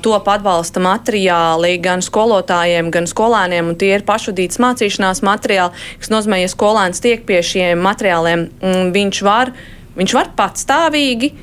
top 0.00 0.30
atbalsta 0.32 0.80
materiāli 0.80 1.74
gan 1.84 2.00
skolotājiem, 2.04 2.88
gan 2.94 3.08
skolēniem, 3.10 3.68
un 3.74 3.76
tie 3.76 3.92
ir 3.98 4.06
pašvadītas 4.08 4.60
mācīšanās 4.62 5.20
materiāli, 5.26 5.84
kas 6.00 6.12
nozīmē, 6.14 6.40
ja 6.40 6.48
skolēns 6.48 7.04
tiek 7.04 7.26
pie 7.28 7.42
šiem 7.44 7.84
materiāliem, 7.84 8.48
mm, 8.62 8.92
viņš 8.96 9.22
var, 9.26 9.52
viņš 9.98 10.16
var 10.16 10.32
patstāvīgi 10.38 11.34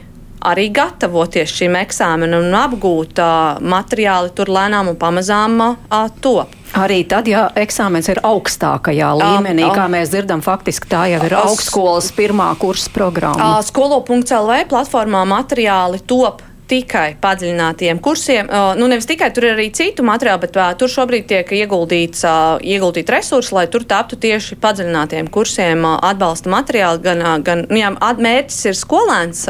arī 0.46 0.70
gatavoties 0.74 1.52
šim 1.52 1.76
eksāmenam 1.80 2.48
un 2.48 2.56
apgūt 2.60 3.20
uh, 3.24 3.60
materiāli 3.60 4.34
tur 4.36 4.52
lēnām 4.52 4.94
un 4.94 4.98
pamazām 5.00 5.60
uh, 5.66 6.08
top. 6.22 6.56
Arī 6.78 7.02
tad, 7.10 7.26
ja 7.30 7.48
eksāmens 7.58 8.12
ir 8.12 8.20
augstākajā 8.26 9.10
līmenī, 9.18 9.64
um, 9.66 9.72
um, 9.72 9.78
kā 9.78 9.88
mēs 9.90 10.12
dzirdam, 10.14 10.44
faktiski 10.46 10.92
tā 10.92 11.08
jau 11.10 11.24
ir 11.26 11.34
augstskolas 11.40 12.12
pirmā 12.14 12.52
kursa 12.62 12.92
programma. 12.94 13.56
Skolo.lv 13.66 14.60
platformā 14.70 15.24
materiāli 15.32 16.04
top 16.06 16.44
tikai 16.70 17.16
padziļinātiem 17.22 18.00
kursiem. 18.04 18.50
Nu, 18.80 18.88
nevis 18.92 19.08
tikai 19.10 19.32
tur 19.36 19.48
ir 19.50 19.56
arī 19.58 19.68
citu 19.76 20.06
materiālu, 20.08 20.44
bet 20.46 20.58
tur 20.80 20.92
šobrīd 20.92 21.28
tiek 21.30 21.54
ieguldīts, 21.60 22.24
ieguldīt 22.62 23.12
resursi, 23.14 23.56
lai 23.58 23.66
tur 23.72 23.86
taptu 23.90 24.20
tieši 24.22 24.60
padziļinātiem 24.62 25.30
kursiem 25.34 25.86
atbalsta 25.90 26.52
materiāli. 26.54 27.04
Gan, 27.06 27.24
gan 27.46 27.66
nu, 27.70 27.80
jā, 27.82 27.94
mērķis 27.98 28.66
ir 28.72 28.80
skolēns 28.80 29.46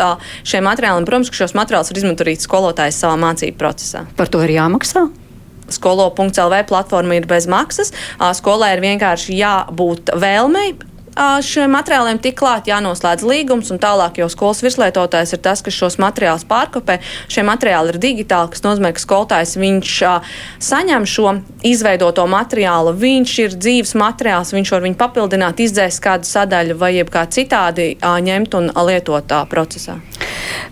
šiem 0.47 0.67
materiāliem. 0.69 1.07
Protams, 1.09 1.31
ka 1.31 1.43
šos 1.43 1.55
materiālus 1.57 1.91
var 1.91 2.03
izmantot 2.03 2.27
arī 2.27 2.37
skolotājs 2.39 3.01
savā 3.03 3.17
mācību 3.19 3.59
procesā. 3.59 4.05
Par 4.19 4.31
to 4.31 4.43
ir 4.45 4.55
jāmaksā 4.59 5.09
skolo.lv 5.69 6.63
platforma 6.65 7.19
ir 7.19 7.27
bez 7.29 7.45
maksas. 7.45 7.93
Skolai 8.33 8.73
ir 8.73 8.83
vienkārši 8.83 9.37
jābūt 9.37 10.13
vēlmei 10.17 10.73
šiem 11.43 11.73
materiāliem 11.75 12.19
tik 12.21 12.37
klāt 12.39 12.69
jānoslēdz 12.69 13.25
līgums, 13.27 13.71
un 13.73 13.81
tālāk 13.81 14.19
jau 14.21 14.29
skolas 14.31 14.63
virslietotājs 14.63 15.35
ir 15.35 15.41
tas, 15.43 15.63
kas 15.65 15.75
šos 15.75 15.99
materiālus 16.01 16.45
pārkopē. 16.49 16.99
Šie 17.31 17.43
materiāli 17.47 17.93
ir 17.93 17.99
digitāli, 18.01 18.53
kas 18.53 18.63
nozīmē, 18.65 18.93
ka 18.95 19.03
skolotājs 19.03 19.57
viņš 19.59 19.95
saņem 20.69 21.07
šo 21.09 21.35
izveidoto 21.67 22.25
materiālu, 22.29 22.95
viņš 22.99 23.35
ir 23.45 23.57
dzīves 23.59 23.95
materiāls, 23.99 24.55
viņš 24.55 24.73
var 24.75 24.85
viņu 24.87 24.99
papildināt, 24.99 25.63
izdzēst 25.63 26.03
kādu 26.03 26.29
sadaļu 26.29 26.79
vai 26.79 26.95
jebkā 26.99 27.27
citādi 27.33 27.93
ņemt 27.99 28.59
un 28.59 28.73
lietot 28.89 29.35
procesā. 29.51 29.99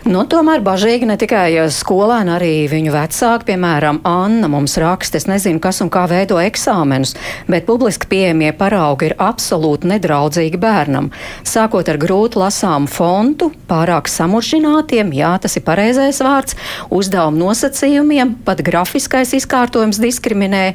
Nu, 0.07 0.23
tomēr 0.29 0.61
bažīgi 0.65 1.07
ne 1.09 1.17
tikai 1.19 1.49
skolēni, 1.73 2.31
arī 2.37 2.51
viņu 2.71 2.93
vecāki, 2.93 3.49
piemēram, 3.51 3.99
Anna 4.07 4.49
mums 4.51 4.77
raksta, 4.81 5.19
es 5.19 5.27
nezinu, 5.29 5.59
kas 5.63 5.81
un 5.83 5.91
kā 5.93 6.05
veido 6.09 6.39
eksāmenus, 6.41 7.15
bet 7.51 7.67
publiski 7.67 8.09
pieejamie 8.11 8.53
paraugi 8.57 9.09
ir 9.09 9.17
absolūti 9.19 9.89
nedraudzīgi 9.91 10.61
bērnam. 10.61 11.11
Sākot 11.47 11.89
ar 11.91 11.99
grūti 12.01 12.39
lasāmu 12.41 12.87
fontu, 12.91 13.51
pārāk 13.67 14.07
samuršinātiem, 14.11 15.11
jā, 15.17 15.33
tas 15.43 15.59
ir 15.59 15.65
pareizais 15.67 16.21
vārds, 16.23 16.57
uzdevumu 16.93 17.47
nosacījumiem, 17.47 18.37
pat 18.47 18.63
grafiskais 18.65 19.35
izkārtojums 19.41 20.01
diskriminē 20.03 20.65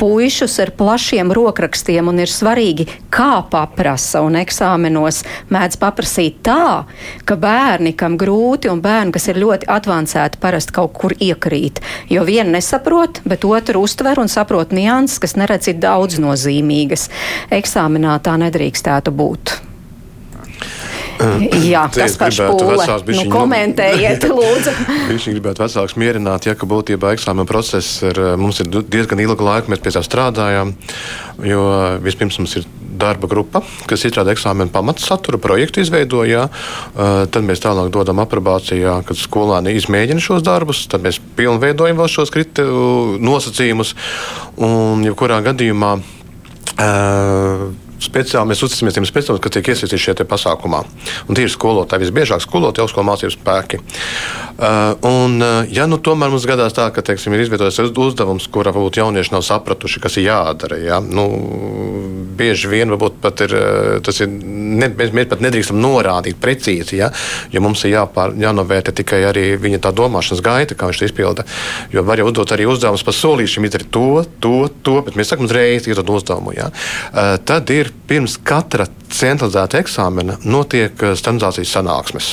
puišus 0.00 0.56
ar 0.64 0.72
plašiem 0.76 1.32
rokrakstiem 1.36 2.08
un 2.08 2.22
ir 2.22 2.32
svarīgi, 2.32 2.86
kā 3.12 3.42
paprasa 3.52 4.22
un 4.24 4.38
eksāmenos 4.40 5.22
mēdz 5.52 5.76
paprasīt 5.82 6.40
tā, 6.46 6.86
ka 7.28 7.36
bērni, 7.40 7.92
kam 8.00 8.16
grūti 8.20 8.72
un 8.72 8.80
bērni, 8.84 9.12
kas 9.16 9.28
ir 9.28 9.40
ļoti 9.42 9.68
advancēti, 9.70 10.40
parasti 10.40 10.76
kaut 10.80 10.96
kur 10.96 11.14
iekrīt. 11.20 11.82
Jo 12.10 12.24
viena 12.28 12.56
nesaprot, 12.56 13.20
bet 13.28 13.44
otra 13.44 13.80
uztver 13.80 14.22
un 14.22 14.32
saprot 14.32 14.72
nianses, 14.76 15.20
kas 15.20 15.36
neredz 15.36 15.68
ir 15.68 15.80
daudz 15.82 16.20
nozīmīgas. 16.22 17.10
Eksāmenā 17.60 18.16
tā 18.24 18.38
nedrīkstētu 18.40 19.12
būt. 19.12 19.69
Jā, 21.72 21.84
tas 21.92 22.16
par 22.20 22.34
školu. 22.34 22.76
Nu, 23.10 23.24
komentējiet, 23.32 24.26
lūdzu. 24.38 24.74
Viņš 25.10 25.28
gribētu 25.34 25.64
vecāks 25.64 25.96
mierināt, 26.00 26.48
ja 26.48 26.56
ka 26.58 26.68
būtībā 26.70 27.14
eksāmena 27.16 27.48
process 27.48 28.00
ir, 28.06 28.20
mums 28.40 28.62
ir 28.62 28.70
diezgan 28.70 29.22
ilga 29.22 29.46
laika, 29.46 29.72
mēs 29.72 29.82
pie 29.84 29.94
tā 29.94 30.02
strādājām, 30.06 30.74
jo 31.46 31.64
vispirms 32.04 32.40
mums 32.40 32.56
ir 32.60 32.68
darba 33.00 33.28
grupa, 33.30 33.62
kas 33.88 34.04
izstrādā 34.04 34.34
eksāmena 34.34 34.72
pamatsatura 34.72 35.40
projektu 35.40 35.80
izveidojā. 35.84 36.46
Tad 37.32 37.46
mēs 37.46 37.62
tālāk 37.64 37.90
dodam 37.94 38.20
aprobācijā, 38.22 38.98
kad 39.08 39.20
skolēni 39.20 39.76
izmēģina 39.80 40.24
šos 40.24 40.44
darbus, 40.46 40.84
tad 40.90 41.04
mēs 41.06 41.20
pilnveidojam 41.38 42.00
vēl 42.00 42.10
šos 42.12 42.34
nosacījumus 43.20 43.94
un 44.60 45.06
jebkurā 45.06 45.40
gadījumā. 45.50 45.94
Speciāli 48.00 48.48
mēs 48.48 48.62
uzticamies 48.64 48.96
tiem 48.96 49.06
speciālistiem, 49.08 49.44
kas 49.44 49.54
tiek 49.56 49.70
iesaistīti 49.74 50.04
šajā 50.06 50.26
pasākumā. 50.28 50.80
Un 51.28 51.36
tie 51.36 51.44
ir 51.44 51.52
skolotāji, 51.52 52.06
visbiežāk 52.06 52.40
skolotāji, 52.44 52.86
augstskolu 52.86 53.08
mācību 53.10 53.34
spēki. 53.34 53.80
Uh, 54.60 54.92
un, 55.08 55.36
uh, 55.40 55.68
ja 55.72 55.86
nu 55.88 55.96
tomēr 56.04 56.32
mums 56.32 56.44
gadās 56.48 56.74
tā, 56.76 56.90
ka 56.92 57.04
teiksim, 57.04 57.32
ir 57.32 57.46
izveidojies 57.46 57.80
uzdevums, 57.96 58.48
kura 58.52 58.72
varbūt 58.76 58.98
jaunieši 59.00 59.32
nav 59.32 59.44
sapratuši, 59.46 60.02
kas 60.04 60.18
ir 60.20 60.26
jādara, 60.26 60.76
ja? 60.80 60.98
nu, 61.00 61.24
bieži 62.36 62.68
vien 62.68 62.92
pat 63.20 63.40
ir, 63.46 63.54
uh, 63.56 63.94
tas 64.04 64.20
ir, 64.20 64.28
ne, 64.28 64.90
mēs, 64.96 65.14
mēs 65.16 65.30
pat 65.30 65.44
nedrīkstam 65.44 65.80
norādīt 65.80 66.40
precīzi, 66.40 66.98
ja? 67.00 67.08
jo 67.52 67.64
mums 67.64 67.86
ir 67.88 67.94
jāpār, 67.94 68.36
jānovērtē 68.40 68.92
tikai 69.00 69.22
arī 69.30 69.46
viņa 69.60 69.80
tā 69.86 69.94
domāšanas 69.96 70.44
gaita, 70.44 70.76
kā 70.76 70.90
viņš 70.90 71.00
to 71.00 71.08
izpilda. 71.08 71.46
Jo 71.92 72.04
var 72.04 72.20
jau 72.20 72.28
uzdot 72.28 72.52
arī 72.56 72.68
uzdevumus 72.68 73.04
par 73.06 73.16
solīšiem, 73.16 73.68
izdarīt 73.68 73.92
to, 73.96 74.24
to, 74.44 74.56
to, 74.84 74.98
bet 75.06 75.16
mēs 75.16 75.32
sakām 75.32 75.48
uzreiz, 75.48 75.88
iedod 75.88 76.12
uzdevumu. 76.16 76.56
Ja? 76.56 76.68
Uh, 77.14 77.36
tad 77.48 77.72
ir 77.72 77.89
pirms 78.10 78.36
katra 78.46 78.86
centralizēta 79.10 79.80
eksāmena 79.80 80.38
notiek 80.44 81.02
eh, 81.02 81.16
standardizācijas 81.18 81.74
sanāksmes. 81.76 82.30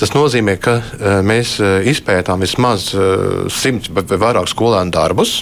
Tas 0.00 0.14
nozīmē, 0.16 0.56
ka 0.62 0.78
eh, 0.80 1.20
mēs 1.26 1.58
eh, 1.60 1.90
izpētām 1.92 2.44
vismaz 2.44 2.90
simts 3.52 3.92
vai 3.92 4.04
vairāk 4.08 4.48
skolēnu 4.50 4.94
darbus. 4.94 5.40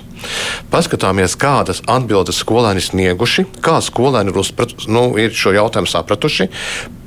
Paskatāmies, 0.72 1.36
kādas 1.40 1.82
atbildes 1.88 2.40
skolēni 2.42 2.82
snieguši, 2.84 3.46
kā 3.64 3.78
skolēni 3.84 4.32
ir, 4.32 4.40
uzprat, 4.40 4.74
nu, 4.90 5.10
ir 5.20 5.34
šo 5.34 5.54
jautājumu 5.56 5.90
sapratuši, 5.90 6.48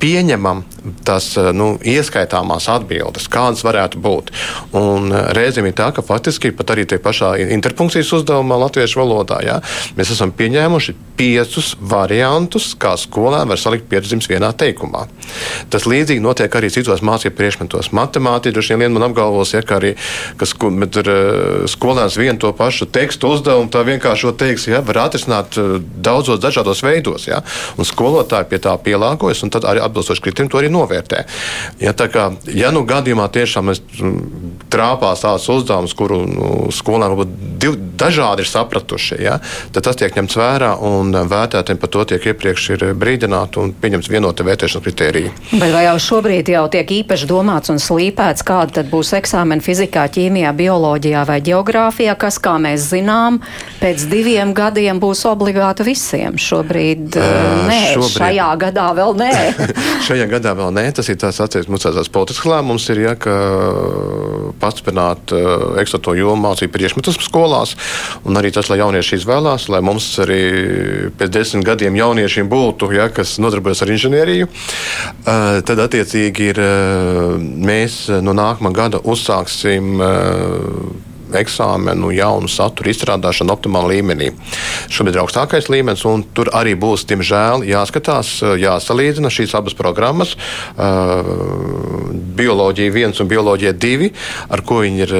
pieņemam 0.02 0.64
tās 1.06 1.32
nu, 1.54 1.74
ieskaitāmās 1.78 2.68
atbildes, 2.72 3.28
kādas 3.32 3.62
varētu 3.66 4.00
būt. 4.02 4.32
Un 4.78 5.12
reizēm 5.36 5.70
ir 5.70 5.76
tā, 5.78 5.90
ka 5.94 6.04
faktiski 6.06 6.52
pat 6.56 6.74
arī 6.74 6.86
tie 6.88 6.98
pašā 7.02 7.34
interpunkcijas 7.54 8.10
uzdevumā 8.18 8.58
latviešu 8.64 9.02
valodā 9.02 9.38
ja, 9.46 9.60
mēs 9.98 10.12
esam 10.14 10.32
pieņēmuši 10.34 10.96
piecus 11.18 11.74
variantus, 11.78 12.72
kā 12.78 12.94
skolēni 12.98 13.52
var 13.52 13.60
salikt 13.60 13.88
piecus 13.90 14.28
vienā 14.30 14.50
teikumā. 14.58 15.06
Tas 15.70 15.86
līdzīgi 15.88 16.22
notiek 16.24 16.52
arī 16.58 16.70
citos 16.72 17.04
mācību 17.04 17.36
priekšmetos. 17.38 17.92
Matemātikā 17.94 18.56
droši 18.56 18.78
vien 18.80 18.94
man 18.94 19.06
apgalvos, 19.06 19.54
ja, 19.54 19.62
ka 19.66 19.78
arī 19.78 19.94
ka 20.40 20.48
sko, 20.48 20.70
ir, 20.72 21.10
skolēns 21.70 22.18
vienu 22.20 22.40
to 22.42 22.52
pašu 22.56 22.88
tekstu 23.02 23.34
uzdevumu, 23.34 23.70
tā 23.72 23.82
vienkārši 23.86 24.32
teiks, 24.38 24.68
ja, 24.70 24.82
var 24.86 25.04
atrisināt 25.06 25.58
daudzos 26.02 26.40
dažādos 26.42 26.82
veidos. 26.84 27.26
Ja, 27.28 27.42
un 27.76 27.88
skolotāji 27.88 28.50
pie 28.50 28.60
tā 28.62 28.74
pielāgojas, 28.82 29.42
un 29.44 29.52
tad 29.54 29.66
arī 29.68 29.82
atbilstoši 29.82 30.24
kritērijiem 30.24 30.52
to 30.52 30.60
arī 30.60 30.70
novērtē. 30.72 31.24
Ja, 31.82 31.94
kā, 31.94 32.30
ja 32.52 32.72
nu 32.74 32.84
gadījumā 32.88 33.28
tiešām 33.32 33.70
mēs 33.70 33.82
trāpās 34.72 35.24
tāds 35.24 35.48
uzdevums, 35.52 35.94
kuru 35.98 36.22
nu, 36.28 36.50
skolēni 36.74 37.16
varbūt 37.16 37.66
dažādi 37.98 38.44
ir 38.44 38.50
sapratuši, 38.50 39.18
ja, 39.22 39.38
tad 39.74 39.86
tas 39.86 39.98
tiek 39.98 40.14
ņemts 40.16 40.38
vērā 40.38 40.72
un 40.86 41.12
vērtētājiem 41.30 41.80
par 41.82 41.92
to 41.94 42.04
tiek 42.12 42.26
iepriekš 42.32 42.68
ir 42.76 42.86
brīdināti 42.98 43.60
un 43.62 43.74
pieņemts 43.82 44.10
vienota 44.12 44.46
vērtēšanas 44.46 44.86
kritērija. 44.86 45.34
Bet 45.52 45.74
vai 45.74 45.84
jau 45.86 45.96
šobrīd 46.06 46.52
jau 46.54 46.64
tiek 46.72 46.94
īpaši 47.02 47.28
domāts 47.30 47.72
un 47.72 47.80
slīpēts, 47.82 48.46
kāda 48.46 48.80
tad 48.80 48.90
būs 48.92 49.12
eksāmena 49.18 49.64
fizikā, 49.64 50.06
ķīmijā, 50.12 50.52
bioloģijā 50.58 51.24
vai 51.28 51.38
geogrāfijā, 51.44 52.16
kas, 52.18 52.40
kā 52.42 52.56
mēs 52.62 52.88
zinām, 52.92 53.40
pēc 53.80 54.06
diviem 54.10 54.52
gadiem 54.56 55.00
būs 55.02 55.24
obligāti 55.30 55.86
visiem. 55.86 56.38
Šobrīd, 56.40 57.16
uh, 57.18 57.66
nē, 57.68 57.80
šobrīd... 57.94 58.16
šajā 58.16 58.48
gadā 58.62 58.88
vēl 58.98 59.16
nē. 59.18 59.32
šajā 60.08 60.28
gadā 60.30 60.54
vēl 60.58 60.72
nē, 60.76 60.86
tas 60.96 61.10
ir 61.12 61.18
tās 61.22 61.40
atsevišķas 61.42 61.72
mums 61.72 61.86
tās 61.86 62.12
politiskas 62.12 62.50
lēmums, 62.52 62.88
ir, 62.94 63.02
ja, 63.06 63.14
ka 63.18 63.36
pastiprināt 64.62 65.34
uh, 65.36 65.72
ekstrato 65.82 66.16
jomu 66.18 66.46
mācību 66.46 66.74
priekšmetus 66.76 67.20
skolās, 67.26 67.74
un 68.28 68.38
arī 68.40 68.52
tas, 68.54 68.70
lai 68.72 68.80
jaunieši 68.82 69.20
izvēlās, 69.20 69.68
lai 69.72 69.82
mums 69.84 70.08
arī 70.22 70.42
pēc 71.18 71.34
desmit 71.34 71.66
gadiem 71.66 71.96
jauniešiem 71.98 72.50
būtu, 72.52 72.92
ja, 72.96 73.08
kas 73.12 73.38
nodarbojas 73.42 73.84
ar 73.84 73.94
inženieriju, 73.94 74.48
uh, 74.48 75.60
tad 75.66 75.86
attiecīgi 75.86 76.52
ir 76.52 76.62
mēs 77.42 78.02
no 78.22 78.34
nākamā 78.36 78.72
gada 78.76 79.00
uzsāksim 79.02 79.96
eksāmenu, 81.40 82.12
jaunu 82.14 82.50
saturu 82.50 82.92
izstrādāšanu 82.92 83.54
optimālā 83.54 83.96
līmenī. 83.96 84.30
Šobrīd 84.92 85.16
ir 85.16 85.22
augstākais 85.24 85.70
līmenis, 85.72 86.04
un 86.08 86.24
tur 86.36 86.50
arī 86.56 86.74
būs, 86.78 87.06
diemžēl, 87.10 87.66
jāskatās, 87.68 88.34
jāsalīdzina 88.60 89.32
šīs 89.32 89.54
abas 89.58 89.76
programmas. 89.78 90.36
Bioloģija 92.42 92.92
1 92.92 93.22
un 93.22 93.30
bioloģija 93.30 93.74
2, 93.82 94.10
ar 94.52 94.64
ko 94.66 94.82
viņi 94.84 95.04
ir, 95.06 95.14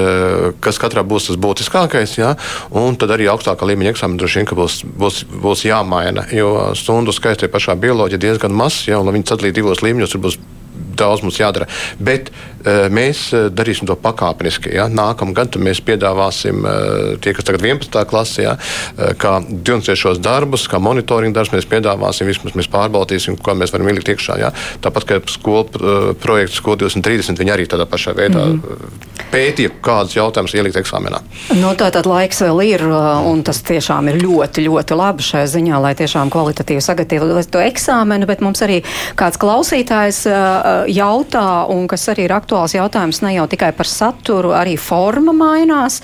kas 0.63 0.81
katrā 0.81 1.05
būs 1.07 1.29
tas 1.29 1.39
būtiskākais. 1.41 2.17
Ja? 2.19 2.33
Un 2.71 2.97
tad 2.99 3.13
arī 3.15 3.29
augstākā 3.31 3.67
līmeņa 3.69 3.93
eksāmena 3.93 4.23
droši 4.23 4.41
vien 4.41 4.51
būs, 4.63 4.81
būs, 5.03 5.23
būs 5.43 5.65
jāmaina, 5.67 6.27
jo 6.33 6.73
stundu 6.77 7.15
skaits 7.15 7.45
ir 7.45 7.53
pašā 7.53 7.77
bioloģija 7.79 8.21
diezgan 8.21 8.55
mazs, 8.55 8.87
ja, 8.89 8.99
un 8.99 9.09
lai 9.09 9.17
viņi 9.17 9.29
sadalītu 9.29 9.61
divos 9.61 9.83
līmeņos, 9.85 10.15
tur 10.15 10.23
būs 10.27 10.39
daudz 10.73 11.23
mums 11.23 11.39
jādara. 11.39 11.67
Bet 11.99 12.29
uh, 12.29 12.87
mēs 12.93 13.25
uh, 13.33 13.47
darīsim 13.53 13.87
to 13.89 13.95
pakāpeniski. 13.99 14.73
Ja? 14.77 14.87
Nākamā 14.91 15.35
gada 15.37 15.61
mēs 15.61 15.81
piedāvāsim 15.85 16.63
uh, 16.63 17.13
tie, 17.23 17.33
kas 17.35 17.47
tagad 17.47 17.65
11. 17.65 17.99
klasē, 18.09 18.45
ja? 18.45 18.55
kā 19.19 19.37
diagnostiešos 19.47 20.21
darbus, 20.23 20.67
kā 20.71 20.79
monitoringa 20.83 21.39
darbus. 21.39 21.53
Mēs 21.57 21.69
piedāvāsim, 21.69 22.29
vismaz 22.29 22.57
mēs 22.57 22.69
pārbaudīsim, 22.73 23.37
kā 23.43 23.55
mēs 23.57 23.73
varam 23.73 23.91
ielikt 23.91 24.13
iekšā. 24.13 24.37
Ja? 24.41 24.53
Tāpat 24.83 25.09
kā 25.09 25.19
skolu 25.31 26.15
projekts 26.21 26.59
Skola 26.61 26.83
2030, 26.85 27.39
viņi 27.41 27.53
arī 27.53 27.65
tādā 27.69 27.85
pašā 27.89 28.13
veidā 28.15 28.45
mm 28.45 28.59
-hmm. 28.61 29.27
pētīja, 29.31 29.71
kādus 29.81 30.15
jautājumus 30.15 30.53
ielikt 30.55 30.77
eksāmenā. 30.79 31.19
Nu, 31.59 31.73
tā 31.77 31.89
tad 31.91 32.05
laiks 32.05 32.41
vēl 32.41 32.61
ir, 32.65 32.83
un 33.29 33.43
tas 33.43 33.61
tiešām 33.63 34.09
ir 34.09 34.21
ļoti, 34.23 34.65
ļoti 34.67 34.95
labi 34.95 35.23
šajā 35.23 35.47
ziņā, 35.55 35.81
lai 35.81 35.93
tiešām 35.95 36.29
kvalitatīvi 36.29 36.81
sagatavotu 36.81 37.49
to 37.49 37.59
eksāmenu, 37.59 38.25
bet 38.25 38.41
mums 38.41 38.61
arī 38.61 38.83
kāds 39.15 39.37
klausītājs 39.37 40.23
jautā, 40.87 41.65
un 41.71 41.87
kas 41.91 42.07
arī 42.11 42.27
ir 42.27 42.33
aktuāls 42.35 42.75
jautājums 42.77 43.21
ne 43.25 43.33
jau 43.35 43.45
tikai 43.51 43.71
par 43.75 43.89
saturu, 43.89 44.53
arī 44.55 44.77
forma 44.79 45.33
mainās, 45.35 45.99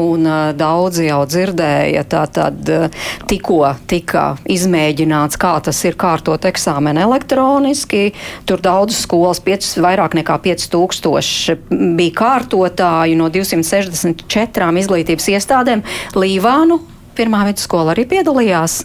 un 0.00 0.26
uh, 0.26 0.50
daudzi 0.56 1.06
jau 1.08 1.20
dzirdēja, 1.28 2.04
tā 2.10 2.24
tad 2.32 2.70
uh, 2.72 2.86
tikko 3.30 3.62
tika 3.90 4.34
izmēģināts, 4.50 5.38
kā 5.40 5.52
tas 5.64 5.80
ir 5.86 5.98
kārtot 6.00 6.46
eksāmenu 6.48 7.04
elektroniski. 7.06 8.10
Tur 8.48 8.62
daudz 8.64 8.98
skolas, 9.04 9.42
5, 9.44 9.72
vairāk 9.84 10.16
nekā 10.18 10.38
5000 10.46 11.58
bija 11.98 12.16
kārtotāji 12.22 13.18
no 13.20 13.28
264 13.32 14.70
izglītības 14.84 15.28
iestādēm. 15.34 15.84
Līvānu 16.18 16.80
pirmā 17.18 17.44
vidusskola 17.50 17.94
arī 17.94 18.06
piedalījās. 18.10 18.82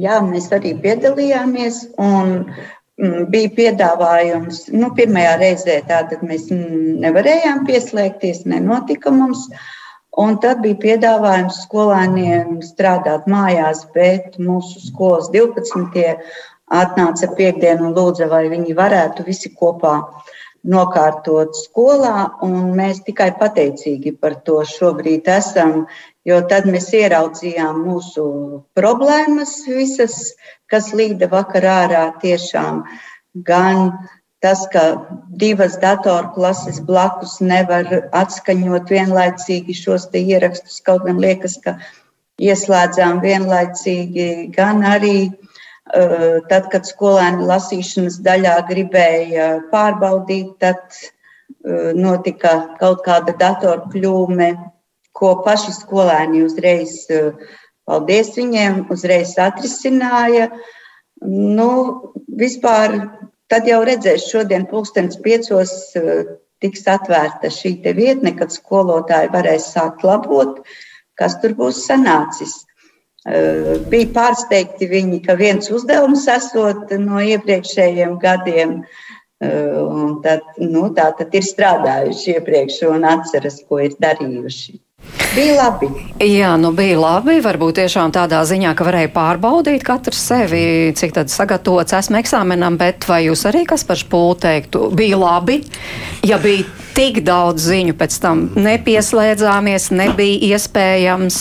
Jā, 0.00 0.20
mēs 0.22 0.50
arī 0.54 0.76
piedalījāmies. 0.78 1.82
Un 1.98 2.50
bija 3.32 3.50
piedāvājums, 3.56 4.66
nu, 4.74 4.90
pirmajā 4.96 5.34
reizē 5.40 5.76
tātad 5.88 6.24
mēs 6.26 6.48
nevarējām 6.50 7.64
pieslēgties, 7.68 8.44
nenotika 8.50 9.12
mums. 9.14 9.48
Un 10.20 10.40
tad 10.42 10.60
bija 10.64 10.76
piedāvājums 10.82 11.62
skolēniem 11.64 12.58
strādāt 12.66 13.28
mājās, 13.30 13.84
bet 13.94 14.36
mūsu 14.42 14.82
skolas 14.82 15.30
12. 15.32 16.16
atnāca 16.70 17.30
piekdienu 17.38 17.88
un 17.88 17.94
lūdza, 17.96 18.26
vai 18.28 18.48
viņi 18.50 18.74
varētu 18.76 19.24
visi 19.28 19.52
kopā 19.54 19.94
nokārtot 20.66 21.54
skolā, 21.56 22.26
mēs 22.76 23.00
tikai 23.06 23.30
pateicīgi 23.38 24.12
par 24.20 24.36
to 24.44 24.60
šobrīd 24.68 25.30
esam, 25.32 25.86
jo 26.28 26.40
tad 26.50 26.68
mēs 26.68 26.90
ieraudzījām 26.96 27.82
mūsu 27.86 28.24
problēmas 28.76 29.54
visas, 29.68 30.34
kas 30.70 30.92
līda 30.96 31.30
vakarā 31.32 31.76
ārā 31.86 32.06
tiešām 32.22 32.82
gan 33.46 33.92
tas, 34.40 34.64
ka 34.72 34.84
divas 35.42 35.76
datoru 35.80 36.32
klases 36.34 36.80
blakus 36.84 37.38
nevar 37.44 37.88
atskaņot 38.16 38.92
vienlaicīgi 38.92 39.76
šos 39.76 40.08
ierakstus, 40.16 40.80
kaut 40.84 41.04
gan 41.06 41.20
liekas, 41.20 41.58
ka 41.64 41.76
ieslēdzām 42.40 43.20
vienlaicīgi, 43.20 44.28
gan 44.56 44.84
arī 44.88 45.16
uh, 45.28 46.40
tad, 46.48 46.70
kad 46.72 46.88
skolēni 46.88 47.44
lasīšanas 47.48 48.20
daļā 48.24 48.56
gribēja 48.70 49.48
pārbaudīt, 49.72 50.56
tad 50.64 50.80
uh, 50.88 51.92
notika 51.96 52.54
kaut 52.80 53.04
kāda 53.04 53.36
datoru 53.36 53.92
kļūme, 53.92 54.50
ko 55.16 55.34
paši 55.44 55.74
skolēni 55.76 56.44
uzreiz 56.46 57.08
Paldies 57.90 58.28
viņiem, 58.36 58.84
uzreiz 58.94 59.32
atrisināja. 59.42 60.46
Nu, 61.26 61.70
vispār 62.38 62.94
tad 63.50 63.66
jau 63.66 63.80
redzēs, 63.86 64.28
šodien 64.30 64.68
pulkstenis 64.70 65.18
piecos 65.24 65.72
eh, 65.98 66.28
tiks 66.62 66.86
atvērta 66.86 67.50
šī 67.50 67.74
vietne, 67.96 68.36
kad 68.38 68.54
skolotāji 68.54 69.32
varēs 69.32 69.72
sākt 69.74 70.04
labot, 70.06 70.60
kas 71.18 71.34
tur 71.42 71.56
būs 71.58 71.80
sanācis. 71.88 72.60
Eh, 73.26 73.80
bija 73.90 74.12
pārsteigti 74.14 74.86
viņi, 74.92 75.18
ka 75.26 75.34
viens 75.40 75.72
uzdevums 75.74 76.28
esot 76.30 76.94
no 77.02 77.18
iepriekšējiem 77.18 78.14
gadiem, 78.22 78.76
eh, 79.42 79.80
tad, 80.22 80.46
nu, 80.62 80.86
tā 80.94 81.10
tad 81.18 81.34
ir 81.34 81.48
strādājuši 81.48 82.36
iepriekš 82.36 82.84
un 82.92 83.08
atceras, 83.16 83.58
ko 83.66 83.82
ir 83.82 83.98
darījuši. 83.98 84.78
Bija 85.34 85.54
labi. 85.56 85.88
Jā, 86.26 86.54
nu 86.58 86.72
bija 86.74 86.98
labi. 86.98 87.38
Varbūt 87.44 87.78
tiešām 87.78 88.12
tādā 88.14 88.40
ziņā, 88.48 88.74
ka 88.74 88.86
varēja 88.86 89.12
pārbaudīt 89.14 89.84
katrs 89.86 90.22
sevi, 90.30 90.62
cik 90.98 91.14
tad 91.16 91.32
sagatavots 91.32 91.94
esmu 92.00 92.18
eksāmenam, 92.20 92.78
bet 92.80 93.06
vai 93.10 93.22
jūs 93.28 93.46
arī 93.50 93.64
kas 93.68 93.86
par 93.86 94.00
spūlu 94.00 94.38
teiktu? 94.42 94.88
Bija 94.96 95.20
labi, 95.20 95.60
ja 96.26 96.40
bija 96.42 96.66
tik 96.94 97.20
daudz 97.26 97.64
ziņu 97.70 97.94
pēc 97.98 98.16
tam 98.22 98.42
nepieslēdzāmies, 98.58 99.90
nebija 99.94 100.56
iespējams, 100.56 101.38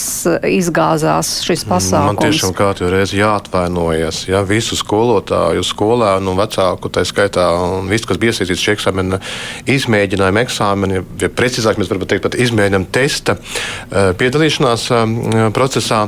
izgāzās 0.50 1.32
šis 1.46 1.66
pasākums. 1.70 2.20
Man 2.20 2.22
tiešām 2.22 2.56
katru 2.58 2.92
reizi 2.94 3.20
jāatvainojas, 3.22 4.24
ja 4.30 4.44
visu 4.48 4.78
skolotāju, 4.80 5.66
skolēnu, 5.66 6.36
vecāku, 6.40 6.92
tā 6.94 7.06
skaitā, 7.08 7.48
un 7.80 7.90
visu, 7.92 8.10
kas 8.10 8.22
bija 8.22 8.36
iesaistīts 8.36 8.64
šī 8.66 8.76
eksāmena 8.78 9.22
izmēģinājuma 9.70 10.46
eksāmeni, 10.46 11.04
ja 11.22 11.32
precīzāk 11.34 11.82
mēs 11.82 11.92
varam 11.92 12.08
teikt 12.10 12.28
pat 12.28 12.40
izmēģinājuma 12.40 12.92
testa 12.96 13.38
eh, 13.40 14.12
piedalīšanās 14.20 14.90
eh, 14.96 15.46
procesā. 15.56 16.06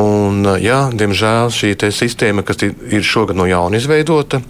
Un, 0.00 0.46
jā, 0.62 0.84
diemžēl 0.96 1.50
šī 1.52 1.74
sistēma, 1.92 2.44
kas 2.46 2.62
ir 2.62 3.04
šogad 3.04 3.36
no 3.36 3.44
jauna 3.48 3.76
izveidota, 3.80 4.40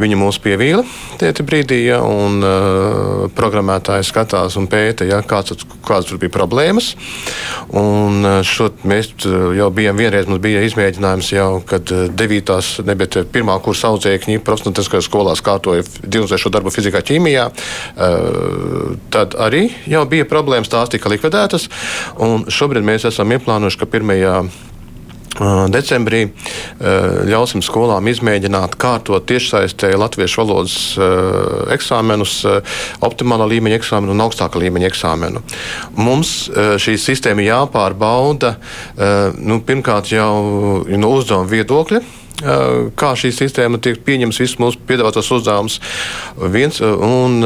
viņa 0.00 0.18
mūs 0.20 0.38
pievīla 0.40 0.84
tajā 1.20 1.44
brīdī, 1.46 1.80
ja, 1.88 1.98
un 2.04 2.38
uh, 2.44 3.26
programmētāji 3.56 4.04
skatās 4.04 4.56
un 4.60 4.66
pēta, 4.68 5.06
ja, 5.08 5.22
kāds, 5.24 5.64
kādas 5.86 6.10
tur 6.10 6.20
bija 6.20 6.32
problēmas. 6.34 6.92
Un, 7.72 8.20
šo, 8.44 8.68
mēs 8.84 9.14
jau 9.56 9.70
bijām 9.72 9.96
vienreiz, 9.96 10.28
mums 10.28 10.42
bija 10.44 10.64
izmēģinājums 10.66 11.32
jau, 11.32 11.48
kad 11.66 11.88
9. 11.88 12.52
ne, 12.84 12.96
bet 12.98 13.16
1. 13.22 13.52
kursa 13.64 13.92
audzēkņi 13.94 14.42
profesionāliskajās 14.44 15.08
skolās 15.08 15.42
kārtoja 15.44 15.86
divzēšo 16.04 16.52
darbu 16.52 16.72
fizikā, 16.74 17.00
ķīmijā. 17.06 17.48
Tad 19.14 19.38
arī 19.40 19.70
jau 19.88 20.04
bija 20.10 20.28
problēmas, 20.28 20.70
tās 20.72 20.92
tika 20.92 21.12
likvidētas. 21.12 21.70
Un 22.20 22.44
šobrīd 22.52 22.84
mēs 22.84 23.08
esam 23.08 23.32
ieplānojuši, 23.36 23.80
ka 23.80 23.92
pirmajā 23.96 24.40
Decembrī 25.72 26.22
ļausim 27.28 27.60
skolām 27.64 28.08
izmēģināt 28.08 28.76
kārtot 28.80 29.26
tiešsaistē 29.28 29.90
latviešu 29.98 30.42
valodas 30.42 30.76
eksāmenus, 31.76 32.38
optimālā 33.04 33.48
līmeņa 33.50 33.80
eksāmenu 33.80 34.14
un 34.16 34.24
augstākā 34.24 34.62
līmeņa 34.62 34.88
eksāmenu. 34.88 35.42
Mums 35.98 36.36
šī 36.82 36.96
sistēma 37.00 37.44
jāpārbauda 37.44 38.54
nu, 39.36 39.60
pirmkārt 39.66 40.14
jau 40.14 40.32
no 40.86 41.12
uzdevuma 41.18 41.52
viedokļa 41.52 42.04
kā 42.36 43.14
šī 43.16 43.30
sistēma 43.32 43.80
tiek 43.80 44.02
pieņemta, 44.04 44.36
visus 44.42 44.58
mūsu 44.60 44.80
piedāvātos 44.88 45.30
uzdevumus, 45.32 45.78
viens 46.52 46.82
un 46.84 47.40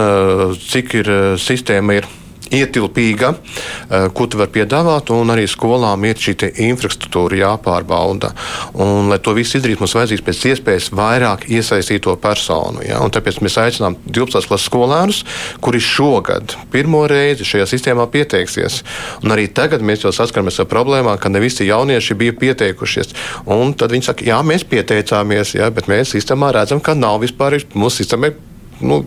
cik 0.59 0.97
ir 0.99 1.13
sistēma 1.39 2.01
ir 2.01 2.09
ietilpīga, 2.51 3.35
eh, 3.35 4.09
ko 4.15 4.27
tu 4.27 4.39
vari 4.41 4.51
piedāvāt, 4.51 5.11
un 5.15 5.33
arī 5.33 5.47
skolām 5.49 6.05
ir 6.09 6.15
šī 6.15 6.51
infrastruktūra 6.71 7.39
jāpārbauda. 7.41 8.33
Un, 8.75 9.09
lai 9.09 9.19
to 9.19 9.35
visu 9.35 9.59
izdarītu, 9.59 9.81
mums 9.81 9.95
vajadzīgs 9.95 10.25
pēc 10.27 10.43
iespējas 10.53 10.91
vairāk 10.91 11.47
iesaistīto 11.49 12.17
personu. 12.21 12.83
Ja? 12.87 13.01
Un 13.05 13.11
tāpēc 13.11 13.41
mēs 13.45 13.59
aicinām 13.61 13.97
12. 14.07 14.49
klases 14.49 14.69
skolēnus, 14.71 15.23
kuri 15.61 15.81
šogad 15.81 16.57
pirmo 16.73 17.07
reizi 17.11 17.47
šajā 17.47 17.69
sistēmā 17.71 18.07
pieteiksies. 18.11 18.83
Un 19.25 19.35
arī 19.35 19.49
tagad 19.53 19.83
mēs 19.83 20.05
jau 20.05 20.13
saskaramies 20.15 20.61
ar 20.61 20.71
problēmām, 20.71 21.19
ka 21.21 21.29
ne 21.29 21.43
visi 21.43 21.69
jaunieši 21.69 22.19
bija 22.19 22.37
pieteikušies. 22.41 23.15
Un 23.47 23.75
tad 23.75 23.95
viņi 23.95 24.11
saka, 24.11 24.27
jā, 24.27 24.41
mēs 24.47 24.67
pieteicāmies, 24.67 25.55
ja? 25.59 25.71
bet 25.71 25.91
mēs 25.91 26.15
sistēmā 26.17 26.53
redzam, 26.57 26.81
ka 26.81 26.95
nav 26.99 27.21
vispār 27.25 27.61
mūsu 27.75 28.03
sistēmai. 28.03 28.35
Nu, 28.81 29.03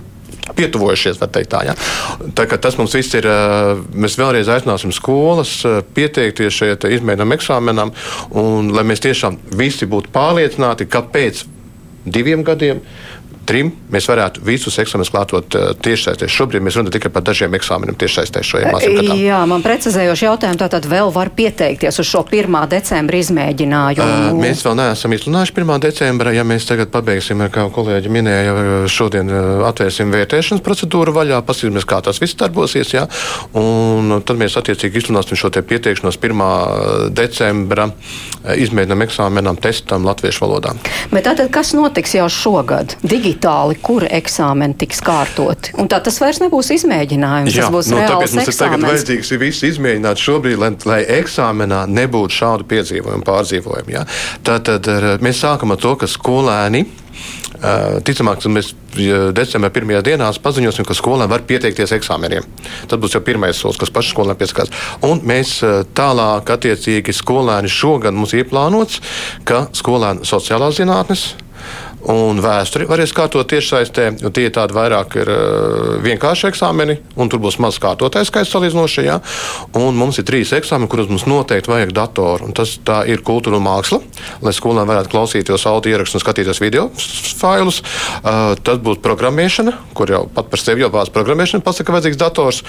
pietuvojušies. 0.51 1.21
Tā, 1.23 1.63
ja? 1.67 1.75
tā, 2.35 2.47
tas 2.57 2.77
mums 2.79 2.95
viss 2.97 3.15
ir. 3.17 3.27
Mēs 3.93 4.17
vēlreiz 4.19 4.51
aicināsim 4.51 4.93
skolas 4.95 5.55
pieteikties 5.95 6.59
šeit 6.59 6.87
izmēģinājuma 6.89 7.39
eksāmenam, 7.39 7.93
un 8.39 8.73
lai 8.75 8.85
mēs 8.87 9.03
tiešām 9.05 9.39
visi 9.59 9.87
būtu 9.89 10.11
pārliecināti, 10.13 10.89
ka 10.91 11.05
pēc 11.13 11.45
diviem 12.05 12.43
gadiem 12.43 12.83
trim 13.47 13.71
mēs 13.93 14.07
varētu 14.09 14.43
visus 14.45 14.77
eksāmenus 14.81 15.11
klātot 15.13 15.55
uh, 15.57 15.71
tiešsaistē. 15.83 16.27
Šobrīd 16.31 16.63
mēs 16.63 16.77
runājam 16.77 16.95
tikai 16.95 17.11
par 17.13 17.25
dažiem 17.27 17.53
eksāmeniem 17.57 17.97
tiešsaistē 17.99 18.43
šajā 18.45 18.71
mācību. 18.73 19.17
Jā, 19.19 19.41
man 19.49 19.63
precizējoši 19.65 20.27
jautājumu 20.27 20.61
tātad 20.61 20.87
vēl 20.89 21.11
var 21.13 21.31
pieteikties 21.35 21.99
uz 22.01 22.09
šo 22.09 22.23
1. 22.25 22.57
decembra 22.71 23.19
izmēģinājumu. 23.19 24.31
Uh, 24.31 24.39
mēs 24.39 24.63
vēl 24.65 24.77
neesam 24.79 25.15
izsludinājuši 25.17 25.55
1. 25.59 25.73
decembra. 25.87 26.33
Ja 26.35 26.45
mēs 26.47 26.67
tagad 26.69 26.93
pabeigsim, 26.93 27.43
kā 27.53 27.67
kolēģi 27.73 28.13
minēja, 28.13 28.55
šodien 28.91 29.29
atvērsim 29.67 30.13
vērtēšanas 30.13 30.63
procedūru 30.65 31.13
vaļā, 31.15 31.41
paskatīsimies, 31.45 31.87
kā 31.89 31.99
tas 32.05 32.21
viss 32.23 32.39
darbosies. 32.39 32.95
Jā, 32.95 33.05
un 33.59 34.21
tad 34.25 34.39
mēs 34.39 34.57
attiecīgi 34.61 35.01
izsludināsim 35.01 35.39
šo 35.39 35.51
pieteikšanos 35.53 36.19
1. 36.21 37.13
decembra 37.15 37.89
izmēģinājumu 38.43 39.07
eksāmenam, 39.07 39.59
testam 39.61 40.07
latviešu 40.07 40.45
valodā. 40.45 40.73
Bet 41.13 41.27
tātad 41.27 41.51
kas 41.53 41.73
notiks 41.77 42.15
jau 42.17 42.27
šogad? 42.31 42.97
Digi 43.03 43.32
digitāli, 43.33 43.77
kura 43.81 44.07
eksāmeni 44.13 44.77
tiks 44.77 45.01
kārtoti. 45.03 45.73
Un 45.81 45.89
tā 45.91 45.99
tas 46.03 46.19
vairs 46.21 46.39
nebūs 46.43 46.71
izmēģinājums. 46.77 47.53
Jā, 47.53 47.65
tas 47.65 47.73
būs 47.73 47.91
nu, 47.91 47.99
tāpēc 47.99 48.35
mums 48.37 48.51
ir 48.51 48.59
tagad 48.59 48.87
vajadzīgs 48.87 49.33
viss 49.41 49.67
izmēģināt 49.73 50.21
šobrīd, 50.21 50.59
lai, 50.61 50.71
lai 50.85 51.01
eksāmenā 51.19 51.85
nebūtu 51.89 52.39
šādu 52.39 52.67
piedzīvojumu, 52.69 53.25
pārdzīvojumu. 53.27 53.93
Ja? 53.93 54.05
Tātad 54.45 54.89
mēs 55.23 55.43
sākam 55.43 55.73
ar 55.73 55.81
to, 55.81 55.95
ka 55.99 56.09
skolēni. 56.09 56.85
Ticamāk, 58.03 58.43
mēs 58.51 58.73
decembrī 59.37 59.69
pirmajā 59.77 60.01
dienā 60.03 60.25
paziņosim, 60.43 60.83
ka 60.83 60.95
skolēni 60.97 61.31
var 61.31 61.45
pieteikties 61.47 61.93
eksāmeniem. 61.95 62.43
Tas 62.91 62.99
būs 62.99 63.15
jau 63.15 63.21
pirmais 63.23 63.55
solis, 63.55 63.79
kas 63.79 63.93
pašam 63.93 64.17
skolēnam 64.17 64.39
piesakās. 64.41 64.73
Un 65.07 65.21
mēs 65.29 65.61
tālāk, 65.95 66.51
attiecīgi, 66.57 67.15
skolēni 67.15 67.71
šogad 67.71 68.17
mums 68.17 68.35
ir 68.35 68.49
plānots, 68.51 68.99
ka 69.47 69.69
skolēni 69.79 70.27
sociālās 70.27 70.81
zinātnes, 70.81 71.29
un 72.11 72.41
vēsturi 72.43 72.87
varēs 72.89 73.13
kārtot 73.15 73.47
tiešsaistē. 73.51 74.09
Tie 74.33 74.47
ir 74.47 74.53
tādi 74.55 74.75
vairāk 74.75 75.17
ir, 75.21 75.29
uh, 75.31 75.95
vienkārši 76.03 76.49
eksāmeni, 76.49 76.97
un 77.15 77.31
tur 77.31 77.41
būs 77.43 77.59
maz 77.63 77.79
kārtotais 77.81 78.29
skaits 78.31 78.51
salīdzinoši. 78.53 79.05
Ja? 79.07 79.19
Un 79.79 79.97
mums 79.99 80.19
ir 80.19 80.27
trīs 80.27 80.53
eksāmeni, 80.55 80.89
kurus 80.91 81.11
mums 81.11 81.27
noteikti 81.29 81.71
vajag 81.71 81.93
datoru. 81.95 82.49
Un 82.49 82.57
tas 82.57 82.75
ir 83.09 83.23
kultūra 83.25 83.59
un 83.59 83.67
māksla, 83.67 84.01
lai 84.43 84.53
skolēni 84.55 84.91
varētu 84.91 85.13
klausīties 85.13 85.67
audio 85.69 85.93
ierakstus 85.93 86.19
un 86.19 86.25
skatīties 86.25 86.61
video 86.63 86.89
failus. 87.39 87.81
Uh, 88.23 88.53
tas 88.63 88.81
būs 88.83 89.01
programmēšana, 89.03 89.75
kur 89.97 90.11
jau 90.11 90.25
pat 90.33 90.51
par 90.51 90.61
sevi 90.61 90.83
jau 90.83 90.91
vārds 90.93 91.13
programmēšana 91.15 91.63
pasaka, 91.65 91.95
vajadzīgs 91.95 92.19
dators. 92.19 92.63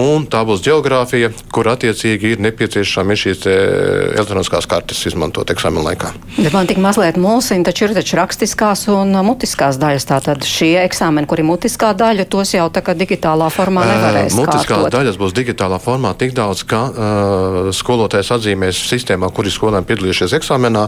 Un 0.00 0.26
tā 0.30 0.42
būs 0.48 0.64
geogrāfija, 0.66 1.32
kur 1.54 1.70
attiecīgi 1.70 2.34
ir 2.34 2.44
nepieciešama 2.44 3.16
šīs 3.18 3.46
elektroniskās 3.46 4.68
kartes 4.70 5.02
izmantot 5.08 5.50
eksāmenu 5.52 5.84
laikā. 5.86 6.12
Bet 6.38 6.54
man 6.54 6.68
tik 6.70 6.80
mazliet 6.82 7.18
mulsina, 7.20 7.66
taču 7.66 7.88
ir 7.88 7.96
taču 7.96 8.18
rakstiskās 8.20 8.79
mutiskās 8.80 8.88
un 8.88 9.26
mutiskās 9.26 9.78
daļas. 9.78 10.06
Tātad 10.06 10.44
šie 10.44 10.80
eksāmeni, 10.84 11.26
kur 11.28 11.40
ir 11.40 11.44
mutiskā 11.44 11.92
daļa, 11.94 12.26
tos 12.28 12.54
jau 12.54 12.68
tā 12.70 12.82
kā 12.82 12.94
digitālā 12.94 13.50
formā 13.50 13.84
nevarēs. 13.84 14.34
Uh, 14.34 14.40
mutiskās 14.40 14.66
kārtot. 14.68 14.94
daļas 14.94 15.18
būs 15.20 15.34
digitālā 15.34 15.78
formā 15.80 16.14
tik 16.16 16.32
daudz, 16.34 16.64
ka 16.64 16.80
uh, 16.88 17.70
skolotājs 17.72 18.30
atzīmēs 18.36 18.80
sistēmā, 18.90 19.30
kur 19.32 19.46
ir 19.46 19.52
skolēni 19.52 19.86
piedalījušies 19.88 20.36
eksāmenā, 20.40 20.86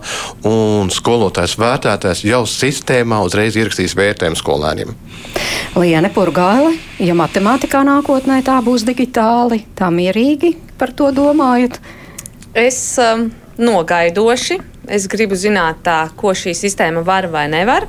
un 0.49 0.91
skolotājs 0.93 1.57
vērtētājs 1.61 2.25
jau 2.25 2.43
sistēmā 2.47 3.23
uzreiz 3.27 3.57
ierakstīs 3.57 3.97
vērtējumu 3.99 4.41
skolēniem. 4.41 4.97
Liene 5.77 6.13
Purgāle, 6.13 6.75
ja 7.01 7.17
matemātikā 7.17 7.85
nākotnē 7.89 8.43
tā 8.47 8.61
būs 8.65 8.87
digitāli, 8.89 9.65
tā 9.77 9.93
mierīgi 9.93 10.57
par 10.79 10.93
to 10.97 11.13
domājat? 11.15 11.81
Es 12.53 12.99
um, 13.01 13.31
nogaidoši 13.57 14.72
Es 14.91 15.05
gribu 15.07 15.37
zināt, 15.39 15.85
tā, 15.87 16.09
ko 16.19 16.33
šī 16.35 16.57
sistēma 16.59 17.05
var 17.07 17.29
vai 17.31 17.45
nevar. 17.51 17.87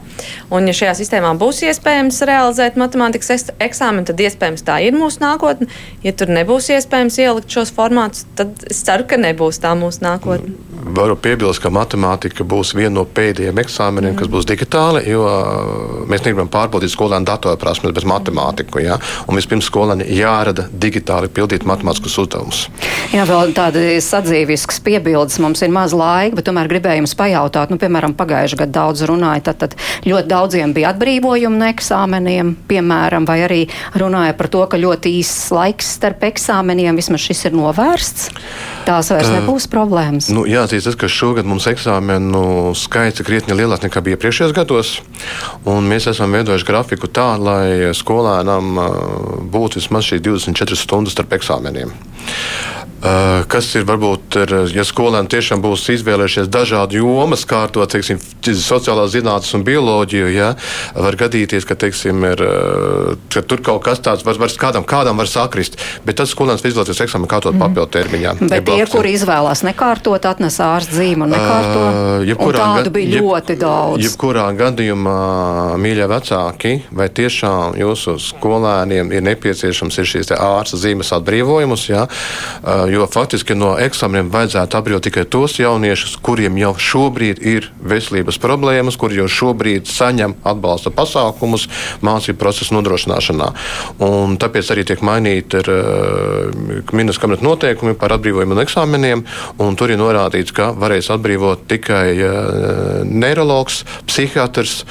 Un, 0.54 0.68
ja 0.70 0.76
šajā 0.78 0.94
sistēmā 1.00 1.32
būs 1.42 1.64
iespējams 1.66 2.20
realizēt 2.30 2.78
matemātikas 2.78 3.48
eksāmenu, 3.58 4.06
tad 4.12 4.22
iespējams 4.22 4.62
tā 4.68 4.78
ir 4.86 4.94
mūsu 4.94 5.24
nākotne. 5.24 5.66
Ja 6.06 6.14
tur 6.14 6.30
nebūs 6.30 6.70
iespējams 6.76 7.18
ielikt 7.24 7.50
šos 7.50 7.74
formātus, 7.74 8.28
tad 8.38 8.62
es 8.70 8.84
ceru, 8.86 9.08
ka 9.10 9.18
nebūs 9.18 9.58
tā 9.64 9.72
mūsu 9.80 10.06
nākotne. 10.06 10.54
Varu 10.94 11.16
piebilst, 11.18 11.64
ka 11.64 11.72
matemātika 11.74 12.46
būs 12.46 12.76
viena 12.78 13.00
no 13.00 13.08
pēdējiem 13.10 13.64
eksāmeniem, 13.64 14.14
mm. 14.14 14.20
kas 14.20 14.30
būs 14.30 14.46
digitāli, 14.46 15.02
jo 15.10 15.26
mēs 16.12 16.22
negribam 16.28 16.52
pārbaudīt 16.54 16.94
skolēnu 16.94 17.26
datorprasmes 17.26 17.96
bez 17.96 18.06
matemātiku. 18.06 18.84
Ja? 18.84 19.00
Un 19.26 19.40
vispirms 19.40 19.72
skolēni 19.72 20.12
jārada 20.14 20.68
digitāli 20.70 21.32
pildīt 21.34 21.66
matemātiskus 21.66 22.20
uzdevumus. 22.22 22.68
Jā, 23.16 23.26
vēl 23.30 23.56
tādas 23.58 24.12
sadzīviskas 24.14 24.84
piebildes 24.84 25.42
mums 25.42 25.64
ir 25.66 25.74
maz 25.74 25.96
laika, 25.98 26.38
bet 26.38 26.52
tomēr 26.52 26.70
gribētu 26.70 26.83
gribēju 26.84 27.04
jums 27.04 27.16
pajautāt, 27.16 27.72
nu, 27.72 27.80
piemēram, 27.80 28.14
pagājušajā 28.20 28.60
gadā 28.66 28.74
daudz 28.84 29.04
runāja, 29.08 29.46
tad, 29.48 29.62
tad 29.62 29.76
ļoti 30.04 30.28
daudziem 30.28 30.74
bija 30.76 30.92
atbrīvojumi 30.92 31.60
no 31.60 31.70
eksāmeniem, 31.72 32.54
piemēram, 32.68 33.28
vai 33.30 33.40
arī 33.46 33.62
runāja 34.00 34.36
par 34.36 34.50
to, 34.52 34.66
ka 34.68 34.80
ļoti 34.82 35.14
īsts 35.22 35.54
laiks 35.56 35.94
starp 35.98 36.26
eksāmeniem, 36.28 36.98
vismaz 37.00 37.24
šis 37.24 37.46
ir 37.48 37.56
novērsts. 37.56 38.30
Tās 38.84 39.14
vairs 39.14 39.30
uh, 39.30 39.38
nebūs 39.38 39.70
problēmas. 39.72 40.28
Nu, 40.36 40.44
jāatzīst, 40.50 40.90
tas, 40.90 41.00
ka 41.00 41.08
šogad 41.08 41.48
mums 41.48 41.70
eksāmenu 41.72 42.74
skaits 42.76 43.24
ir 43.24 43.30
krietni 43.30 43.56
lielāks 43.56 43.86
nekā 43.86 44.04
bija 44.04 44.20
iepriekšējos 44.20 44.56
gados. 44.58 44.98
Mēs 45.64 46.10
esam 46.12 46.36
veidojuši 46.36 46.68
grafiku 46.68 47.08
tā, 47.08 47.30
lai 47.40 47.94
skolēnam 47.96 48.76
būtu 49.54 49.80
vismaz 49.80 50.12
šīs 50.12 50.26
24 50.26 50.84
stundas 50.84 51.16
starp 51.16 51.38
eksāmeniem. 51.40 51.96
Uh, 53.04 53.42
kas 53.52 53.68
ir 53.76 53.84
varbūt, 53.84 54.38
ir, 54.40 54.52
ja 54.72 54.84
skolēni 54.88 55.28
tiešām 55.28 55.60
būs 55.60 55.90
izvēlējušies 55.92 56.48
dažādu 56.48 57.02
jomas, 57.02 57.42
kārtot, 57.44 57.92
teiksim, 57.92 58.22
sociālās 58.56 59.12
zinātnes 59.12 59.52
un 59.58 59.66
bioloģiju, 59.68 60.30
ja, 60.32 60.54
var 60.96 61.18
gadīties, 61.20 61.68
ka, 61.68 61.76
teiksim, 61.76 62.24
ir, 62.30 62.44
uh, 62.48 63.18
ka 63.34 63.44
tur 63.44 63.60
kaut 63.66 63.82
kas 63.84 64.00
tāds 64.06 64.24
var, 64.24 64.40
var 64.40 64.54
kādam, 64.56 64.86
kādam 64.88 65.20
var 65.20 65.28
sakrist, 65.28 65.76
bet 66.08 66.16
tad 66.22 66.32
skolēns 66.32 66.64
izvēlēties 66.64 67.02
eksāmenu 67.04 67.28
kārtot 67.28 67.58
mm. 67.58 67.66
papildu 67.66 67.92
termiņā. 67.98 68.34
Bet 68.54 68.72
tie, 68.72 68.88
kuri 68.94 69.12
izvēlās 69.18 69.66
nekārtot, 69.68 70.24
atnes 70.32 70.62
ārsts 70.64 70.96
zīmu 70.96 71.28
un 71.28 71.36
nekārto, 71.36 71.84
uh, 72.24 72.32
un 72.48 72.56
tādu 72.56 72.96
bija 72.96 73.18
jeb, 73.18 73.28
ļoti 73.28 73.60
daudz. 73.60 74.08
Jebkurā 74.08 74.48
gadījumā, 74.64 75.18
mīļie 75.84 76.08
vecāki, 76.14 76.74
vai 76.96 77.10
tiešām 77.12 77.76
jūsu 77.84 78.16
skolēniem 78.30 79.12
ir 79.12 79.28
nepieciešams 79.28 80.00
ir 80.00 80.12
šīs 80.16 80.34
ārsta 80.40 80.80
zīmes 80.88 81.12
atbrīvojumus, 81.20 81.88
ja, 81.92 82.08
uh, 82.08 82.93
jo 82.94 83.08
faktiski 83.10 83.56
no 83.58 83.74
eksāmeniem 83.82 84.30
vajadzētu 84.34 84.78
apbrīvot 84.78 85.06
tikai 85.08 85.26
tos 85.30 85.58
jauniešus, 85.60 86.16
kuriem 86.26 86.58
jau 86.62 86.74
šobrīd 86.80 87.42
ir 87.54 87.70
veselības 87.82 88.40
problēmas, 88.44 88.98
kuri 89.00 89.20
jau 89.22 89.28
šobrīd 89.32 89.90
saņem 89.90 90.36
atbalsta 90.48 90.94
pasākumus 90.94 91.68
mācību 92.06 92.40
procesu 92.42 92.78
nodrošināšanā. 92.78 93.50
Un 94.06 94.38
tāpēc 94.42 94.72
arī 94.74 94.86
tiek 94.90 95.04
mainīti 95.06 95.62
ir, 95.62 95.72
uh, 95.74 96.90
ministrs 96.94 97.22
kabineta 97.24 97.48
noteikumi 97.48 97.98
par 98.00 98.16
atbrīvojumu 98.18 98.58
no 98.58 98.66
eksāmeniem, 98.66 99.26
un 99.64 99.80
tur 99.80 99.94
ir 99.94 100.02
norādīts, 100.02 100.54
ka 100.56 100.72
varēs 100.78 101.12
atbrīvot 101.14 101.68
tikai 101.72 102.08
uh, 102.18 103.02
neiroloģis, 103.10 103.84
psihiatrs, 104.10 104.84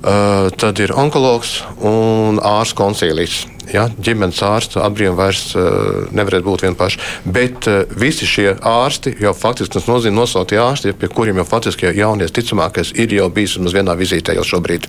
tad 0.00 0.80
ir 0.80 0.94
onkologs 0.96 1.60
un 1.84 2.38
ārsts 2.40 2.76
koncīlijas 2.78 3.42
ja, 3.74 3.86
ģimenes 4.02 4.40
ārsta 4.44 4.82
apbrīnuma 4.86 5.18
vairs 5.18 5.42
uh, 5.58 6.08
nevarētu 6.14 6.46
būt 6.46 6.64
viena 6.64 6.78
paša. 6.78 7.00
Bet 7.24 7.68
uh, 7.70 7.82
visi 8.00 8.28
šie 8.28 8.54
ārsti 8.66 9.14
jau 9.22 9.32
faktiski 9.36 9.76
tas 9.76 9.88
nozīmē 9.90 10.20
nosaukt 10.20 10.54
ārsti, 10.56 10.94
pie 10.98 11.10
kuriem 11.12 11.40
jau 11.40 11.46
faktiski 11.48 11.92
jaunies 11.96 12.34
ticamākais 12.34 12.92
ir 13.00 13.14
jau 13.14 13.28
bijis 13.32 13.56
vismaz 13.56 13.76
vienā 13.76 13.96
vizītē 13.98 14.34
jau 14.38 14.46
šobrīd. 14.46 14.88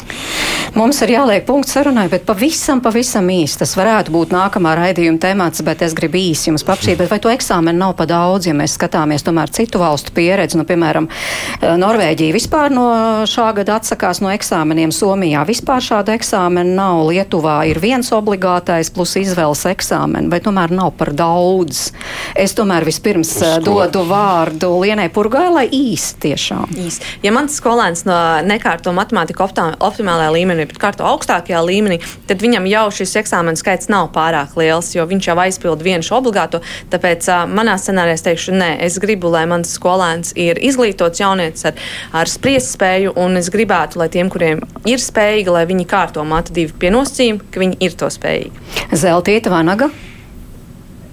Mums 0.78 1.02
ir 1.06 1.16
jāliek 1.16 1.46
punkts 1.48 1.76
sarunai, 1.76 2.08
bet 2.12 2.26
pavisam, 2.28 2.82
pavisam 2.84 3.28
īsti 3.32 3.64
tas 3.64 3.76
varētu 3.78 4.14
būt 4.14 4.34
nākamā 4.36 4.76
raidījuma 4.80 5.22
temats, 5.22 5.64
bet 5.66 5.84
es 5.86 5.96
gribu 5.98 6.20
īsi 6.22 6.50
jums 6.50 6.66
papšīt, 6.68 7.02
vai 7.12 7.20
to 7.22 7.32
eksāmenu 7.34 7.82
nav 7.82 7.96
pa 8.00 8.08
daudz, 8.10 8.50
ja 8.50 8.56
mēs 8.58 8.78
skatāmies 8.78 9.26
tomēr 9.28 9.52
citu 9.54 9.82
valstu 9.82 10.14
pieredzi, 10.16 10.60
nu, 10.60 10.66
piemēram, 10.70 11.10
eh, 11.10 11.76
Norvēģija 11.82 12.38
vispār 12.38 12.74
no 12.74 12.88
šā 13.30 13.52
gada 13.58 13.78
atsakās 13.80 14.22
no 14.24 14.32
eksāmeniem, 14.34 14.94
Somijā 15.02 15.46
vispār 15.50 15.82
šāda 15.84 16.16
eksāmena 16.18 16.78
nav, 16.78 17.04
Lietuvā 17.10 17.62
ir 17.70 17.82
viens 17.82 18.10
obligāts 18.16 18.62
piektais 18.72 18.92
plus 18.94 19.16
izvēles 19.20 19.66
eksāmeni, 19.68 20.30
vai 20.32 20.40
tomēr 20.40 20.72
nav 20.72 20.94
par 20.98 21.12
daudz? 21.18 21.92
Es 22.36 22.54
tomēr 22.56 22.86
vispirms 22.86 23.32
eh, 23.42 23.58
dodu 23.64 24.04
vārdu 24.08 24.70
Lienai 24.82 25.10
Purgai, 25.12 25.50
lai 25.52 25.66
īsti 25.68 26.22
tiešām. 26.22 26.72
Īsti. 26.78 27.20
Ja 27.26 27.34
mans 27.36 27.58
skolēns 27.60 28.06
no 28.06 28.16
nekārto 28.46 28.94
matemātiku 28.96 29.44
optimālajā 29.44 30.32
līmenī, 30.36 30.68
bet 30.70 30.80
kārto 30.80 31.06
augstākajā 31.10 31.62
līmenī, 31.66 32.00
tad 32.30 32.42
viņam 32.44 32.68
jau 32.70 32.86
šis 33.02 33.18
eksāmena 33.24 33.60
skaits 33.60 33.90
nav 33.92 34.12
pārāk 34.16 34.56
liels, 34.60 34.94
jo 34.96 35.06
viņš 35.10 35.32
jau 35.32 35.38
aizpild 35.44 35.84
vienu 35.84 36.06
šo 36.06 36.22
obligāto. 36.22 36.62
Tāpēc 36.94 37.28
uh, 37.28 37.44
manā 37.50 37.76
scenārijā 37.82 38.20
es 38.20 38.26
teikšu, 38.26 38.56
nē, 38.56 38.72
es 38.86 39.00
gribu, 39.02 39.32
lai 39.34 39.44
mans 39.50 39.74
skolēns 39.76 40.36
ir 40.40 40.62
izglītots 40.62 41.24
jaunietis 41.24 41.68
ar, 41.72 41.82
ar 42.16 42.32
spriest 42.32 42.76
spēju, 42.78 43.16
un 43.20 43.42
es 43.42 43.52
gribētu, 43.52 44.00
lai 44.02 44.10
tiem, 44.14 44.32
kuriem 44.32 44.64
ir 44.92 45.02
spējīgi, 45.02 45.52
lai 45.54 45.66
viņi 45.70 45.88
kārto 45.90 46.24
matu 46.28 46.54
divu 46.56 46.78
pie 46.80 46.92
nosacījuma, 46.94 47.50
ka 47.52 47.62
viņi 47.64 47.78
ir 47.86 47.98
to 48.00 48.10
spējīgi. 48.12 48.64
Zeltīta 49.02 49.54
Vanaga. 49.54 49.92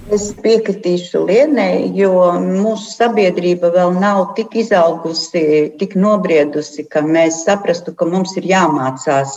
Es 0.09 0.31
piekritīšu 0.41 1.19
Lienai, 1.27 1.91
jo 1.93 2.13
mūsu 2.41 2.95
sabiedrība 2.95 3.69
vēl 3.75 3.91
nav 4.01 4.31
tik 4.37 4.55
izaugusi, 4.57 5.43
tik 5.77 5.93
nobriedusi, 5.93 6.87
ka 6.89 7.03
mēs 7.05 7.43
saprastu, 7.45 7.93
ka 7.93 8.07
mums 8.09 8.33
ir 8.41 8.47
jāmācās. 8.49 9.35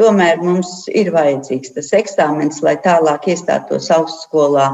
Tomēr 0.00 0.42
mums 0.42 0.88
ir 0.90 1.12
vajadzīgs 1.14 1.76
tas 1.76 1.92
eksāmens, 1.94 2.58
lai 2.66 2.74
tālāk 2.82 3.28
iestātos 3.30 3.86
augstskolā, 3.94 4.72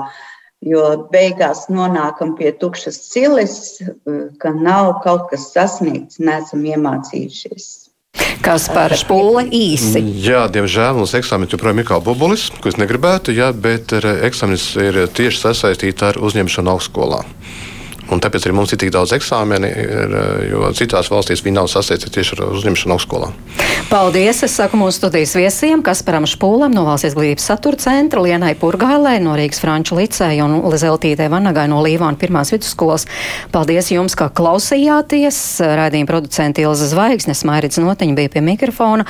jo 0.64 0.86
beigās 1.12 1.66
nonākam 1.68 2.32
pie 2.38 2.54
tukšas 2.62 3.02
cilis, 3.10 3.58
ka 4.40 4.54
nav 4.56 4.94
kaut 5.04 5.28
kas 5.34 5.50
sasniegts, 5.52 6.22
neesam 6.24 6.64
iemācījušies. 6.72 7.87
Kas 8.44 8.68
par 8.72 8.94
spūli 8.96 9.48
īsi? 9.54 10.02
Jā, 10.24 10.46
diemžēl 10.52 11.00
mums 11.00 11.14
eksāmenis 11.18 11.54
joprojām 11.54 11.82
ir 11.82 11.88
kā 11.88 11.98
bubulis, 12.02 12.48
ko 12.62 12.70
es 12.70 12.78
negribētu, 12.80 13.34
jā, 13.36 13.50
bet 13.52 13.92
eksāmenis 13.98 14.70
ir 14.80 15.02
tieši 15.14 15.42
sasaistīts 15.42 16.06
ar 16.06 16.20
uzņemšanu 16.22 16.72
augstskolā. 16.74 17.24
Un 18.08 18.22
tāpēc 18.24 18.46
arī 18.46 18.54
mums 18.56 18.72
ir 18.72 18.80
tik 18.80 18.92
daudz 18.94 19.12
eksāmeni, 19.16 19.68
ir, 19.68 20.14
jo 20.48 20.68
citās 20.76 21.10
valstīs 21.12 21.42
viņi 21.44 21.58
nav 21.58 21.66
sasaistīti 21.68 22.18
tieši 22.18 22.38
ar 22.38 22.54
uzņemšanu 22.56 22.94
augstskolā. 22.96 23.32
Paldies! 23.88 24.42
Es 24.44 24.54
saku 24.56 24.78
mūsu 24.80 24.98
studijas 24.98 25.34
viesiem, 25.36 25.82
Kasparam 25.84 26.26
Špūlam 26.28 26.74
no 26.76 26.84
Valsts 26.86 27.10
izglītības 27.10 27.48
satura 27.50 27.80
centra, 27.80 28.22
Lienai 28.24 28.54
Purgailē 28.60 29.14
no 29.24 29.36
Rīgas 29.38 29.60
Franču 29.62 29.96
licēja 29.96 30.44
un 30.44 30.58
Lizeltītei 30.68 31.28
Vanagai 31.32 31.66
no 31.72 31.80
Līvāna 31.84 32.20
pirmās 32.20 32.52
vidusskolas. 32.52 33.06
Paldies 33.54 33.88
jums, 33.94 34.16
ka 34.18 34.28
klausījāties! 34.28 35.40
Raidījuma 35.80 36.10
producenti 36.12 36.64
Ilza 36.64 36.88
Zvaigznes, 36.92 37.44
Mairits 37.48 37.80
Notiņa 37.80 38.18
bija 38.18 38.34
pie 38.36 38.44
mikrofona. 38.44 39.08